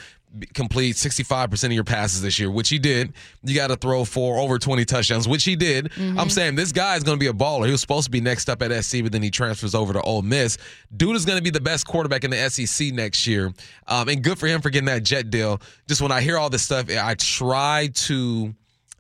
complete 0.53 0.95
65% 0.95 1.63
of 1.65 1.71
your 1.71 1.83
passes 1.83 2.21
this 2.21 2.39
year, 2.39 2.51
which 2.51 2.69
he 2.69 2.77
did. 2.79 3.13
You 3.43 3.55
got 3.55 3.67
to 3.67 3.75
throw 3.75 4.05
for 4.05 4.37
over 4.37 4.59
20 4.59 4.85
touchdowns, 4.85 5.27
which 5.27 5.43
he 5.43 5.55
did. 5.55 5.91
I'm 6.19 6.29
saying 6.29 6.55
this 6.55 6.71
guy 6.71 6.95
is 6.95 7.03
going 7.03 7.17
to 7.17 7.19
be 7.19 7.27
a 7.27 7.33
baller. 7.33 7.65
He 7.65 7.71
was 7.71 7.81
supposed 7.81 8.05
to 8.05 8.11
be 8.11 8.21
next 8.21 8.49
up 8.49 8.61
at 8.61 8.71
SC, 8.83 9.01
but 9.03 9.11
then 9.11 9.23
he 9.23 9.31
transfers 9.31 9.73
over 9.73 9.93
to 9.93 10.01
Ole 10.01 10.21
Miss. 10.21 10.57
Dude 10.95 11.15
is 11.15 11.25
going 11.25 11.37
to 11.37 11.43
be 11.43 11.49
the 11.49 11.61
best 11.61 11.87
quarterback 11.87 12.23
in 12.23 12.31
the 12.31 12.49
SEC 12.49 12.93
next 12.93 13.25
year. 13.25 13.53
Um, 13.87 14.07
and 14.07 14.23
good 14.23 14.37
for 14.37 14.47
him 14.47 14.61
for 14.61 14.69
getting 14.69 14.85
that 14.85 15.03
jet 15.03 15.29
deal. 15.29 15.61
Just 15.87 16.01
when 16.01 16.11
I 16.11 16.21
hear 16.21 16.37
all 16.37 16.49
this 16.49 16.63
stuff, 16.63 16.89
I 16.89 17.15
try 17.15 17.89
to 17.93 18.53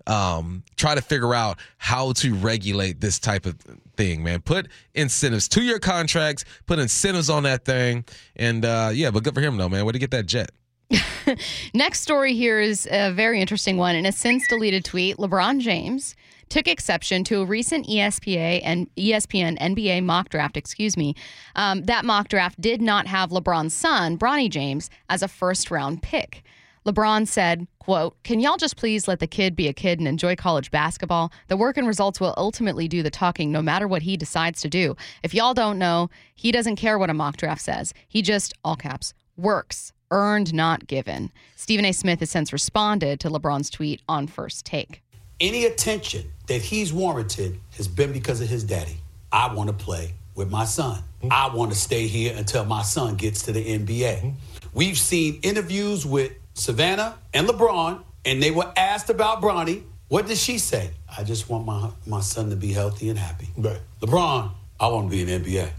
um, 0.07 0.63
try 0.75 0.95
to 0.95 1.01
figure 1.01 1.35
out 1.35 1.59
how 1.77 2.13
to 2.13 2.33
regulate 2.33 2.99
this 2.99 3.19
type 3.19 3.45
of 3.45 3.55
thing, 3.95 4.23
man. 4.23 4.41
Put 4.41 4.67
incentives 4.95 5.47
to 5.49 5.61
your 5.61 5.77
contracts, 5.79 6.45
put 6.65 6.79
incentives 6.79 7.29
on 7.29 7.43
that 7.43 7.63
thing. 7.63 8.05
And 8.35 8.65
uh, 8.65 8.89
yeah, 8.93 9.11
but 9.11 9.23
good 9.23 9.35
for 9.35 9.41
him 9.41 9.57
though, 9.57 9.69
man. 9.69 9.85
Where 9.85 9.93
to 9.93 9.99
get 9.99 10.11
that 10.11 10.25
jet? 10.25 10.51
Next 11.73 12.01
story 12.01 12.33
here 12.33 12.59
is 12.59 12.87
a 12.91 13.11
very 13.11 13.39
interesting 13.39 13.77
one. 13.77 13.95
In 13.95 14.05
a 14.05 14.11
since 14.11 14.47
deleted 14.47 14.85
tweet, 14.85 15.17
LeBron 15.17 15.59
James 15.59 16.15
took 16.49 16.67
exception 16.67 17.23
to 17.25 17.41
a 17.41 17.45
recent 17.45 17.87
E 17.87 17.97
ESPA 17.97 18.61
and 18.63 18.93
ESPN 18.95 19.57
NBA 19.59 20.03
mock 20.03 20.29
draft. 20.29 20.57
Excuse 20.57 20.97
me. 20.97 21.15
Um, 21.55 21.83
that 21.83 22.05
mock 22.05 22.27
draft 22.27 22.59
did 22.59 22.81
not 22.81 23.05
have 23.07 23.29
LeBron's 23.29 23.73
son, 23.73 24.17
Bronny 24.17 24.49
James, 24.49 24.89
as 25.09 25.21
a 25.21 25.27
first 25.27 25.69
round 25.69 26.01
pick. 26.01 26.43
LeBron 26.85 27.27
said, 27.27 27.67
quote, 27.77 28.15
Can 28.23 28.39
y'all 28.39 28.57
just 28.57 28.77
please 28.77 29.07
let 29.07 29.19
the 29.19 29.27
kid 29.27 29.55
be 29.55 29.67
a 29.67 29.73
kid 29.73 29.99
and 29.99 30.07
enjoy 30.07 30.35
college 30.35 30.71
basketball? 30.71 31.31
The 31.47 31.57
work 31.57 31.77
and 31.77 31.85
results 31.85 32.19
will 32.19 32.33
ultimately 32.35 32.87
do 32.87 33.03
the 33.03 33.11
talking 33.11 33.51
no 33.51 33.61
matter 33.61 33.87
what 33.87 34.01
he 34.01 34.17
decides 34.17 34.61
to 34.61 34.69
do. 34.69 34.95
If 35.21 35.35
y'all 35.35 35.53
don't 35.53 35.77
know, 35.77 36.09
he 36.33 36.51
doesn't 36.51 36.77
care 36.77 36.97
what 36.97 37.11
a 37.11 37.13
mock 37.13 37.37
draft 37.37 37.61
says. 37.61 37.93
He 38.07 38.23
just, 38.23 38.53
all 38.63 38.75
caps, 38.75 39.13
works. 39.37 39.93
Earned, 40.11 40.53
not 40.53 40.87
given. 40.87 41.31
Stephen 41.55 41.85
A. 41.85 41.91
Smith 41.91 42.19
has 42.19 42.29
since 42.29 42.51
responded 42.51 43.19
to 43.19 43.29
LeBron's 43.29 43.69
tweet 43.69 44.01
on 44.09 44.27
first 44.27 44.65
take. 44.65 45.01
Any 45.39 45.65
attention 45.65 46.31
that 46.47 46.61
he's 46.61 46.91
warranted 46.91 47.59
has 47.77 47.87
been 47.87 48.11
because 48.11 48.41
of 48.41 48.49
his 48.49 48.63
daddy. 48.63 48.97
I 49.31 49.53
want 49.53 49.69
to 49.69 49.73
play 49.73 50.13
with 50.35 50.49
my 50.49 50.65
son. 50.65 51.03
Mm-hmm. 51.21 51.27
I 51.31 51.53
want 51.53 51.71
to 51.71 51.77
stay 51.77 52.07
here 52.07 52.33
until 52.35 52.65
my 52.65 52.81
son 52.81 53.15
gets 53.15 53.43
to 53.43 53.51
the 53.51 53.63
NBA. 53.63 54.17
Mm-hmm. 54.17 54.29
We've 54.73 54.97
seen 54.97 55.39
interviews 55.43 56.05
with 56.05 56.31
Savannah 56.53 57.17
and 57.33 57.47
LeBron, 57.47 58.01
and 58.25 58.41
they 58.41 58.51
were 58.51 58.71
asked 58.75 59.09
about 59.09 59.41
Bronny. 59.41 59.83
What 60.07 60.27
did 60.27 60.37
she 60.37 60.57
say? 60.57 60.91
I 61.15 61.23
just 61.23 61.49
want 61.49 61.65
my, 61.65 61.91
my 62.07 62.21
son 62.21 62.49
to 62.49 62.55
be 62.55 62.73
healthy 62.73 63.09
and 63.09 63.19
happy. 63.19 63.49
Right. 63.55 63.79
LeBron, 64.01 64.51
I 64.79 64.87
want 64.87 65.11
to 65.11 65.15
be 65.15 65.21
in 65.21 65.43
the 65.43 65.49
NBA. 65.49 65.69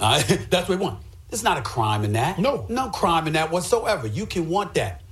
All 0.00 0.12
right? 0.12 0.46
That's 0.50 0.68
what 0.68 0.78
we 0.78 0.84
want. 0.84 0.98
There's 1.30 1.44
not 1.44 1.58
a 1.58 1.62
crime 1.62 2.04
in 2.04 2.14
that. 2.14 2.38
No. 2.38 2.66
No 2.68 2.90
crime 2.90 3.26
in 3.26 3.34
that 3.34 3.50
whatsoever. 3.50 4.06
You 4.06 4.26
can 4.26 4.48
want 4.48 4.74
that. 4.74 5.02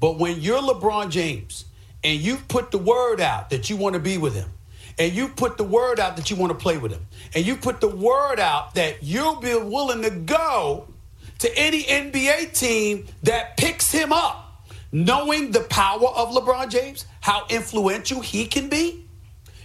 But 0.00 0.18
when 0.18 0.40
you're 0.40 0.60
LeBron 0.60 1.10
James 1.10 1.64
and 2.02 2.20
you've 2.20 2.46
put 2.48 2.70
the 2.70 2.78
word 2.78 3.20
out 3.20 3.50
that 3.50 3.68
you 3.68 3.76
want 3.76 3.94
to 3.94 4.00
be 4.00 4.18
with 4.18 4.34
him, 4.34 4.48
and 4.98 5.12
you 5.12 5.28
put 5.28 5.56
the 5.56 5.64
word 5.64 5.98
out 5.98 6.16
that 6.16 6.30
you 6.30 6.36
want 6.36 6.52
to 6.52 6.58
play 6.58 6.78
with 6.78 6.92
him, 6.92 7.04
and 7.34 7.44
you 7.44 7.56
put 7.56 7.80
the 7.80 7.88
word 7.88 8.38
out 8.38 8.76
that 8.76 9.02
you'll 9.02 9.40
be 9.40 9.54
willing 9.54 10.02
to 10.02 10.10
go 10.10 10.86
to 11.40 11.58
any 11.58 11.82
NBA 11.82 12.56
team 12.58 13.06
that 13.24 13.56
picks 13.56 13.90
him 13.90 14.12
up, 14.12 14.64
knowing 14.92 15.50
the 15.50 15.60
power 15.62 16.06
of 16.06 16.30
LeBron 16.30 16.70
James, 16.70 17.06
how 17.20 17.44
influential 17.50 18.20
he 18.20 18.46
can 18.46 18.68
be. 18.68 19.04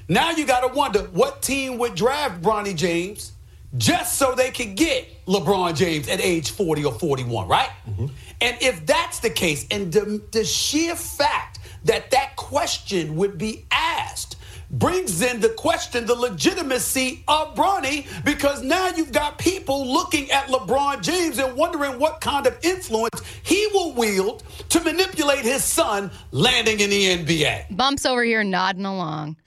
Now 0.08 0.32
you 0.32 0.48
got 0.48 0.62
to 0.62 0.74
wonder 0.76 1.02
what 1.04 1.44
team 1.44 1.78
would 1.78 1.94
draft 1.94 2.42
Bronny 2.42 2.76
James 2.76 3.34
just 3.78 4.18
so 4.18 4.34
they 4.36 4.52
could 4.52 4.76
get 4.76 5.08
LeBron 5.26 5.76
James 5.76 6.08
at 6.08 6.20
age 6.20 6.52
40 6.52 6.86
or 6.86 6.94
41, 6.94 7.48
right? 7.48 7.70
Mm-hmm. 7.88 8.08
And 8.42 8.58
if 8.62 8.86
that's 8.86 9.20
the 9.20 9.30
case, 9.30 9.66
and 9.70 9.92
the, 9.92 10.22
the 10.32 10.44
sheer 10.44 10.96
fact 10.96 11.60
that 11.86 12.12
that 12.12 12.36
question 12.36 13.16
would 13.16 13.38
be 13.38 13.66
asked 13.72 14.38
brings 14.72 15.22
in 15.22 15.40
the 15.40 15.50
question 15.50 16.06
the 16.06 16.14
legitimacy 16.14 17.24
of 17.28 17.56
Bronny 17.56 18.08
because 18.24 18.62
now 18.62 18.90
you've 18.90 19.12
got 19.12 19.38
people 19.38 19.92
looking 19.92 20.30
at 20.32 20.48
LeBron 20.48 21.02
James 21.02 21.40
and 21.40 21.56
wondering 21.56 22.00
what 22.00 22.22
kind 22.22 22.46
of 22.46 22.58
influence 22.62 23.22
he 23.44 23.68
will 23.74 23.94
wield 23.94 24.44
to 24.70 24.80
manipulate 24.82 25.40
his 25.40 25.64
son 25.64 26.12
landing 26.32 26.80
in 26.80 26.90
the 26.90 27.18
NBA. 27.18 27.76
Bumps 27.76 28.06
over 28.06 28.24
here 28.24 28.44
nodding 28.44 28.86
along. 28.86 29.38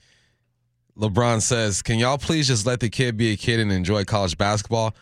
LeBron 0.97 1.41
says, 1.41 1.81
Can 1.81 1.99
y'all 1.99 2.17
please 2.17 2.47
just 2.47 2.65
let 2.65 2.79
the 2.79 2.89
kid 2.89 3.17
be 3.17 3.31
a 3.31 3.37
kid 3.37 3.59
and 3.59 3.71
enjoy 3.71 4.03
college 4.05 4.37
basketball? 4.37 4.95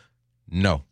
No. 0.49 0.83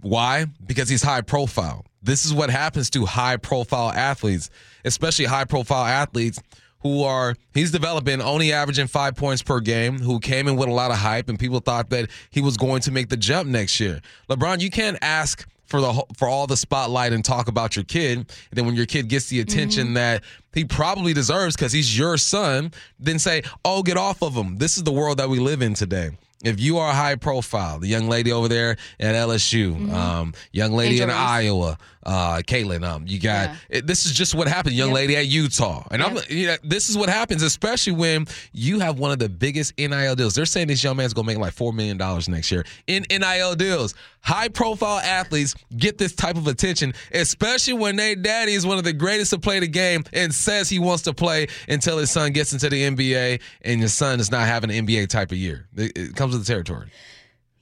Why? 0.00 0.46
Because 0.64 0.88
he's 0.88 1.02
high 1.02 1.20
profile. 1.20 1.84
This 2.02 2.24
is 2.24 2.34
what 2.34 2.50
happens 2.50 2.90
to 2.90 3.04
high 3.06 3.36
profile 3.36 3.90
athletes, 3.92 4.50
especially 4.84 5.26
high 5.26 5.44
profile 5.44 5.84
athletes 5.84 6.40
who 6.80 7.04
are, 7.04 7.36
he's 7.54 7.70
developing 7.70 8.20
only 8.20 8.52
averaging 8.52 8.88
five 8.88 9.14
points 9.14 9.40
per 9.40 9.60
game, 9.60 10.00
who 10.00 10.18
came 10.18 10.48
in 10.48 10.56
with 10.56 10.68
a 10.68 10.72
lot 10.72 10.90
of 10.90 10.96
hype, 10.96 11.28
and 11.28 11.38
people 11.38 11.60
thought 11.60 11.90
that 11.90 12.10
he 12.30 12.40
was 12.40 12.56
going 12.56 12.80
to 12.82 12.90
make 12.90 13.08
the 13.08 13.16
jump 13.16 13.48
next 13.48 13.78
year. 13.78 14.00
LeBron, 14.28 14.60
you 14.60 14.70
can't 14.70 14.98
ask 15.00 15.48
for 15.72 15.80
the 15.80 16.04
for 16.16 16.28
all 16.28 16.46
the 16.46 16.56
spotlight 16.56 17.12
and 17.12 17.24
talk 17.24 17.48
about 17.48 17.76
your 17.76 17.84
kid. 17.84 18.18
And 18.18 18.26
then 18.52 18.66
when 18.66 18.74
your 18.74 18.84
kid 18.84 19.08
gets 19.08 19.28
the 19.28 19.40
attention 19.40 19.86
mm-hmm. 19.86 19.94
that 19.94 20.24
he 20.54 20.64
probably 20.64 21.12
deserves 21.14 21.56
because 21.56 21.72
he's 21.72 21.96
your 21.96 22.16
son, 22.16 22.72
then 22.98 23.18
say, 23.18 23.42
"Oh, 23.64 23.82
get 23.82 23.96
off 23.96 24.22
of 24.22 24.34
him." 24.34 24.58
This 24.58 24.76
is 24.76 24.84
the 24.84 24.92
world 24.92 25.18
that 25.18 25.28
we 25.28 25.38
live 25.38 25.62
in 25.62 25.74
today. 25.74 26.10
If 26.44 26.58
you 26.58 26.78
are 26.78 26.92
high 26.92 27.14
profile, 27.14 27.78
the 27.78 27.86
young 27.86 28.08
lady 28.08 28.32
over 28.32 28.48
there 28.48 28.76
at 28.98 29.14
LSU, 29.14 29.92
um, 29.92 30.34
young 30.52 30.72
lady 30.72 30.94
Angel 31.00 31.10
in 31.10 31.14
Reese. 31.14 31.18
Iowa, 31.18 31.78
uh, 32.04 32.38
Caitlin, 32.46 32.84
um, 32.84 33.04
you 33.06 33.18
got 33.18 33.50
Yeah. 33.50 33.56
it, 33.70 33.86
this 33.86 34.06
is 34.06 34.12
just 34.12 34.34
what 34.34 34.48
happened. 34.48 34.74
Young 34.74 34.88
Yep. 34.88 34.94
lady 34.96 35.16
at 35.16 35.26
Utah, 35.26 35.86
and 35.90 36.02
I'm 36.02 36.18
you 36.28 36.48
know, 36.48 36.56
this 36.64 36.88
is 36.88 36.96
what 36.96 37.08
happens, 37.08 37.42
especially 37.42 37.92
when 37.92 38.26
you 38.52 38.80
have 38.80 38.98
one 38.98 39.10
of 39.12 39.18
the 39.18 39.28
biggest 39.28 39.74
NIL 39.78 40.14
deals. 40.16 40.34
They're 40.34 40.46
saying 40.46 40.68
this 40.68 40.82
young 40.82 40.96
man's 40.96 41.14
gonna 41.14 41.26
make 41.26 41.38
like 41.38 41.52
four 41.52 41.72
million 41.72 41.96
dollars 41.96 42.28
next 42.28 42.50
year 42.50 42.64
in 42.86 43.04
NIL 43.10 43.54
deals. 43.54 43.94
High 44.20 44.48
profile 44.48 44.98
athletes 45.00 45.54
get 45.76 45.98
this 45.98 46.12
type 46.14 46.36
of 46.36 46.46
attention, 46.46 46.94
especially 47.12 47.72
when 47.74 47.96
their 47.96 48.14
daddy 48.14 48.52
is 48.52 48.64
one 48.64 48.78
of 48.78 48.84
the 48.84 48.92
greatest 48.92 49.30
to 49.30 49.38
play 49.38 49.58
the 49.58 49.66
game 49.66 50.04
and 50.12 50.32
says 50.32 50.68
he 50.68 50.78
wants 50.78 51.02
to 51.04 51.12
play 51.12 51.48
until 51.68 51.98
his 51.98 52.10
son 52.10 52.30
gets 52.32 52.52
into 52.52 52.68
the 52.68 52.82
NBA, 52.84 53.40
and 53.62 53.80
your 53.80 53.88
son 53.88 54.20
is 54.20 54.30
not 54.30 54.46
having 54.46 54.70
an 54.70 54.86
NBA 54.86 55.08
type 55.08 55.32
of 55.32 55.38
year. 55.38 55.66
It, 55.76 55.92
it 55.96 56.16
comes 56.16 56.34
with 56.34 56.46
the 56.46 56.52
territory. 56.52 56.86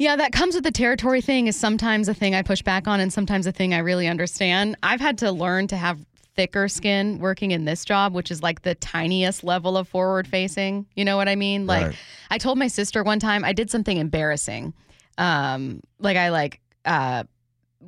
Yeah, 0.01 0.17
that 0.17 0.33
comes 0.33 0.55
with 0.55 0.65
the 0.65 0.71
territory 0.71 1.21
thing 1.21 1.47
is 1.47 1.57
sometimes 1.57 2.09
a 2.09 2.15
thing 2.15 2.35
I 2.35 2.41
push 2.41 2.63
back 2.63 2.89
on 2.89 3.01
and 3.01 3.13
sometimes 3.13 3.47
a 3.47 3.53
thing 3.53 3.75
I 3.75 3.81
really 3.81 4.09
understand. 4.09 4.77
I've 4.83 4.99
had 4.99 5.19
to 5.19 5.31
learn 5.31 5.67
to 5.67 5.77
have 5.77 6.01
thicker 6.35 6.69
skin 6.69 7.19
working 7.19 7.51
in 7.51 7.67
this 7.67 7.85
job, 7.85 8.15
which 8.15 8.31
is 8.31 8.43
like 8.43 8.63
the 8.63 8.75
tiniest 8.77 9.45
level 9.45 9.77
of 9.77 9.87
forward 9.89 10.27
facing. 10.27 10.87
You 10.97 11.05
know 11.05 11.19
what 11.19 11.29
I 11.29 11.37
mean? 11.37 11.67
Like 11.67 11.89
Right. 11.89 11.97
I 12.31 12.39
told 12.39 12.57
my 12.57 12.69
sister 12.69 13.03
one 13.03 13.21
time 13.21 13.45
I 13.45 13.53
did 13.53 13.71
something 13.71 13.99
embarrassing. 13.99 14.73
Um 15.19 15.83
like 15.99 16.17
I 16.17 16.31
like 16.31 16.63
uh 16.87 17.25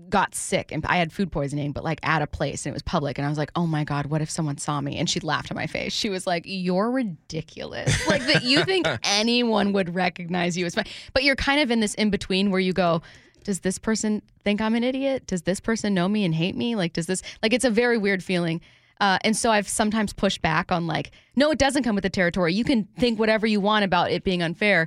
got 0.08 0.34
sick 0.34 0.72
and 0.72 0.84
I 0.86 0.96
had 0.96 1.12
food 1.12 1.30
poisoning, 1.30 1.72
but 1.72 1.84
like 1.84 2.00
at 2.02 2.22
a 2.22 2.26
place 2.26 2.64
and 2.64 2.72
it 2.72 2.74
was 2.74 2.82
public. 2.82 3.18
And 3.18 3.26
I 3.26 3.28
was 3.28 3.38
like, 3.38 3.52
oh 3.56 3.66
my 3.66 3.84
God, 3.84 4.06
what 4.06 4.22
if 4.22 4.30
someone 4.30 4.56
saw 4.56 4.80
me? 4.80 4.96
And 4.96 5.08
she 5.08 5.20
laughed 5.20 5.50
in 5.50 5.54
my 5.54 5.66
face. 5.66 5.92
She 5.92 6.08
was 6.08 6.26
like, 6.26 6.44
you're 6.46 6.90
ridiculous. 6.90 8.06
like 8.08 8.24
that 8.26 8.42
you 8.42 8.64
think 8.64 8.86
anyone 9.02 9.72
would 9.72 9.94
recognize 9.94 10.56
you 10.56 10.64
as 10.66 10.74
fine. 10.74 10.86
But 11.12 11.24
you're 11.24 11.36
kind 11.36 11.60
of 11.60 11.70
in 11.70 11.80
this 11.80 11.94
in 11.94 12.10
between 12.10 12.50
where 12.50 12.60
you 12.60 12.72
go, 12.72 13.02
does 13.44 13.60
this 13.60 13.78
person 13.78 14.22
think 14.44 14.60
I'm 14.60 14.74
an 14.74 14.84
idiot? 14.84 15.26
Does 15.26 15.42
this 15.42 15.60
person 15.60 15.94
know 15.94 16.08
me 16.08 16.24
and 16.24 16.34
hate 16.34 16.56
me? 16.56 16.76
Like, 16.76 16.92
does 16.92 17.06
this, 17.06 17.22
like, 17.42 17.52
it's 17.52 17.64
a 17.64 17.70
very 17.70 17.98
weird 17.98 18.22
feeling. 18.22 18.60
Uh, 19.00 19.18
and 19.24 19.36
so 19.36 19.50
I've 19.50 19.68
sometimes 19.68 20.12
pushed 20.12 20.42
back 20.42 20.70
on 20.70 20.86
like, 20.86 21.10
no, 21.34 21.50
it 21.50 21.58
doesn't 21.58 21.82
come 21.82 21.96
with 21.96 22.02
the 22.02 22.10
territory. 22.10 22.54
You 22.54 22.64
can 22.64 22.84
think 22.98 23.18
whatever 23.18 23.46
you 23.46 23.60
want 23.60 23.84
about 23.84 24.12
it 24.12 24.22
being 24.22 24.42
unfair. 24.42 24.86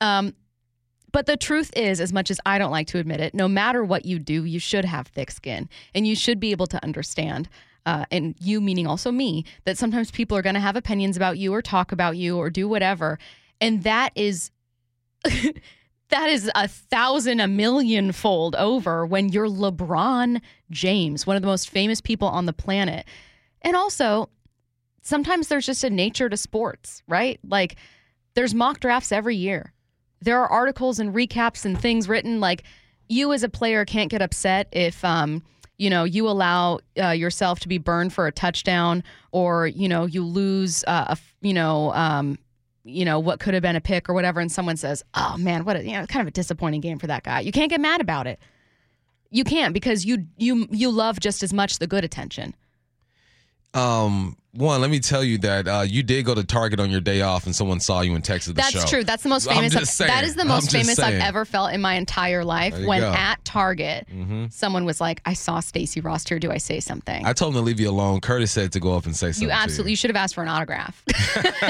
Um, 0.00 0.34
but 1.14 1.26
the 1.26 1.36
truth 1.36 1.70
is, 1.76 2.00
as 2.00 2.12
much 2.12 2.28
as 2.28 2.40
I 2.44 2.58
don't 2.58 2.72
like 2.72 2.88
to 2.88 2.98
admit 2.98 3.20
it, 3.20 3.34
no 3.34 3.46
matter 3.46 3.84
what 3.84 4.04
you 4.04 4.18
do, 4.18 4.44
you 4.44 4.58
should 4.58 4.84
have 4.84 5.06
thick 5.06 5.30
skin 5.30 5.68
and 5.94 6.08
you 6.08 6.16
should 6.16 6.40
be 6.40 6.50
able 6.50 6.66
to 6.66 6.82
understand. 6.82 7.48
Uh, 7.86 8.04
and 8.10 8.34
you, 8.40 8.60
meaning 8.60 8.88
also 8.88 9.12
me, 9.12 9.44
that 9.64 9.78
sometimes 9.78 10.10
people 10.10 10.36
are 10.36 10.42
going 10.42 10.56
to 10.56 10.60
have 10.60 10.74
opinions 10.74 11.16
about 11.16 11.38
you 11.38 11.54
or 11.54 11.62
talk 11.62 11.92
about 11.92 12.16
you 12.16 12.36
or 12.36 12.50
do 12.50 12.66
whatever. 12.66 13.20
And 13.60 13.84
that 13.84 14.10
is. 14.16 14.50
that 16.08 16.30
is 16.30 16.50
a 16.56 16.66
thousand, 16.66 17.38
a 17.38 17.46
million 17.46 18.10
fold 18.10 18.56
over 18.56 19.06
when 19.06 19.28
you're 19.28 19.46
LeBron 19.46 20.40
James, 20.72 21.28
one 21.28 21.36
of 21.36 21.42
the 21.42 21.48
most 21.48 21.70
famous 21.70 22.00
people 22.00 22.26
on 22.26 22.46
the 22.46 22.52
planet. 22.52 23.06
And 23.62 23.76
also, 23.76 24.30
sometimes 25.02 25.46
there's 25.46 25.66
just 25.66 25.84
a 25.84 25.90
nature 25.90 26.28
to 26.28 26.36
sports, 26.36 27.04
right? 27.06 27.38
Like, 27.46 27.76
there's 28.34 28.52
mock 28.52 28.80
drafts 28.80 29.12
every 29.12 29.36
year 29.36 29.74
there 30.24 30.40
are 30.40 30.50
articles 30.50 30.98
and 30.98 31.14
recaps 31.14 31.64
and 31.64 31.80
things 31.80 32.08
written 32.08 32.40
like 32.40 32.64
you 33.08 33.32
as 33.32 33.42
a 33.42 33.48
player 33.48 33.84
can't 33.84 34.10
get 34.10 34.22
upset 34.22 34.68
if 34.72 35.04
um 35.04 35.42
you 35.76 35.90
know 35.90 36.04
you 36.04 36.28
allow 36.28 36.78
uh, 37.02 37.10
yourself 37.10 37.60
to 37.60 37.68
be 37.68 37.78
burned 37.78 38.12
for 38.12 38.26
a 38.26 38.32
touchdown 38.32 39.02
or 39.32 39.66
you 39.66 39.88
know 39.88 40.06
you 40.06 40.24
lose 40.24 40.84
uh, 40.86 41.06
a 41.08 41.18
you 41.40 41.52
know 41.52 41.92
um 41.94 42.38
you 42.84 43.04
know 43.04 43.18
what 43.18 43.40
could 43.40 43.54
have 43.54 43.62
been 43.62 43.76
a 43.76 43.80
pick 43.80 44.08
or 44.08 44.14
whatever 44.14 44.40
and 44.40 44.52
someone 44.52 44.76
says 44.76 45.02
oh 45.14 45.36
man 45.38 45.64
what 45.64 45.76
a 45.76 45.84
you 45.84 45.92
know 45.92 46.06
kind 46.06 46.22
of 46.22 46.28
a 46.28 46.32
disappointing 46.32 46.80
game 46.80 46.98
for 46.98 47.06
that 47.06 47.22
guy. 47.22 47.40
You 47.40 47.52
can't 47.52 47.70
get 47.70 47.80
mad 47.80 48.00
about 48.00 48.26
it. 48.26 48.38
You 49.30 49.44
can't 49.44 49.74
because 49.74 50.04
you 50.04 50.26
you 50.36 50.68
you 50.70 50.90
love 50.90 51.18
just 51.18 51.42
as 51.42 51.52
much 51.52 51.78
the 51.78 51.86
good 51.86 52.04
attention. 52.04 52.54
Um, 53.72 54.36
one, 54.56 54.80
let 54.80 54.90
me 54.90 55.00
tell 55.00 55.22
you 55.24 55.38
that 55.38 55.66
uh, 55.68 55.80
you 55.86 56.02
did 56.02 56.24
go 56.24 56.34
to 56.34 56.44
Target 56.44 56.80
on 56.80 56.90
your 56.90 57.00
day 57.00 57.22
off, 57.22 57.46
and 57.46 57.54
someone 57.54 57.80
saw 57.80 58.00
you 58.02 58.14
and 58.14 58.22
texted 58.24 58.46
the 58.46 58.52
That's 58.54 58.70
show. 58.70 58.86
true. 58.86 59.04
That's 59.04 59.22
the 59.22 59.28
most 59.28 59.48
I'm 59.48 59.56
famous. 59.56 59.72
just 59.72 60.00
I've- 60.00 60.10
saying. 60.10 60.24
is 60.24 60.34
the 60.36 60.44
most 60.44 60.70
just 60.70 60.76
famous 60.76 60.98
I've 60.98 61.20
ever 61.20 61.44
felt 61.44 61.72
in 61.72 61.80
my 61.80 61.94
entire 61.94 62.44
life. 62.44 62.72
There 62.72 62.82
you 62.82 62.88
When 62.88 63.00
go. 63.00 63.06
Mm-hmm. 63.08 63.16
at 63.16 63.44
Target, 63.44 64.06
someone 64.50 64.84
was 64.84 65.00
like, 65.00 65.20
"I 65.24 65.32
saw 65.34 65.60
Stacy 65.60 66.00
Ross 66.00 66.26
here. 66.28 66.38
Do 66.38 66.50
I 66.50 66.58
say 66.58 66.80
something?" 66.80 67.26
I 67.26 67.32
told 67.32 67.54
him 67.54 67.60
to 67.60 67.64
leave 67.64 67.80
you 67.80 67.90
alone. 67.90 68.20
Curtis 68.20 68.52
said 68.52 68.72
to 68.72 68.80
go 68.80 68.96
up 68.96 69.06
and 69.06 69.16
say 69.16 69.32
something. 69.32 69.42
you 69.42 69.48
to 69.48 69.54
absolutely 69.54 69.90
you 69.92 69.96
should 69.96 70.10
have 70.10 70.16
asked 70.16 70.34
for 70.34 70.42
an 70.42 70.48
autograph. 70.48 71.02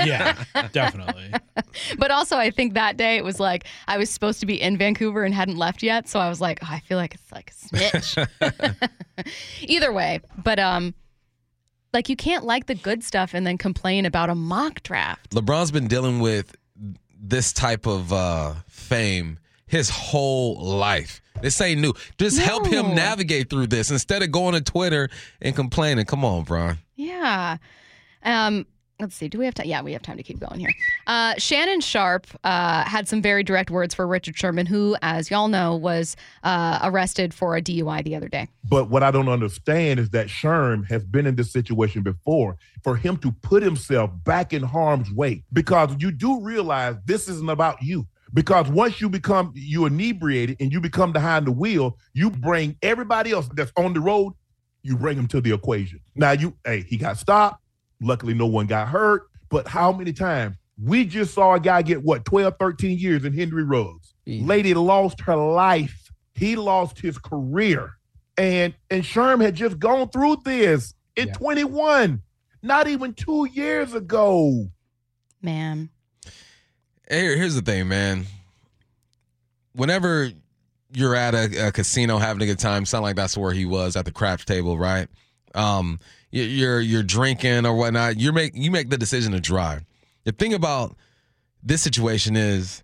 Yeah, 0.05 0.43
definitely. 0.73 1.33
but 1.99 2.11
also, 2.11 2.37
I 2.37 2.51
think 2.51 2.75
that 2.75 2.97
day 2.97 3.17
it 3.17 3.25
was 3.25 3.39
like 3.41 3.65
I 3.89 3.97
was 3.97 4.11
supposed 4.11 4.41
to 4.41 4.47
be 4.47 4.61
in 4.61 4.77
Vancouver 4.77 5.25
and 5.25 5.35
hadn't 5.35 5.57
left 5.57 5.83
yet, 5.83 6.09
so 6.09 6.19
I 6.21 6.29
was 6.29 6.41
like, 6.41 6.59
oh, 6.63 6.69
I 6.71 6.81
feel 6.81 6.99
like 6.99 7.15
it's 7.15 7.33
like 7.33 7.51
a 7.51 7.55
snitch. 7.55 8.29
Either 9.63 9.93
way, 9.93 10.21
but 10.43 10.59
um, 10.59 10.95
like 11.95 12.09
you 12.09 12.17
can't 12.17 12.45
like 12.45 12.67
the 12.67 12.75
good 12.75 13.03
stuff 13.03 13.33
and 13.33 13.47
then 13.47 13.57
complain 13.57 14.05
about 14.05 14.29
a 14.29 14.35
mock 14.35 14.83
draft. 14.83 15.31
LeBron's 15.31 15.71
been 15.71 15.87
dealing 15.87 16.21
with 16.21 16.55
this 17.19 17.53
type 17.53 17.87
of 17.87 18.13
uh, 18.13 18.55
fame 18.69 19.39
his 19.67 19.89
whole 19.89 20.57
life. 20.57 21.23
This 21.41 21.61
ain't 21.61 21.81
new. 21.81 21.95
Just 22.19 22.39
help 22.39 22.67
him 22.67 22.95
navigate 22.95 23.51
through 23.51 23.69
this 23.69 23.91
instead 23.91 24.23
of 24.23 24.31
going 24.31 24.55
to 24.55 24.61
Twitter 24.61 25.09
and 25.41 25.57
complaining. 25.57 26.05
Come 26.05 26.25
on, 26.25 26.45
Brian. 26.45 26.79
Yeah. 26.97 27.57
Um, 28.23 28.67
let's 29.01 29.15
see. 29.15 29.29
Do 29.29 29.39
we 29.39 29.45
have 29.45 29.55
time? 29.55 29.67
Yeah, 29.67 29.83
we 29.83 29.93
have 29.93 30.03
time 30.03 30.17
to 30.17 30.23
keep 30.23 30.39
going 30.39 30.61
here. 30.61 30.73
Uh, 31.07 31.35
Shannon 31.37 31.81
Sharpe 31.81 32.27
uh, 32.45 32.85
had 32.85 33.09
some 33.09 33.21
very 33.21 33.43
direct 33.43 33.71
words 33.71 33.95
for 33.95 34.07
Richard 34.07 34.37
Sherman, 34.37 34.67
who, 34.67 34.97
as 35.03 35.31
y'all 35.31 35.49
know, 35.49 35.75
was 35.77 36.17
uh, 36.43 36.79
arrested 36.83 37.35
for 37.35 37.57
a 37.57 37.63
DUI 37.63 38.05
the 38.05 38.15
other 38.15 38.29
day. 38.29 38.49
But 38.65 38.91
what 38.91 39.03
I 39.03 39.11
don't 39.11 39.29
understand 39.29 40.01
is 40.01 40.11
that 40.11 40.29
Sherm 40.29 40.87
has 40.89 41.05
been 41.05 41.27
in 41.27 41.37
this 41.37 41.53
situation 41.53 42.03
before. 42.03 42.57
For 42.83 42.97
him 42.97 43.17
to 43.19 43.33
put 43.33 43.63
himself 43.63 44.11
back 44.25 44.53
in 44.53 44.63
harm's 44.63 45.11
way, 45.11 45.43
because 45.53 45.95
you 45.99 46.11
do 46.11 46.41
realize 46.41 46.97
this 47.07 47.29
isn't 47.29 47.51
about 47.51 47.83
you. 47.83 48.07
Because 48.33 48.69
once 48.69 49.01
you 49.01 49.09
become 49.09 49.53
you 49.55 49.87
inebriated 49.87 50.57
and 50.59 50.73
you 50.73 50.81
become 50.81 51.13
behind 51.13 51.47
the 51.47 51.53
wheel, 51.53 51.99
you 52.15 52.31
bring 52.31 52.77
everybody 52.83 53.31
else 53.31 53.49
that's 53.55 53.73
on 53.77 53.93
the 53.95 54.01
road, 54.01 54.35
you 54.83 54.97
bring 54.97 55.17
them 55.17 55.29
to 55.29 55.41
the 55.41 55.55
equation. 55.55 56.01
Now 56.15 56.33
you, 56.33 56.55
hey, 56.65 56.83
he 56.83 56.97
got 56.97 57.17
stopped. 57.17 57.64
Luckily, 58.05 58.35
no 58.35 58.47
one 58.47 58.67
got 58.67 58.89
hurt. 58.89 59.29
But 59.49 59.67
how 59.69 59.93
many 59.93 60.13
times 60.13 60.57
we 60.83 61.05
just 61.05 61.35
saw 61.35 61.55
a 61.55 61.61
guy 61.61 61.83
get 61.83 62.03
what 62.03 62.25
12, 62.25 62.55
13 62.59 62.99
years 62.99 63.25
in 63.25 63.33
Henry 63.33 63.65
Ruggs? 63.65 64.15
Lady 64.47 64.75
lost 64.75 65.21
her 65.23 65.37
life. 65.37 66.11
He 66.35 66.57
lost 66.57 66.99
his 66.99 67.19
career. 67.19 67.93
And 68.37 68.75
and 68.91 69.03
Sherm 69.05 69.41
had 69.43 69.55
just 69.55 69.79
gone 69.79 70.09
through 70.09 70.39
this 70.45 70.95
in 71.17 71.29
21, 71.35 72.21
not 72.63 72.89
even 72.89 73.15
two 73.15 73.47
years 73.53 73.95
ago. 73.95 74.67
Man. 75.41 75.91
Here, 77.09 77.37
here's 77.37 77.55
the 77.55 77.63
thing, 77.63 77.87
man. 77.87 78.25
Whenever 79.75 80.31
you're 80.93 81.15
at 81.15 81.35
a, 81.35 81.69
a 81.69 81.73
casino 81.73 82.19
having 82.19 82.43
a 82.43 82.47
good 82.47 82.59
time, 82.59 82.87
sound 82.87 83.03
like 83.03 83.17
that's 83.17 83.37
where 83.37 83.53
he 83.53 83.65
was 83.65 83.97
at 83.97 84.05
the 84.05 84.13
craps 84.13 84.45
table, 84.45 84.79
right? 84.79 85.09
Um, 85.55 85.93
you- 85.95 86.01
you're 86.43 86.81
you're 86.81 87.03
drinking 87.03 87.67
or 87.67 87.75
whatnot. 87.75 88.19
You 88.19 88.33
make 88.33 88.53
you 88.55 88.71
make 88.71 88.91
the 88.91 88.99
decision 88.99 89.33
to 89.33 89.41
drive. 89.41 89.85
The 90.25 90.33
thing 90.33 90.55
about 90.55 90.97
this 91.63 91.83
situation 91.83 92.37
is 92.37 92.83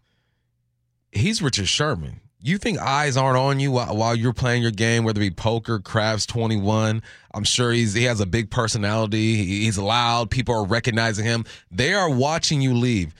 he's 1.13 1.43
Richard 1.43 1.69
Sherman. 1.69 2.21
You 2.43 2.57
think 2.57 2.79
eyes 2.79 3.19
aren't 3.19 3.37
on 3.37 3.61
you 3.61 3.73
while, 3.73 3.95
while 3.95 4.15
you're 4.15 4.33
playing 4.33 4.63
your 4.63 4.71
game, 4.71 5.05
whether 5.05 5.21
it 5.21 5.29
be 5.29 5.31
poker, 5.31 5.79
craps, 5.79 6.25
21. 6.25 7.03
I'm 7.35 7.45
sure 7.45 7.71
he's 7.73 7.93
he 7.93 8.05
has 8.05 8.21
a 8.21 8.27
big 8.27 8.51
personality. 8.51 9.37
He's 9.45 9.79
loud. 9.79 10.31
People 10.31 10.55
are 10.55 10.65
recognizing 10.65 11.25
him. 11.25 11.45
They 11.71 11.93
are 11.93 12.09
watching 12.09 12.61
you 12.61 12.75
leave. 12.75 13.15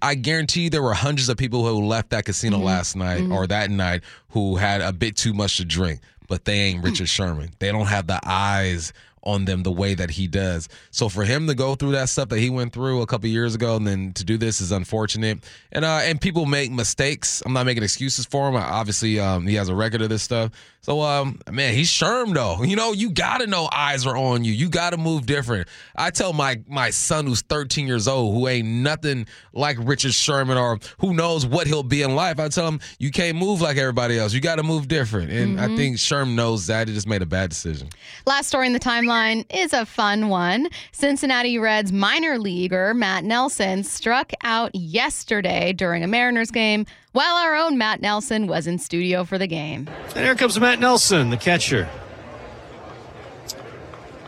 I 0.00 0.14
guarantee 0.14 0.64
you 0.64 0.70
there 0.70 0.82
were 0.82 0.94
hundreds 0.94 1.28
of 1.28 1.36
people 1.36 1.66
who 1.66 1.84
left 1.84 2.10
that 2.10 2.24
casino 2.24 2.56
mm-hmm. 2.56 2.66
last 2.66 2.96
night 2.96 3.22
mm-hmm. 3.22 3.32
or 3.32 3.46
that 3.48 3.70
night 3.70 4.02
who 4.28 4.56
had 4.56 4.80
a 4.80 4.92
bit 4.92 5.16
too 5.16 5.34
much 5.34 5.56
to 5.56 5.64
drink, 5.64 6.00
but 6.28 6.44
they 6.44 6.58
ain't 6.58 6.82
Richard 6.82 7.08
Sherman. 7.08 7.50
They 7.58 7.70
don't 7.70 7.86
have 7.86 8.06
the 8.06 8.20
eyes 8.24 8.92
on 9.24 9.44
them 9.46 9.62
the 9.62 9.72
way 9.72 9.94
that 9.94 10.10
he 10.10 10.26
does. 10.26 10.68
So 10.90 11.08
for 11.08 11.24
him 11.24 11.46
to 11.46 11.54
go 11.54 11.74
through 11.74 11.92
that 11.92 12.08
stuff 12.08 12.28
that 12.28 12.38
he 12.38 12.50
went 12.50 12.72
through 12.72 13.02
a 13.02 13.06
couple 13.06 13.28
years 13.28 13.54
ago 13.54 13.76
and 13.76 13.86
then 13.86 14.12
to 14.14 14.24
do 14.24 14.36
this 14.36 14.60
is 14.60 14.70
unfortunate. 14.70 15.38
And 15.72 15.84
uh 15.84 16.00
and 16.02 16.20
people 16.20 16.46
make 16.46 16.70
mistakes. 16.70 17.42
I'm 17.44 17.52
not 17.52 17.66
making 17.66 17.82
excuses 17.82 18.26
for 18.26 18.48
him. 18.48 18.56
Obviously, 18.56 19.18
um 19.18 19.46
he 19.46 19.54
has 19.54 19.68
a 19.68 19.74
record 19.74 20.02
of 20.02 20.10
this 20.10 20.22
stuff. 20.22 20.50
So 20.82 21.00
um 21.00 21.40
man, 21.50 21.74
he's 21.74 21.90
Sherm 21.90 22.34
though. 22.34 22.62
You 22.62 22.76
know, 22.76 22.92
you 22.92 23.10
gotta 23.10 23.46
know 23.46 23.68
eyes 23.72 24.06
are 24.06 24.16
on 24.16 24.44
you. 24.44 24.52
You 24.52 24.68
gotta 24.68 24.96
move 24.98 25.26
different. 25.26 25.68
I 25.96 26.10
tell 26.10 26.32
my 26.32 26.60
my 26.68 26.90
son 26.90 27.26
who's 27.26 27.40
13 27.42 27.86
years 27.86 28.06
old, 28.06 28.34
who 28.34 28.46
ain't 28.48 28.68
nothing 28.68 29.26
like 29.54 29.78
Richard 29.80 30.12
Sherman 30.12 30.58
or 30.58 30.78
who 30.98 31.14
knows 31.14 31.46
what 31.46 31.66
he'll 31.66 31.82
be 31.82 32.02
in 32.02 32.14
life. 32.14 32.38
I 32.38 32.48
tell 32.48 32.68
him 32.68 32.80
you 32.98 33.10
can't 33.10 33.38
move 33.38 33.62
like 33.62 33.78
everybody 33.78 34.18
else. 34.18 34.34
You 34.34 34.40
gotta 34.40 34.62
move 34.62 34.88
different. 34.88 35.30
And 35.30 35.58
I 35.60 35.74
think 35.74 35.96
Sherm 35.96 36.34
knows 36.34 36.66
that. 36.66 36.88
He 36.88 36.94
just 36.94 37.08
made 37.08 37.22
a 37.22 37.26
bad 37.26 37.50
decision. 37.50 37.88
Last 38.26 38.48
story 38.48 38.66
in 38.66 38.72
the 38.74 38.80
timeline 38.80 39.13
is 39.50 39.72
a 39.72 39.86
fun 39.86 40.28
one. 40.28 40.68
Cincinnati 40.90 41.58
Reds 41.58 41.92
minor 41.92 42.38
leaguer 42.38 42.94
Matt 42.94 43.22
Nelson 43.22 43.84
struck 43.84 44.32
out 44.42 44.74
yesterday 44.74 45.72
during 45.72 46.02
a 46.02 46.08
Mariners 46.08 46.50
game 46.50 46.84
while 47.12 47.36
our 47.36 47.54
own 47.54 47.78
Matt 47.78 48.00
Nelson 48.00 48.48
was 48.48 48.66
in 48.66 48.78
studio 48.78 49.22
for 49.22 49.38
the 49.38 49.46
game. 49.46 49.88
And 50.16 50.24
here 50.24 50.34
comes 50.34 50.58
Matt 50.58 50.80
Nelson, 50.80 51.30
the 51.30 51.36
catcher. 51.36 51.88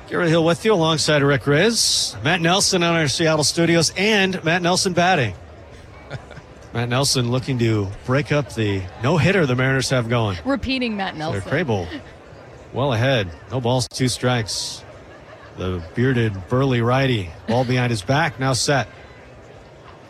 Garrett 0.08 0.28
Hill 0.28 0.44
with 0.44 0.64
you 0.64 0.72
alongside 0.72 1.22
Rick 1.22 1.42
Rizzs. 1.42 2.22
Matt 2.22 2.40
Nelson 2.40 2.84
on 2.84 2.94
our 2.94 3.08
Seattle 3.08 3.42
studios 3.42 3.92
and 3.96 4.42
Matt 4.44 4.62
Nelson 4.62 4.92
batting. 4.92 5.34
Matt 6.72 6.88
Nelson 6.90 7.32
looking 7.32 7.58
to 7.58 7.88
break 8.04 8.30
up 8.30 8.54
the 8.54 8.82
no 9.02 9.16
hitter 9.16 9.46
the 9.46 9.56
Mariners 9.56 9.90
have 9.90 10.08
going. 10.08 10.38
Repeating 10.44 10.96
Matt 10.96 11.14
Their 11.14 11.32
Nelson. 11.32 11.50
Crable 11.50 11.88
well 12.76 12.92
ahead. 12.92 13.28
No 13.50 13.60
balls, 13.60 13.88
two 13.88 14.06
strikes. 14.08 14.84
The 15.56 15.82
bearded, 15.94 16.48
burly 16.48 16.82
righty, 16.82 17.30
ball 17.48 17.64
behind 17.64 17.90
his 17.90 18.02
back, 18.02 18.38
now 18.38 18.52
set. 18.52 18.86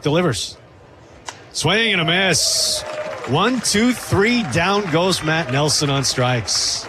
Delivers. 0.03 0.59
Swing 1.53 1.93
and 1.93 2.03
a 2.03 2.05
miss. 2.05 2.83
One, 3.29 3.61
two, 3.61 3.93
three. 3.93 4.43
Down 4.53 4.91
goes 4.91 5.23
Matt 5.23 5.51
Nelson 5.53 5.89
on 5.89 6.05
strikes. 6.05 6.87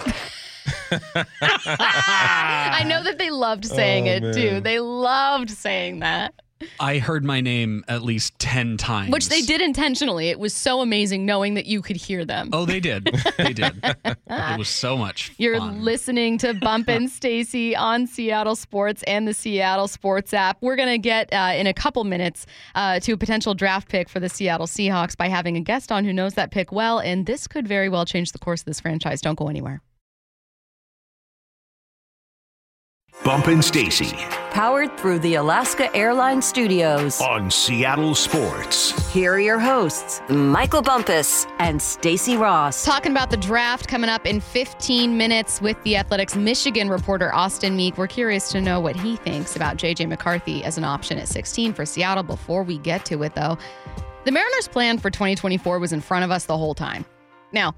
I 0.92 2.84
know 2.88 3.04
that 3.04 3.18
they 3.18 3.30
loved 3.30 3.66
saying 3.66 4.08
Oh, 4.08 4.12
it 4.30 4.34
too. 4.34 4.60
They 4.62 4.80
loved 4.80 5.50
saying 5.50 6.00
that, 6.00 6.34
I 6.80 6.98
heard 7.00 7.24
my 7.24 7.42
name 7.42 7.84
at 7.88 8.02
least 8.04 8.38
10 8.40 8.78
times. 8.78 9.12
which 9.12 9.30
they 9.30 9.42
did 9.42 9.62
intentionally. 9.62 10.30
It 10.30 10.40
was 10.40 10.54
so 10.54 10.82
amazing 10.82 11.26
knowing 11.26 11.54
that 11.56 11.66
you 11.66 11.82
could 11.82 11.96
hear 11.98 12.26
them. 12.26 12.50
Oh, 12.54 12.66
they 12.66 12.80
did. 12.80 13.06
They 13.38 13.54
did. 13.54 13.80
it 13.84 14.58
was 14.58 14.68
so 14.70 14.98
much 14.98 15.32
You're 15.38 15.58
fun. 15.58 15.84
listening 15.84 16.38
to 16.40 16.54
Bump 16.54 16.88
and 16.90 17.10
Stacy 17.10 17.76
on 17.76 18.08
Seattle 18.08 18.56
Sports 18.56 19.04
and 19.04 19.28
the 19.28 19.34
Seattle 19.34 19.88
Sports 19.88 20.34
app. 20.34 20.58
We're 20.62 20.76
going 20.76 20.90
to 20.90 20.98
get 20.98 21.32
uh, 21.34 21.54
in 21.56 21.68
a 21.68 21.74
couple 21.74 22.04
minutes 22.04 22.46
uh, 22.76 23.00
to 23.02 23.12
a 23.14 23.18
potential 23.18 23.54
draft 23.54 23.90
pick 23.90 24.10
for 24.10 24.20
the 24.20 24.30
Seattle 24.30 24.68
Seahawks 24.68 25.16
by 25.16 25.28
having 25.28 25.58
a 25.58 25.62
guest 25.62 25.92
on 25.92 26.06
who 26.06 26.14
knows 26.14 26.34
that 26.34 26.52
pick 26.52 26.72
well, 26.72 27.00
and 27.00 27.26
this 27.26 27.48
could 27.48 27.68
very 27.68 27.90
well 27.90 28.06
change 28.06 28.32
the 28.32 28.40
course 28.40 28.62
of 28.62 28.66
this 28.66 28.80
franchise. 28.80 29.22
Don't 29.22 29.38
go 29.38 29.48
anywhere. 29.48 29.82
Bump 33.24 33.48
and 33.48 33.64
Stacy 33.64 34.14
Powered 34.52 34.98
through 34.98 35.20
the 35.20 35.36
Alaska 35.36 35.96
Airlines 35.96 36.46
Studios. 36.46 37.22
on 37.22 37.52
Seattle 37.52 38.16
Sports. 38.16 39.12
Here 39.14 39.34
are 39.34 39.40
your 39.40 39.60
hosts, 39.60 40.20
Michael 40.30 40.82
Bumpus 40.82 41.46
and 41.60 41.80
Stacy 41.80 42.38
Ross. 42.38 42.84
Talking 42.84 43.12
about 43.12 43.30
the 43.30 43.38
draft 43.38 43.88
coming 43.88 44.10
up 44.10 44.26
in 44.26 44.40
15 44.40 45.16
minutes 45.16 45.62
with 45.62 45.82
the 45.84 45.96
Athletic's 45.96 46.36
Michigan 46.36 46.90
reporter 46.90 47.34
Austin 47.36 47.76
Meek. 47.76 48.00
We're 48.00 48.08
curious 48.08 48.50
to 48.50 48.62
know 48.62 48.80
what 48.80 48.96
he 48.96 49.16
thinks 49.18 49.56
about 49.56 49.78
JJ 49.78 50.08
McCarthy 50.08 50.64
as 50.64 50.78
an 50.80 50.84
option 50.84 51.20
at 51.20 51.28
16 51.28 51.74
for 51.74 51.86
Seattle. 51.86 52.24
Before 52.24 52.64
we 52.64 52.80
get 52.80 53.06
to 53.06 53.22
it, 53.22 53.36
though, 53.36 53.60
the 54.24 54.32
Mariners' 54.32 54.68
plan 54.68 54.98
for 54.98 55.12
2024 55.12 55.78
was 55.78 55.94
in 55.94 56.02
front 56.02 56.26
of 56.26 56.32
us 56.32 56.46
the 56.46 56.58
whole 56.58 56.74
time. 56.74 57.06
Now, 57.52 57.76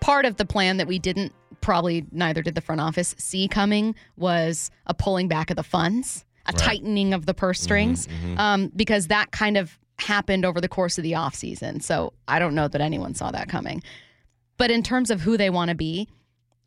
part 0.00 0.24
of 0.24 0.36
the 0.36 0.46
plan 0.46 0.78
that 0.78 0.86
we 0.86 0.98
didn't 0.98 1.34
probably 1.64 2.04
neither 2.12 2.42
did 2.42 2.54
the 2.54 2.60
front 2.60 2.80
office 2.80 3.14
see 3.18 3.48
coming 3.48 3.94
was 4.16 4.70
a 4.86 4.94
pulling 4.94 5.28
back 5.28 5.50
of 5.50 5.56
the 5.56 5.62
funds, 5.62 6.24
a 6.46 6.52
tightening 6.52 7.14
of 7.14 7.24
the 7.24 7.32
purse 7.34 7.60
strings, 7.60 8.06
Um, 8.36 8.70
because 8.76 9.08
that 9.08 9.30
kind 9.32 9.56
of 9.56 9.78
happened 9.98 10.44
over 10.44 10.60
the 10.60 10.68
course 10.68 10.98
of 10.98 11.04
the 11.04 11.12
offseason. 11.12 11.82
So 11.82 12.12
I 12.28 12.38
don't 12.38 12.54
know 12.54 12.68
that 12.68 12.80
anyone 12.80 13.14
saw 13.14 13.30
that 13.30 13.48
coming. 13.48 13.82
But 14.58 14.70
in 14.70 14.82
terms 14.82 15.10
of 15.10 15.22
who 15.22 15.36
they 15.36 15.50
want 15.50 15.70
to 15.70 15.74
be, 15.74 16.08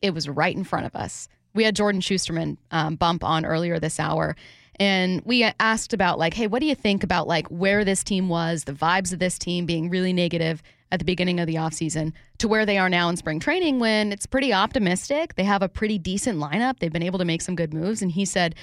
it 0.02 0.14
was 0.14 0.28
right 0.28 0.56
in 0.56 0.64
front 0.64 0.86
of 0.86 0.96
us. 0.96 1.28
We 1.54 1.64
had 1.64 1.76
Jordan 1.76 2.02
Shusterman 2.02 2.58
um, 2.72 2.96
bump 2.96 3.24
on 3.24 3.46
earlier 3.46 3.80
this 3.80 4.00
hour, 4.00 4.36
and 4.80 5.22
we 5.26 5.44
asked 5.60 5.94
about 5.94 6.20
like, 6.20 6.34
hey, 6.34 6.48
what 6.48 6.60
do 6.60 6.66
you 6.66 6.76
think 6.76 7.04
about 7.04 7.28
like 7.28 7.48
where 7.48 7.86
this 7.86 8.04
team 8.04 8.30
was, 8.30 8.64
the 8.64 8.74
vibes 8.74 9.14
of 9.14 9.20
this 9.20 9.38
team 9.38 9.66
being 9.66 9.90
really 9.90 10.14
negative 10.14 10.62
at 10.92 11.00
the 11.00 11.06
beginning 11.06 11.40
of 11.40 11.48
the 11.48 11.56
offseason 11.56 12.14
to 12.38 12.48
where 12.48 12.66
they 12.66 12.78
are 12.78 12.90
now 12.90 13.10
in 13.10 13.18
spring 13.18 13.40
training 13.40 13.80
when 13.80 14.12
it's 14.12 14.26
pretty 14.26 14.54
optimistic. 14.54 15.36
They 15.36 15.44
have 15.44 15.62
a 15.62 15.70
pretty 15.70 15.98
decent 15.98 16.40
lineup. 16.40 16.80
They've 16.80 16.94
been 16.94 17.04
able 17.04 17.20
to 17.20 17.26
make 17.26 17.42
some 17.42 17.56
good 17.56 17.74
moves. 17.74 18.02
And 18.02 18.12
he 18.12 18.26
said, 18.26 18.56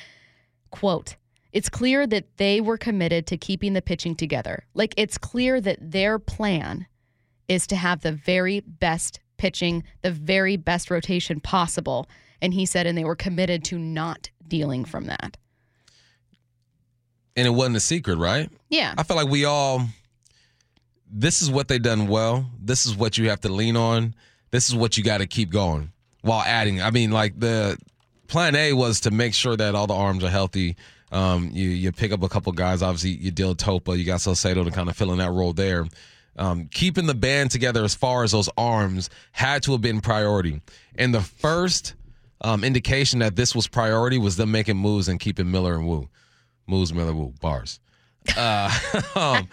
quote, 0.70 1.16
it's 1.52 1.68
clear 1.68 2.06
that 2.06 2.36
they 2.36 2.60
were 2.60 2.78
committed 2.78 3.26
to 3.28 3.36
keeping 3.36 3.74
the 3.74 3.82
pitching 3.82 4.16
together. 4.16 4.64
Like 4.74 4.94
it's 4.96 5.18
clear 5.18 5.60
that 5.60 5.78
their 5.80 6.18
plan 6.18 6.86
is 7.48 7.66
to 7.68 7.76
have 7.76 8.00
the 8.00 8.12
very 8.12 8.60
best 8.60 9.20
pitching, 9.36 9.84
the 10.02 10.10
very 10.10 10.56
best 10.56 10.90
rotation 10.90 11.40
possible. 11.40 12.08
And 12.40 12.54
he 12.54 12.66
said, 12.66 12.86
and 12.86 12.96
they 12.96 13.04
were 13.04 13.16
committed 13.16 13.64
to 13.64 13.78
not 13.78 14.30
dealing 14.48 14.84
from 14.84 15.06
that. 15.06 15.36
And 17.36 17.46
it 17.46 17.50
wasn't 17.50 17.76
a 17.76 17.80
secret, 17.80 18.16
right? 18.16 18.50
Yeah. 18.68 18.94
I 18.96 19.02
feel 19.02 19.16
like 19.16 19.28
we 19.28 19.44
all 19.44 19.86
this 21.10 21.42
is 21.42 21.50
what 21.50 21.68
they 21.68 21.78
done 21.78 22.08
well. 22.08 22.46
This 22.60 22.86
is 22.86 22.96
what 22.96 23.18
you 23.18 23.30
have 23.30 23.40
to 23.42 23.48
lean 23.48 23.76
on. 23.76 24.14
This 24.50 24.68
is 24.68 24.74
what 24.74 24.96
you 24.96 25.04
got 25.04 25.18
to 25.18 25.26
keep 25.26 25.50
going 25.50 25.92
while 26.22 26.42
adding. 26.42 26.80
I 26.80 26.90
mean, 26.90 27.10
like 27.10 27.38
the 27.38 27.78
plan 28.28 28.54
A 28.56 28.72
was 28.72 29.00
to 29.00 29.10
make 29.10 29.34
sure 29.34 29.56
that 29.56 29.74
all 29.74 29.86
the 29.86 29.94
arms 29.94 30.24
are 30.24 30.30
healthy. 30.30 30.76
Um, 31.12 31.50
you 31.52 31.68
you 31.68 31.92
pick 31.92 32.12
up 32.12 32.22
a 32.22 32.28
couple 32.28 32.52
guys. 32.52 32.82
Obviously, 32.82 33.10
you 33.10 33.30
deal 33.30 33.54
Topa. 33.54 33.96
You 33.96 34.04
got 34.04 34.20
Salcedo 34.20 34.64
to 34.64 34.70
kind 34.70 34.88
of 34.88 34.96
fill 34.96 35.12
in 35.12 35.18
that 35.18 35.30
role 35.30 35.52
there. 35.52 35.86
Um, 36.36 36.68
keeping 36.72 37.06
the 37.06 37.14
band 37.14 37.52
together 37.52 37.84
as 37.84 37.94
far 37.94 38.24
as 38.24 38.32
those 38.32 38.48
arms 38.56 39.08
had 39.30 39.62
to 39.64 39.72
have 39.72 39.80
been 39.80 40.00
priority. 40.00 40.60
And 40.96 41.14
the 41.14 41.20
first 41.20 41.94
um, 42.40 42.64
indication 42.64 43.20
that 43.20 43.36
this 43.36 43.54
was 43.54 43.68
priority 43.68 44.18
was 44.18 44.36
them 44.36 44.50
making 44.50 44.76
moves 44.76 45.06
and 45.08 45.20
keeping 45.20 45.50
Miller 45.50 45.74
and 45.74 45.86
Woo, 45.86 46.08
Moves, 46.66 46.92
Miller, 46.92 47.14
Woo, 47.14 47.32
bars. 47.40 47.78
Uh, 48.36 48.70
um, 49.14 49.48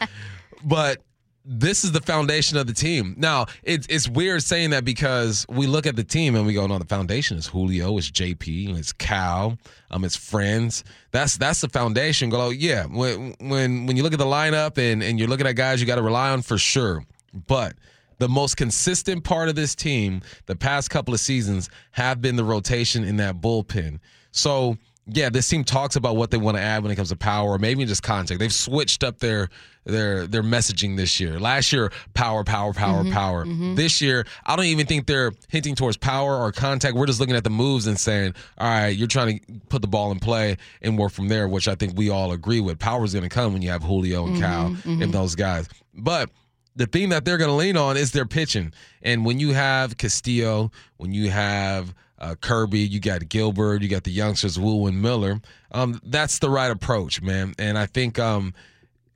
but 0.64 1.02
this 1.44 1.84
is 1.84 1.92
the 1.92 2.02
foundation 2.02 2.58
of 2.58 2.68
the 2.68 2.74
team. 2.74 3.16
Now, 3.18 3.48
it's 3.64 3.88
it's 3.89 4.08
weird 4.08 4.44
saying 4.44 4.72
that 4.72 4.86
because 4.86 5.46
we 5.50 5.68
look 5.68 5.86
at 5.86 5.96
the 5.96 6.04
team 6.04 6.36
and 6.36 6.46
we 6.46 6.54
go, 6.54 6.68
no, 6.68 6.78
the 6.78 6.86
foundation 6.86 7.38
is 7.38 7.48
Julio, 7.48 7.98
it's 7.98 8.12
JP, 8.12 8.78
it's 8.78 8.94
Cal, 8.94 9.58
um, 9.89 10.04
it's 10.04 10.16
friends. 10.16 10.84
That's 11.12 11.38
that's 11.38 11.62
the 11.62 11.70
foundation. 11.70 12.30
Go, 12.30 12.50
yeah. 12.50 12.86
When 12.86 13.36
when 13.39 13.86
when 13.86 13.98
you 13.98 14.04
look 14.04 14.14
at 14.14 14.20
the 14.20 14.26
lineup 14.26 14.78
and 14.78 15.02
and 15.02 15.18
you're 15.18 15.28
looking 15.28 15.48
at 15.48 15.56
guys 15.56 15.82
you 15.82 15.88
got 15.88 15.96
to 15.96 16.04
rely 16.04 16.30
on 16.30 16.42
for 16.42 16.58
sure, 16.58 17.04
but 17.48 17.74
the 18.20 18.30
most 18.30 18.56
consistent 18.56 19.24
part 19.24 19.50
of 19.50 19.56
this 19.56 19.74
team 19.74 20.22
the 20.46 20.56
past 20.56 20.92
couple 20.92 21.12
of 21.14 21.20
seasons 21.20 21.70
have 21.92 22.22
been 22.22 22.36
the 22.36 22.44
rotation 22.44 23.04
in 23.04 23.18
that 23.18 23.42
bullpen. 23.42 24.00
So 24.32 24.78
yeah, 25.08 25.30
this 25.30 25.47
team 25.49 25.64
talks 25.64 25.95
about 25.95 26.16
what 26.16 26.32
they 26.32 26.38
want 26.38 26.58
to 26.58 26.62
add 26.64 26.84
when 26.84 26.91
it 26.91 26.95
comes 26.95 27.10
to 27.10 27.16
power, 27.16 27.49
or 27.52 27.58
maybe 27.58 27.84
just 27.86 28.04
contact. 28.04 28.39
They've 28.39 28.54
switched 28.54 29.04
up 29.04 29.20
their 29.20 29.49
their 29.84 30.28
their 30.28 30.43
messaging 30.43 30.95
this 30.95 31.20
year. 31.20 31.39
Last 31.39 31.74
year, 31.74 31.91
power, 32.14 32.43
power, 32.43 32.72
power, 32.74 33.04
Mm-hmm, 33.04 33.12
power. 33.12 33.76
This 33.76 33.99
year, 33.99 34.26
I 34.45 34.56
don't 34.56 34.66
even 34.66 34.86
think 34.86 35.08
they're 35.08 35.32
hinting 35.49 35.74
towards 35.76 35.97
power 35.97 36.38
or 36.38 36.52
contact. 36.52 36.95
We're 36.95 37.08
just 37.08 37.20
looking 37.20 37.36
at 37.36 37.43
the 37.43 37.49
moves 37.49 37.88
and 37.88 37.99
saying, 37.99 38.36
"All 38.60 38.68
right, 38.68 38.89
you're 38.89 39.08
trying 39.08 39.39
to 39.39 39.45
put 39.70 39.82
the 39.82 39.88
ball 39.88 40.12
in 40.12 40.20
play 40.20 40.58
and 40.84 40.97
work 40.99 41.12
from 41.12 41.30
there," 41.30 41.47
which 41.47 41.68
I 41.68 41.74
think 41.76 41.97
we 41.97 42.10
all 42.10 42.32
agree 42.32 42.60
with. 42.60 42.78
Power 42.78 43.04
is 43.04 43.14
going 43.14 43.24
to 43.24 43.30
come 43.30 43.54
when 43.54 43.64
you 43.64 43.70
have 43.72 43.84
Julio 43.84 44.28
and 44.28 44.39
Cal 44.39 44.70
Mm-hmm, 44.70 45.02
and 45.02 45.12
those 45.14 45.34
guys. 45.36 45.68
But 45.95 46.30
the 46.76 46.86
thing 46.86 47.10
that 47.10 47.26
they're 47.26 47.38
going 47.39 47.49
to 47.49 47.56
lean 47.56 47.76
on 47.76 47.97
is 47.97 48.12
their 48.12 48.26
pitching. 48.28 48.72
And 49.02 49.26
when 49.26 49.39
you 49.39 49.54
have 49.54 49.97
Castillo, 49.97 50.72
when 50.97 51.12
you 51.12 51.30
have 51.32 51.93
uh, 52.22 52.36
Kirby, 52.40 52.80
you 52.80 53.00
got 53.00 53.28
Gilbert, 53.28 53.82
you 53.82 53.90
got 53.90 54.04
the 54.04 54.12
youngsters 54.12 54.58
Woo 54.60 54.86
and 54.86 55.02
Miller. 55.02 55.42
Um, 55.72 56.00
that's 56.06 56.40
the 56.40 56.50
right 56.50 56.72
approach, 56.72 57.22
man. 57.22 57.54
And 57.58 57.78
I 57.78 57.88
think 57.88 58.20
um, 58.20 58.54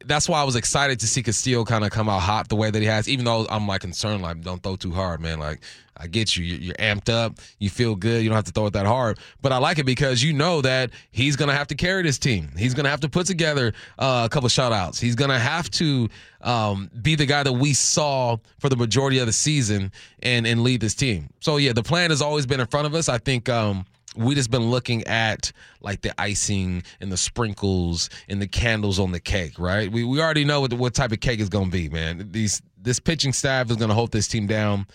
that's 0.05 0.29
why 0.29 0.41
I 0.41 0.43
was 0.43 0.55
excited 0.55 0.99
to 0.99 1.07
see 1.07 1.23
Castillo 1.23 1.63
kind 1.65 1.83
of 1.83 1.91
come 1.91 2.09
out 2.09 2.21
hot 2.21 2.49
the 2.49 2.55
way 2.55 2.71
that 2.71 2.79
he 2.79 2.87
has. 2.87 3.09
Even 3.09 3.25
though 3.25 3.45
I'm 3.49 3.67
like 3.67 3.81
concerned, 3.81 4.21
like 4.21 4.41
don't 4.41 4.61
throw 4.61 4.75
too 4.75 4.91
hard, 4.91 5.21
man. 5.21 5.39
Like 5.39 5.61
I 5.97 6.07
get 6.07 6.35
you, 6.35 6.43
you're, 6.43 6.75
amped 6.75 7.09
up, 7.09 7.39
you 7.59 7.69
feel 7.69 7.95
good, 7.95 8.21
you 8.21 8.29
don't 8.29 8.35
have 8.35 8.45
to 8.45 8.51
throw 8.51 8.67
it 8.67 8.73
that 8.73 8.85
hard. 8.85 9.19
But 9.41 9.51
I 9.51 9.57
like 9.57 9.79
it 9.79 9.85
because 9.85 10.21
you 10.21 10.33
know 10.33 10.61
that 10.61 10.91
he's 11.11 11.35
gonna 11.35 11.53
have 11.53 11.67
to 11.67 11.75
carry 11.75 12.03
this 12.03 12.17
team. 12.17 12.51
He's 12.57 12.73
gonna 12.73 12.89
have 12.89 13.01
to 13.01 13.09
put 13.09 13.27
together 13.27 13.73
uh, 13.97 14.23
a 14.25 14.29
couple 14.29 14.49
shutouts. 14.49 14.99
He's 14.99 15.15
gonna 15.15 15.39
have 15.39 15.69
to 15.71 16.09
um, 16.41 16.91
be 17.01 17.15
the 17.15 17.25
guy 17.25 17.43
that 17.43 17.53
we 17.53 17.73
saw 17.73 18.37
for 18.59 18.69
the 18.69 18.75
majority 18.75 19.19
of 19.19 19.27
the 19.27 19.33
season 19.33 19.91
and 20.21 20.45
and 20.45 20.63
lead 20.63 20.81
this 20.81 20.95
team. 20.95 21.29
So 21.39 21.57
yeah, 21.57 21.73
the 21.73 21.83
plan 21.83 22.09
has 22.09 22.21
always 22.21 22.45
been 22.45 22.59
in 22.59 22.67
front 22.67 22.87
of 22.87 22.93
us. 22.93 23.09
I 23.09 23.17
think. 23.17 23.49
Um, 23.49 23.85
we 24.15 24.35
just 24.35 24.51
been 24.51 24.69
looking 24.69 25.03
at 25.05 25.51
like 25.81 26.01
the 26.01 26.19
icing 26.19 26.83
and 26.99 27.11
the 27.11 27.17
sprinkles 27.17 28.09
and 28.29 28.41
the 28.41 28.47
candles 28.47 28.99
on 28.99 29.11
the 29.11 29.19
cake, 29.19 29.59
right? 29.59 29.91
We 29.91 30.03
we 30.03 30.21
already 30.21 30.45
know 30.45 30.61
what 30.61 30.73
what 30.73 30.93
type 30.93 31.11
of 31.11 31.19
cake 31.19 31.39
is 31.39 31.49
going 31.49 31.65
to 31.65 31.71
be, 31.71 31.89
man. 31.89 32.29
These 32.31 32.61
this 32.77 32.99
pitching 32.99 33.33
staff 33.33 33.69
is 33.69 33.77
going 33.77 33.89
to 33.89 33.95
hold 33.95 34.11
this 34.11 34.27
team 34.27 34.47
down. 34.47 34.87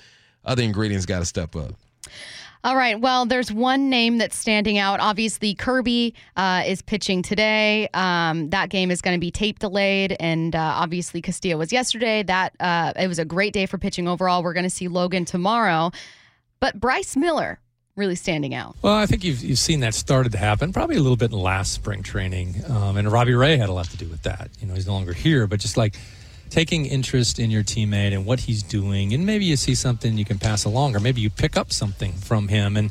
Other 0.45 0.63
ingredients 0.63 1.07
got 1.07 1.19
to 1.19 1.25
step 1.25 1.55
up. 1.57 1.75
All 2.63 2.77
right. 2.77 3.01
Well, 3.01 3.25
there's 3.25 3.51
one 3.51 3.89
name 3.89 4.19
that's 4.19 4.37
standing 4.37 4.77
out. 4.77 5.01
Obviously, 5.01 5.55
Kirby 5.55 6.15
uh, 6.37 6.63
is 6.67 6.83
pitching 6.83 7.23
today. 7.23 7.89
Um, 7.95 8.51
that 8.51 8.69
game 8.69 8.91
is 8.91 9.01
going 9.01 9.17
to 9.17 9.21
be 9.21 9.31
tape 9.31 9.59
delayed, 9.59 10.15
and 10.21 10.55
uh, 10.55 10.75
obviously 10.77 11.23
Castillo 11.23 11.57
was 11.57 11.73
yesterday. 11.73 12.23
That 12.23 12.55
uh, 12.61 12.93
it 12.97 13.09
was 13.09 13.19
a 13.19 13.25
great 13.25 13.55
day 13.55 13.65
for 13.65 13.79
pitching 13.79 14.07
overall. 14.07 14.43
We're 14.43 14.53
going 14.53 14.65
to 14.65 14.71
see 14.71 14.89
Logan 14.89 15.25
tomorrow, 15.25 15.91
but 16.61 16.79
Bryce 16.79 17.17
Miller 17.17 17.61
really 18.01 18.17
standing 18.17 18.53
out. 18.53 18.75
Well, 18.83 18.97
I 18.97 19.07
think 19.07 19.23
you've, 19.23 19.41
you've 19.43 19.61
seen 19.61 19.81
that 19.81 19.95
started 19.95 20.33
to 20.33 20.39
happen 20.39 20.73
probably 20.73 20.97
a 20.97 21.01
little 21.01 21.17
bit 21.17 21.31
in 21.31 21.39
last 21.39 21.73
spring 21.73 22.03
training. 22.03 22.57
Um, 22.69 22.97
and 22.97 23.11
Robbie 23.11 23.35
Ray 23.35 23.57
had 23.57 23.69
a 23.69 23.73
lot 23.73 23.89
to 23.91 23.97
do 23.97 24.09
with 24.09 24.23
that. 24.25 24.51
You 24.61 24.67
know, 24.67 24.75
he's 24.75 24.89
no 24.89 24.95
longer 24.95 25.13
here, 25.13 25.47
but 25.47 25.61
just 25.61 25.77
like 25.77 25.95
taking 26.49 26.87
interest 26.87 27.39
in 27.39 27.49
your 27.49 27.63
teammate 27.63 28.13
and 28.13 28.27
what 28.27 28.41
he's 28.41 28.65
doing. 28.65 29.15
And 29.15 29.25
maybe 29.25 29.45
you 29.45 29.55
see 29.55 29.77
something 29.77 30.19
you 30.19 30.25
can 30.25 30.41
pass 30.41 30.65
along, 30.65 30.97
or 30.97 31.01
maybe 31.01 31.21
you 31.21 31.31
pick 31.31 31.57
up 31.57 31.73
something 31.73 32.13
from 32.15 32.49
him. 32.49 32.77
And, 32.77 32.91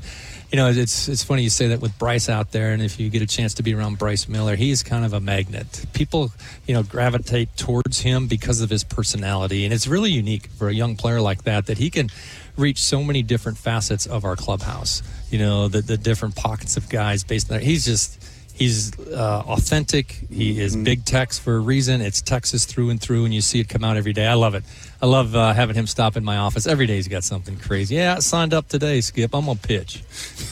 you 0.52 0.58
know, 0.58 0.70
it's, 0.70 1.08
it's 1.08 1.24
funny 1.24 1.44
you 1.44 1.50
say 1.50 1.68
that 1.68 1.80
with 1.80 1.98
Bryce 2.00 2.28
out 2.28 2.52
there. 2.52 2.72
And 2.72 2.82
if 2.82 3.00
you 3.00 3.10
get 3.10 3.22
a 3.22 3.28
chance 3.28 3.54
to 3.56 3.64
be 3.64 3.76
around 3.76 4.00
Bryce 4.00 4.28
Miller, 4.28 4.56
he's 4.56 4.82
kind 4.82 5.06
of 5.06 5.14
a 5.14 5.20
magnet. 5.20 5.86
People, 5.94 6.32
you 6.66 6.74
know, 6.74 6.82
gravitate 6.82 7.56
towards 7.56 8.00
him 8.00 8.28
because 8.28 8.62
of 8.62 8.70
his 8.70 8.84
personality. 8.84 9.64
And 9.66 9.74
it's 9.74 9.86
really 9.86 10.12
unique 10.12 10.48
for 10.58 10.68
a 10.68 10.74
young 10.74 10.96
player 10.96 11.22
like 11.22 11.44
that, 11.44 11.68
that 11.68 11.78
he 11.78 11.92
can 11.92 12.10
reach 12.58 12.80
so 12.80 13.04
many 13.04 13.22
different 13.22 13.60
facets 13.60 14.08
of 14.08 14.26
our 14.26 14.36
clubhouse. 14.36 15.04
You 15.30 15.38
know, 15.38 15.68
the, 15.68 15.82
the 15.82 15.98
different 15.98 16.36
pockets 16.36 16.78
of 16.78 16.90
guys 16.90 17.24
based 17.24 17.52
on 17.52 17.58
that. 17.58 17.64
He's 17.64 17.86
just, 17.86 18.24
he's 18.60 19.00
uh, 19.00 19.44
authentic. 19.48 20.12
He 20.30 20.60
is 20.60 20.76
big 20.76 21.06
Tex 21.06 21.40
for 21.40 21.56
a 21.56 21.60
reason. 21.60 22.02
It's 22.02 22.22
Texas 22.22 22.66
through 22.66 22.90
and 22.92 23.02
through, 23.02 23.26
and 23.26 23.34
you 23.34 23.42
see 23.42 23.60
it 23.62 23.70
come 23.70 23.84
out 23.84 23.98
every 23.98 24.14
day. 24.14 24.28
I 24.28 24.34
love 24.34 24.54
it. 24.54 24.64
I 25.02 25.06
love 25.06 25.36
uh, 25.36 25.54
having 25.54 25.76
him 25.76 25.88
stop 25.88 26.18
in 26.18 26.24
my 26.24 26.38
office. 26.38 26.68
Every 26.68 26.86
day 26.86 26.96
he's 26.96 27.08
got 27.08 27.24
something 27.24 27.58
crazy. 27.58 27.96
Yeah, 27.96 28.16
I 28.18 28.20
signed 28.20 28.54
up 28.54 28.68
today, 28.68 29.02
Skip. 29.02 29.34
I'm 29.34 29.46
going 29.46 29.58
to 29.58 29.68
pitch. 29.68 30.04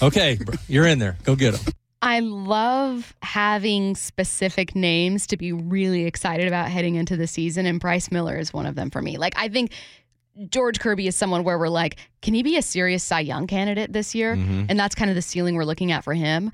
Okay, 0.02 0.40
bro, 0.44 0.56
you're 0.68 0.88
in 0.88 1.00
there. 1.00 1.18
Go 1.24 1.36
get 1.36 1.56
him. 1.56 1.74
I 2.02 2.20
love 2.20 3.14
having 3.22 3.96
specific 3.96 4.76
names 4.76 5.28
to 5.28 5.38
be 5.38 5.52
really 5.52 6.06
excited 6.06 6.48
about 6.48 6.70
heading 6.70 6.96
into 6.96 7.18
the 7.18 7.28
season, 7.28 7.66
and 7.66 7.80
Bryce 7.80 8.10
Miller 8.12 8.38
is 8.38 8.54
one 8.54 8.66
of 8.66 8.76
them 8.76 8.90
for 8.90 9.02
me. 9.02 9.18
Like, 9.18 9.34
I 9.36 9.50
think 9.50 9.72
George 10.50 10.80
Kirby 10.80 11.08
is 11.08 11.16
someone 11.16 11.44
where 11.44 11.58
we're 11.58 11.70
like, 11.70 11.98
can 12.22 12.36
he 12.36 12.44
be 12.44 12.56
a 12.56 12.62
serious 12.62 13.04
Cy 13.04 13.22
Young 13.22 13.48
candidate 13.48 13.92
this 13.92 14.14
year? 14.14 14.34
And 14.34 14.80
that's 14.80 14.94
kind 14.94 15.10
of 15.10 15.16
the 15.16 15.22
ceiling 15.24 15.56
we're 15.56 15.66
looking 15.66 15.92
at 15.92 16.04
for 16.04 16.14
him. 16.14 16.52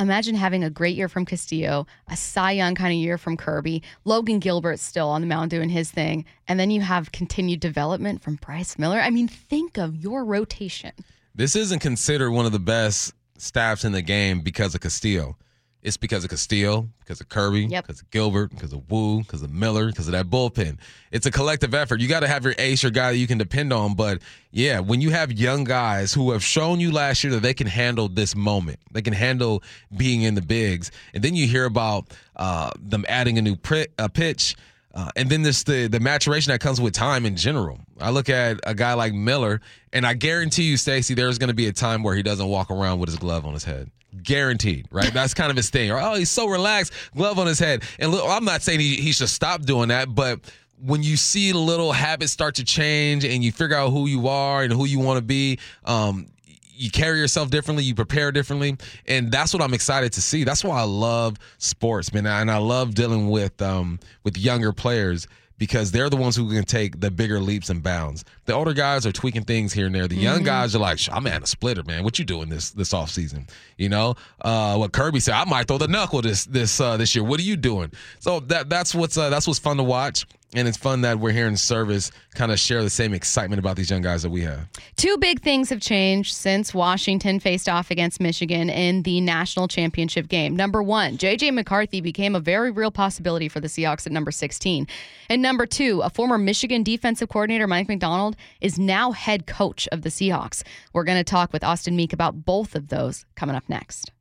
Imagine 0.00 0.34
having 0.34 0.64
a 0.64 0.70
great 0.70 0.96
year 0.96 1.08
from 1.08 1.26
Castillo, 1.26 1.86
a 2.08 2.16
Cy 2.16 2.52
Young 2.52 2.74
kind 2.74 2.92
of 2.92 2.98
year 2.98 3.18
from 3.18 3.36
Kirby, 3.36 3.82
Logan 4.04 4.38
Gilbert 4.38 4.78
still 4.80 5.08
on 5.08 5.20
the 5.20 5.26
mound 5.26 5.50
doing 5.50 5.68
his 5.68 5.90
thing, 5.90 6.24
and 6.48 6.58
then 6.58 6.70
you 6.70 6.80
have 6.80 7.12
continued 7.12 7.60
development 7.60 8.22
from 8.22 8.36
Bryce 8.36 8.78
Miller. 8.78 8.98
I 8.98 9.10
mean, 9.10 9.28
think 9.28 9.76
of 9.76 9.94
your 9.96 10.24
rotation. 10.24 10.92
This 11.34 11.54
isn't 11.56 11.80
considered 11.80 12.30
one 12.30 12.46
of 12.46 12.52
the 12.52 12.58
best 12.58 13.12
staffs 13.36 13.84
in 13.84 13.92
the 13.92 14.02
game 14.02 14.40
because 14.40 14.74
of 14.74 14.80
Castillo. 14.80 15.36
It's 15.82 15.96
because 15.96 16.22
of 16.22 16.30
Castillo, 16.30 16.88
because 17.00 17.20
of 17.20 17.28
Kirby, 17.28 17.62
Yep. 17.64 17.86
because 17.88 18.00
of 18.02 18.10
Gilbert, 18.10 18.50
because 18.50 18.72
of 18.72 18.88
Woo, 18.88 19.18
because 19.22 19.42
of 19.42 19.50
Miller, 19.52 19.86
because 19.88 20.06
of 20.06 20.12
that 20.12 20.26
bullpen. 20.26 20.78
It's 21.10 21.26
a 21.26 21.30
collective 21.32 21.74
effort. 21.74 22.00
You 22.00 22.06
got 22.06 22.20
to 22.20 22.28
have 22.28 22.44
your 22.44 22.54
ace, 22.56 22.84
your 22.84 22.92
guy 22.92 23.10
that 23.10 23.18
you 23.18 23.26
can 23.26 23.36
depend 23.36 23.72
on. 23.72 23.94
But 23.94 24.22
yeah, 24.52 24.78
when 24.78 25.00
you 25.00 25.10
have 25.10 25.32
young 25.32 25.64
guys 25.64 26.12
who 26.14 26.30
have 26.30 26.44
shown 26.44 26.78
you 26.78 26.92
last 26.92 27.24
year 27.24 27.32
that 27.32 27.42
they 27.42 27.52
can 27.54 27.66
handle 27.66 28.08
this 28.08 28.36
moment, 28.36 28.78
they 28.92 29.02
can 29.02 29.12
handle 29.12 29.62
being 29.96 30.22
in 30.22 30.36
the 30.36 30.42
bigs, 30.42 30.92
and 31.14 31.24
then 31.24 31.34
you 31.34 31.48
hear 31.48 31.64
about 31.64 32.12
uh, 32.36 32.70
them 32.80 33.04
adding 33.08 33.36
a 33.38 33.42
new 33.42 33.56
pri- 33.56 33.88
a 33.98 34.08
pitch. 34.08 34.54
Uh, 34.94 35.10
and 35.16 35.30
then 35.30 35.42
there's 35.42 35.64
the 35.64 35.86
the 35.86 36.00
maturation 36.00 36.52
that 36.52 36.60
comes 36.60 36.80
with 36.80 36.92
time 36.92 37.24
in 37.24 37.36
general. 37.36 37.78
I 37.98 38.10
look 38.10 38.28
at 38.28 38.60
a 38.64 38.74
guy 38.74 38.94
like 38.94 39.14
Miller, 39.14 39.60
and 39.92 40.06
I 40.06 40.14
guarantee 40.14 40.64
you, 40.64 40.76
Stacy, 40.76 41.14
there's 41.14 41.38
going 41.38 41.48
to 41.48 41.54
be 41.54 41.66
a 41.66 41.72
time 41.72 42.02
where 42.02 42.14
he 42.14 42.22
doesn't 42.22 42.46
walk 42.46 42.70
around 42.70 42.98
with 42.98 43.08
his 43.08 43.18
glove 43.18 43.46
on 43.46 43.54
his 43.54 43.64
head. 43.64 43.90
Guaranteed, 44.22 44.88
right? 44.90 45.10
That's 45.14 45.32
kind 45.32 45.50
of 45.50 45.56
his 45.56 45.70
thing. 45.70 45.90
Or 45.90 45.98
oh, 45.98 46.14
he's 46.14 46.30
so 46.30 46.46
relaxed, 46.46 46.92
glove 47.16 47.38
on 47.38 47.46
his 47.46 47.58
head. 47.58 47.84
And 47.98 48.10
look, 48.10 48.24
I'm 48.28 48.44
not 48.44 48.60
saying 48.62 48.80
he, 48.80 48.96
he 48.96 49.12
should 49.12 49.30
stop 49.30 49.62
doing 49.62 49.88
that, 49.88 50.14
but 50.14 50.40
when 50.84 51.02
you 51.02 51.16
see 51.16 51.52
little 51.52 51.92
habits 51.92 52.32
start 52.32 52.56
to 52.56 52.64
change 52.64 53.24
and 53.24 53.42
you 53.42 53.52
figure 53.52 53.76
out 53.76 53.90
who 53.90 54.06
you 54.06 54.28
are 54.28 54.62
and 54.62 54.72
who 54.72 54.84
you 54.84 54.98
want 54.98 55.16
to 55.16 55.22
be, 55.22 55.58
um, 55.84 56.26
you 56.74 56.90
carry 56.90 57.18
yourself 57.18 57.50
differently, 57.50 57.84
you 57.84 57.94
prepare 57.94 58.32
differently, 58.32 58.76
and 59.06 59.30
that's 59.30 59.52
what 59.52 59.62
I'm 59.62 59.74
excited 59.74 60.12
to 60.14 60.22
see. 60.22 60.44
That's 60.44 60.64
why 60.64 60.80
I 60.80 60.84
love 60.84 61.38
sports, 61.58 62.12
man, 62.12 62.26
and 62.26 62.50
I 62.50 62.58
love 62.58 62.94
dealing 62.94 63.30
with 63.30 63.60
um, 63.62 63.98
with 64.24 64.36
younger 64.38 64.72
players 64.72 65.26
because 65.58 65.92
they're 65.92 66.10
the 66.10 66.16
ones 66.16 66.34
who 66.34 66.48
can 66.50 66.64
take 66.64 66.98
the 66.98 67.08
bigger 67.08 67.38
leaps 67.38 67.70
and 67.70 67.84
bounds. 67.84 68.24
The 68.46 68.52
older 68.52 68.72
guys 68.72 69.06
are 69.06 69.12
tweaking 69.12 69.44
things 69.44 69.72
here 69.72 69.86
and 69.86 69.94
there. 69.94 70.08
The 70.08 70.16
young 70.16 70.42
guys 70.42 70.74
are 70.74 70.80
like, 70.80 70.98
"I'm 71.10 71.26
at 71.28 71.42
a 71.42 71.46
splitter, 71.46 71.84
man. 71.84 72.02
What 72.02 72.18
you 72.18 72.24
doing 72.24 72.48
this 72.48 72.70
this 72.70 72.92
off 72.92 73.10
season? 73.10 73.46
You 73.76 73.88
know, 73.88 74.16
uh, 74.40 74.76
what 74.76 74.92
Kirby 74.92 75.20
said, 75.20 75.34
I 75.34 75.44
might 75.44 75.68
throw 75.68 75.78
the 75.78 75.86
knuckle 75.88 76.20
this 76.22 76.46
this 76.46 76.80
uh, 76.80 76.96
this 76.96 77.14
year. 77.14 77.22
What 77.22 77.38
are 77.38 77.44
you 77.44 77.56
doing? 77.56 77.92
So 78.18 78.40
that 78.40 78.70
that's 78.70 78.94
what's 78.94 79.16
uh, 79.16 79.30
that's 79.30 79.46
what's 79.46 79.60
fun 79.60 79.76
to 79.76 79.84
watch. 79.84 80.26
And 80.54 80.68
it's 80.68 80.76
fun 80.76 81.00
that 81.00 81.18
we're 81.18 81.32
here 81.32 81.46
in 81.46 81.54
Servais, 81.54 82.10
kind 82.34 82.52
of 82.52 82.58
share 82.58 82.82
the 82.82 82.90
same 82.90 83.14
excitement 83.14 83.58
about 83.58 83.76
these 83.76 83.90
young 83.90 84.02
guys 84.02 84.22
that 84.22 84.28
we 84.28 84.42
have. 84.42 84.68
Two 84.96 85.16
big 85.16 85.40
things 85.40 85.70
have 85.70 85.80
changed 85.80 86.34
since 86.34 86.74
Washington 86.74 87.40
faced 87.40 87.70
off 87.70 87.90
against 87.90 88.20
Michigan 88.20 88.68
in 88.68 89.02
the 89.02 89.22
national 89.22 89.66
championship 89.66 90.28
game. 90.28 90.54
Number 90.54 90.82
one, 90.82 91.16
JJ 91.16 91.54
McCarthy 91.54 92.02
became 92.02 92.34
a 92.34 92.40
very 92.40 92.70
real 92.70 92.90
possibility 92.90 93.48
for 93.48 93.60
the 93.60 93.68
Seahawks 93.68 94.06
at 94.06 94.12
number 94.12 94.30
16. 94.30 94.86
And 95.30 95.40
number 95.40 95.64
two, 95.64 96.02
a 96.02 96.10
former 96.10 96.36
Michigan 96.36 96.82
defensive 96.82 97.30
coordinator, 97.30 97.66
Mike 97.66 97.88
Macdonald, 97.88 98.36
is 98.60 98.78
now 98.78 99.12
head 99.12 99.46
coach 99.46 99.88
of 99.90 100.02
the 100.02 100.10
Seahawks. 100.10 100.62
We're 100.92 101.04
going 101.04 101.18
to 101.18 101.24
talk 101.24 101.52
with 101.54 101.64
Austin 101.64 101.96
Meek 101.96 102.12
about 102.12 102.44
both 102.44 102.74
of 102.74 102.88
those 102.88 103.24
coming 103.36 103.56
up 103.56 103.68
next. 103.68 104.12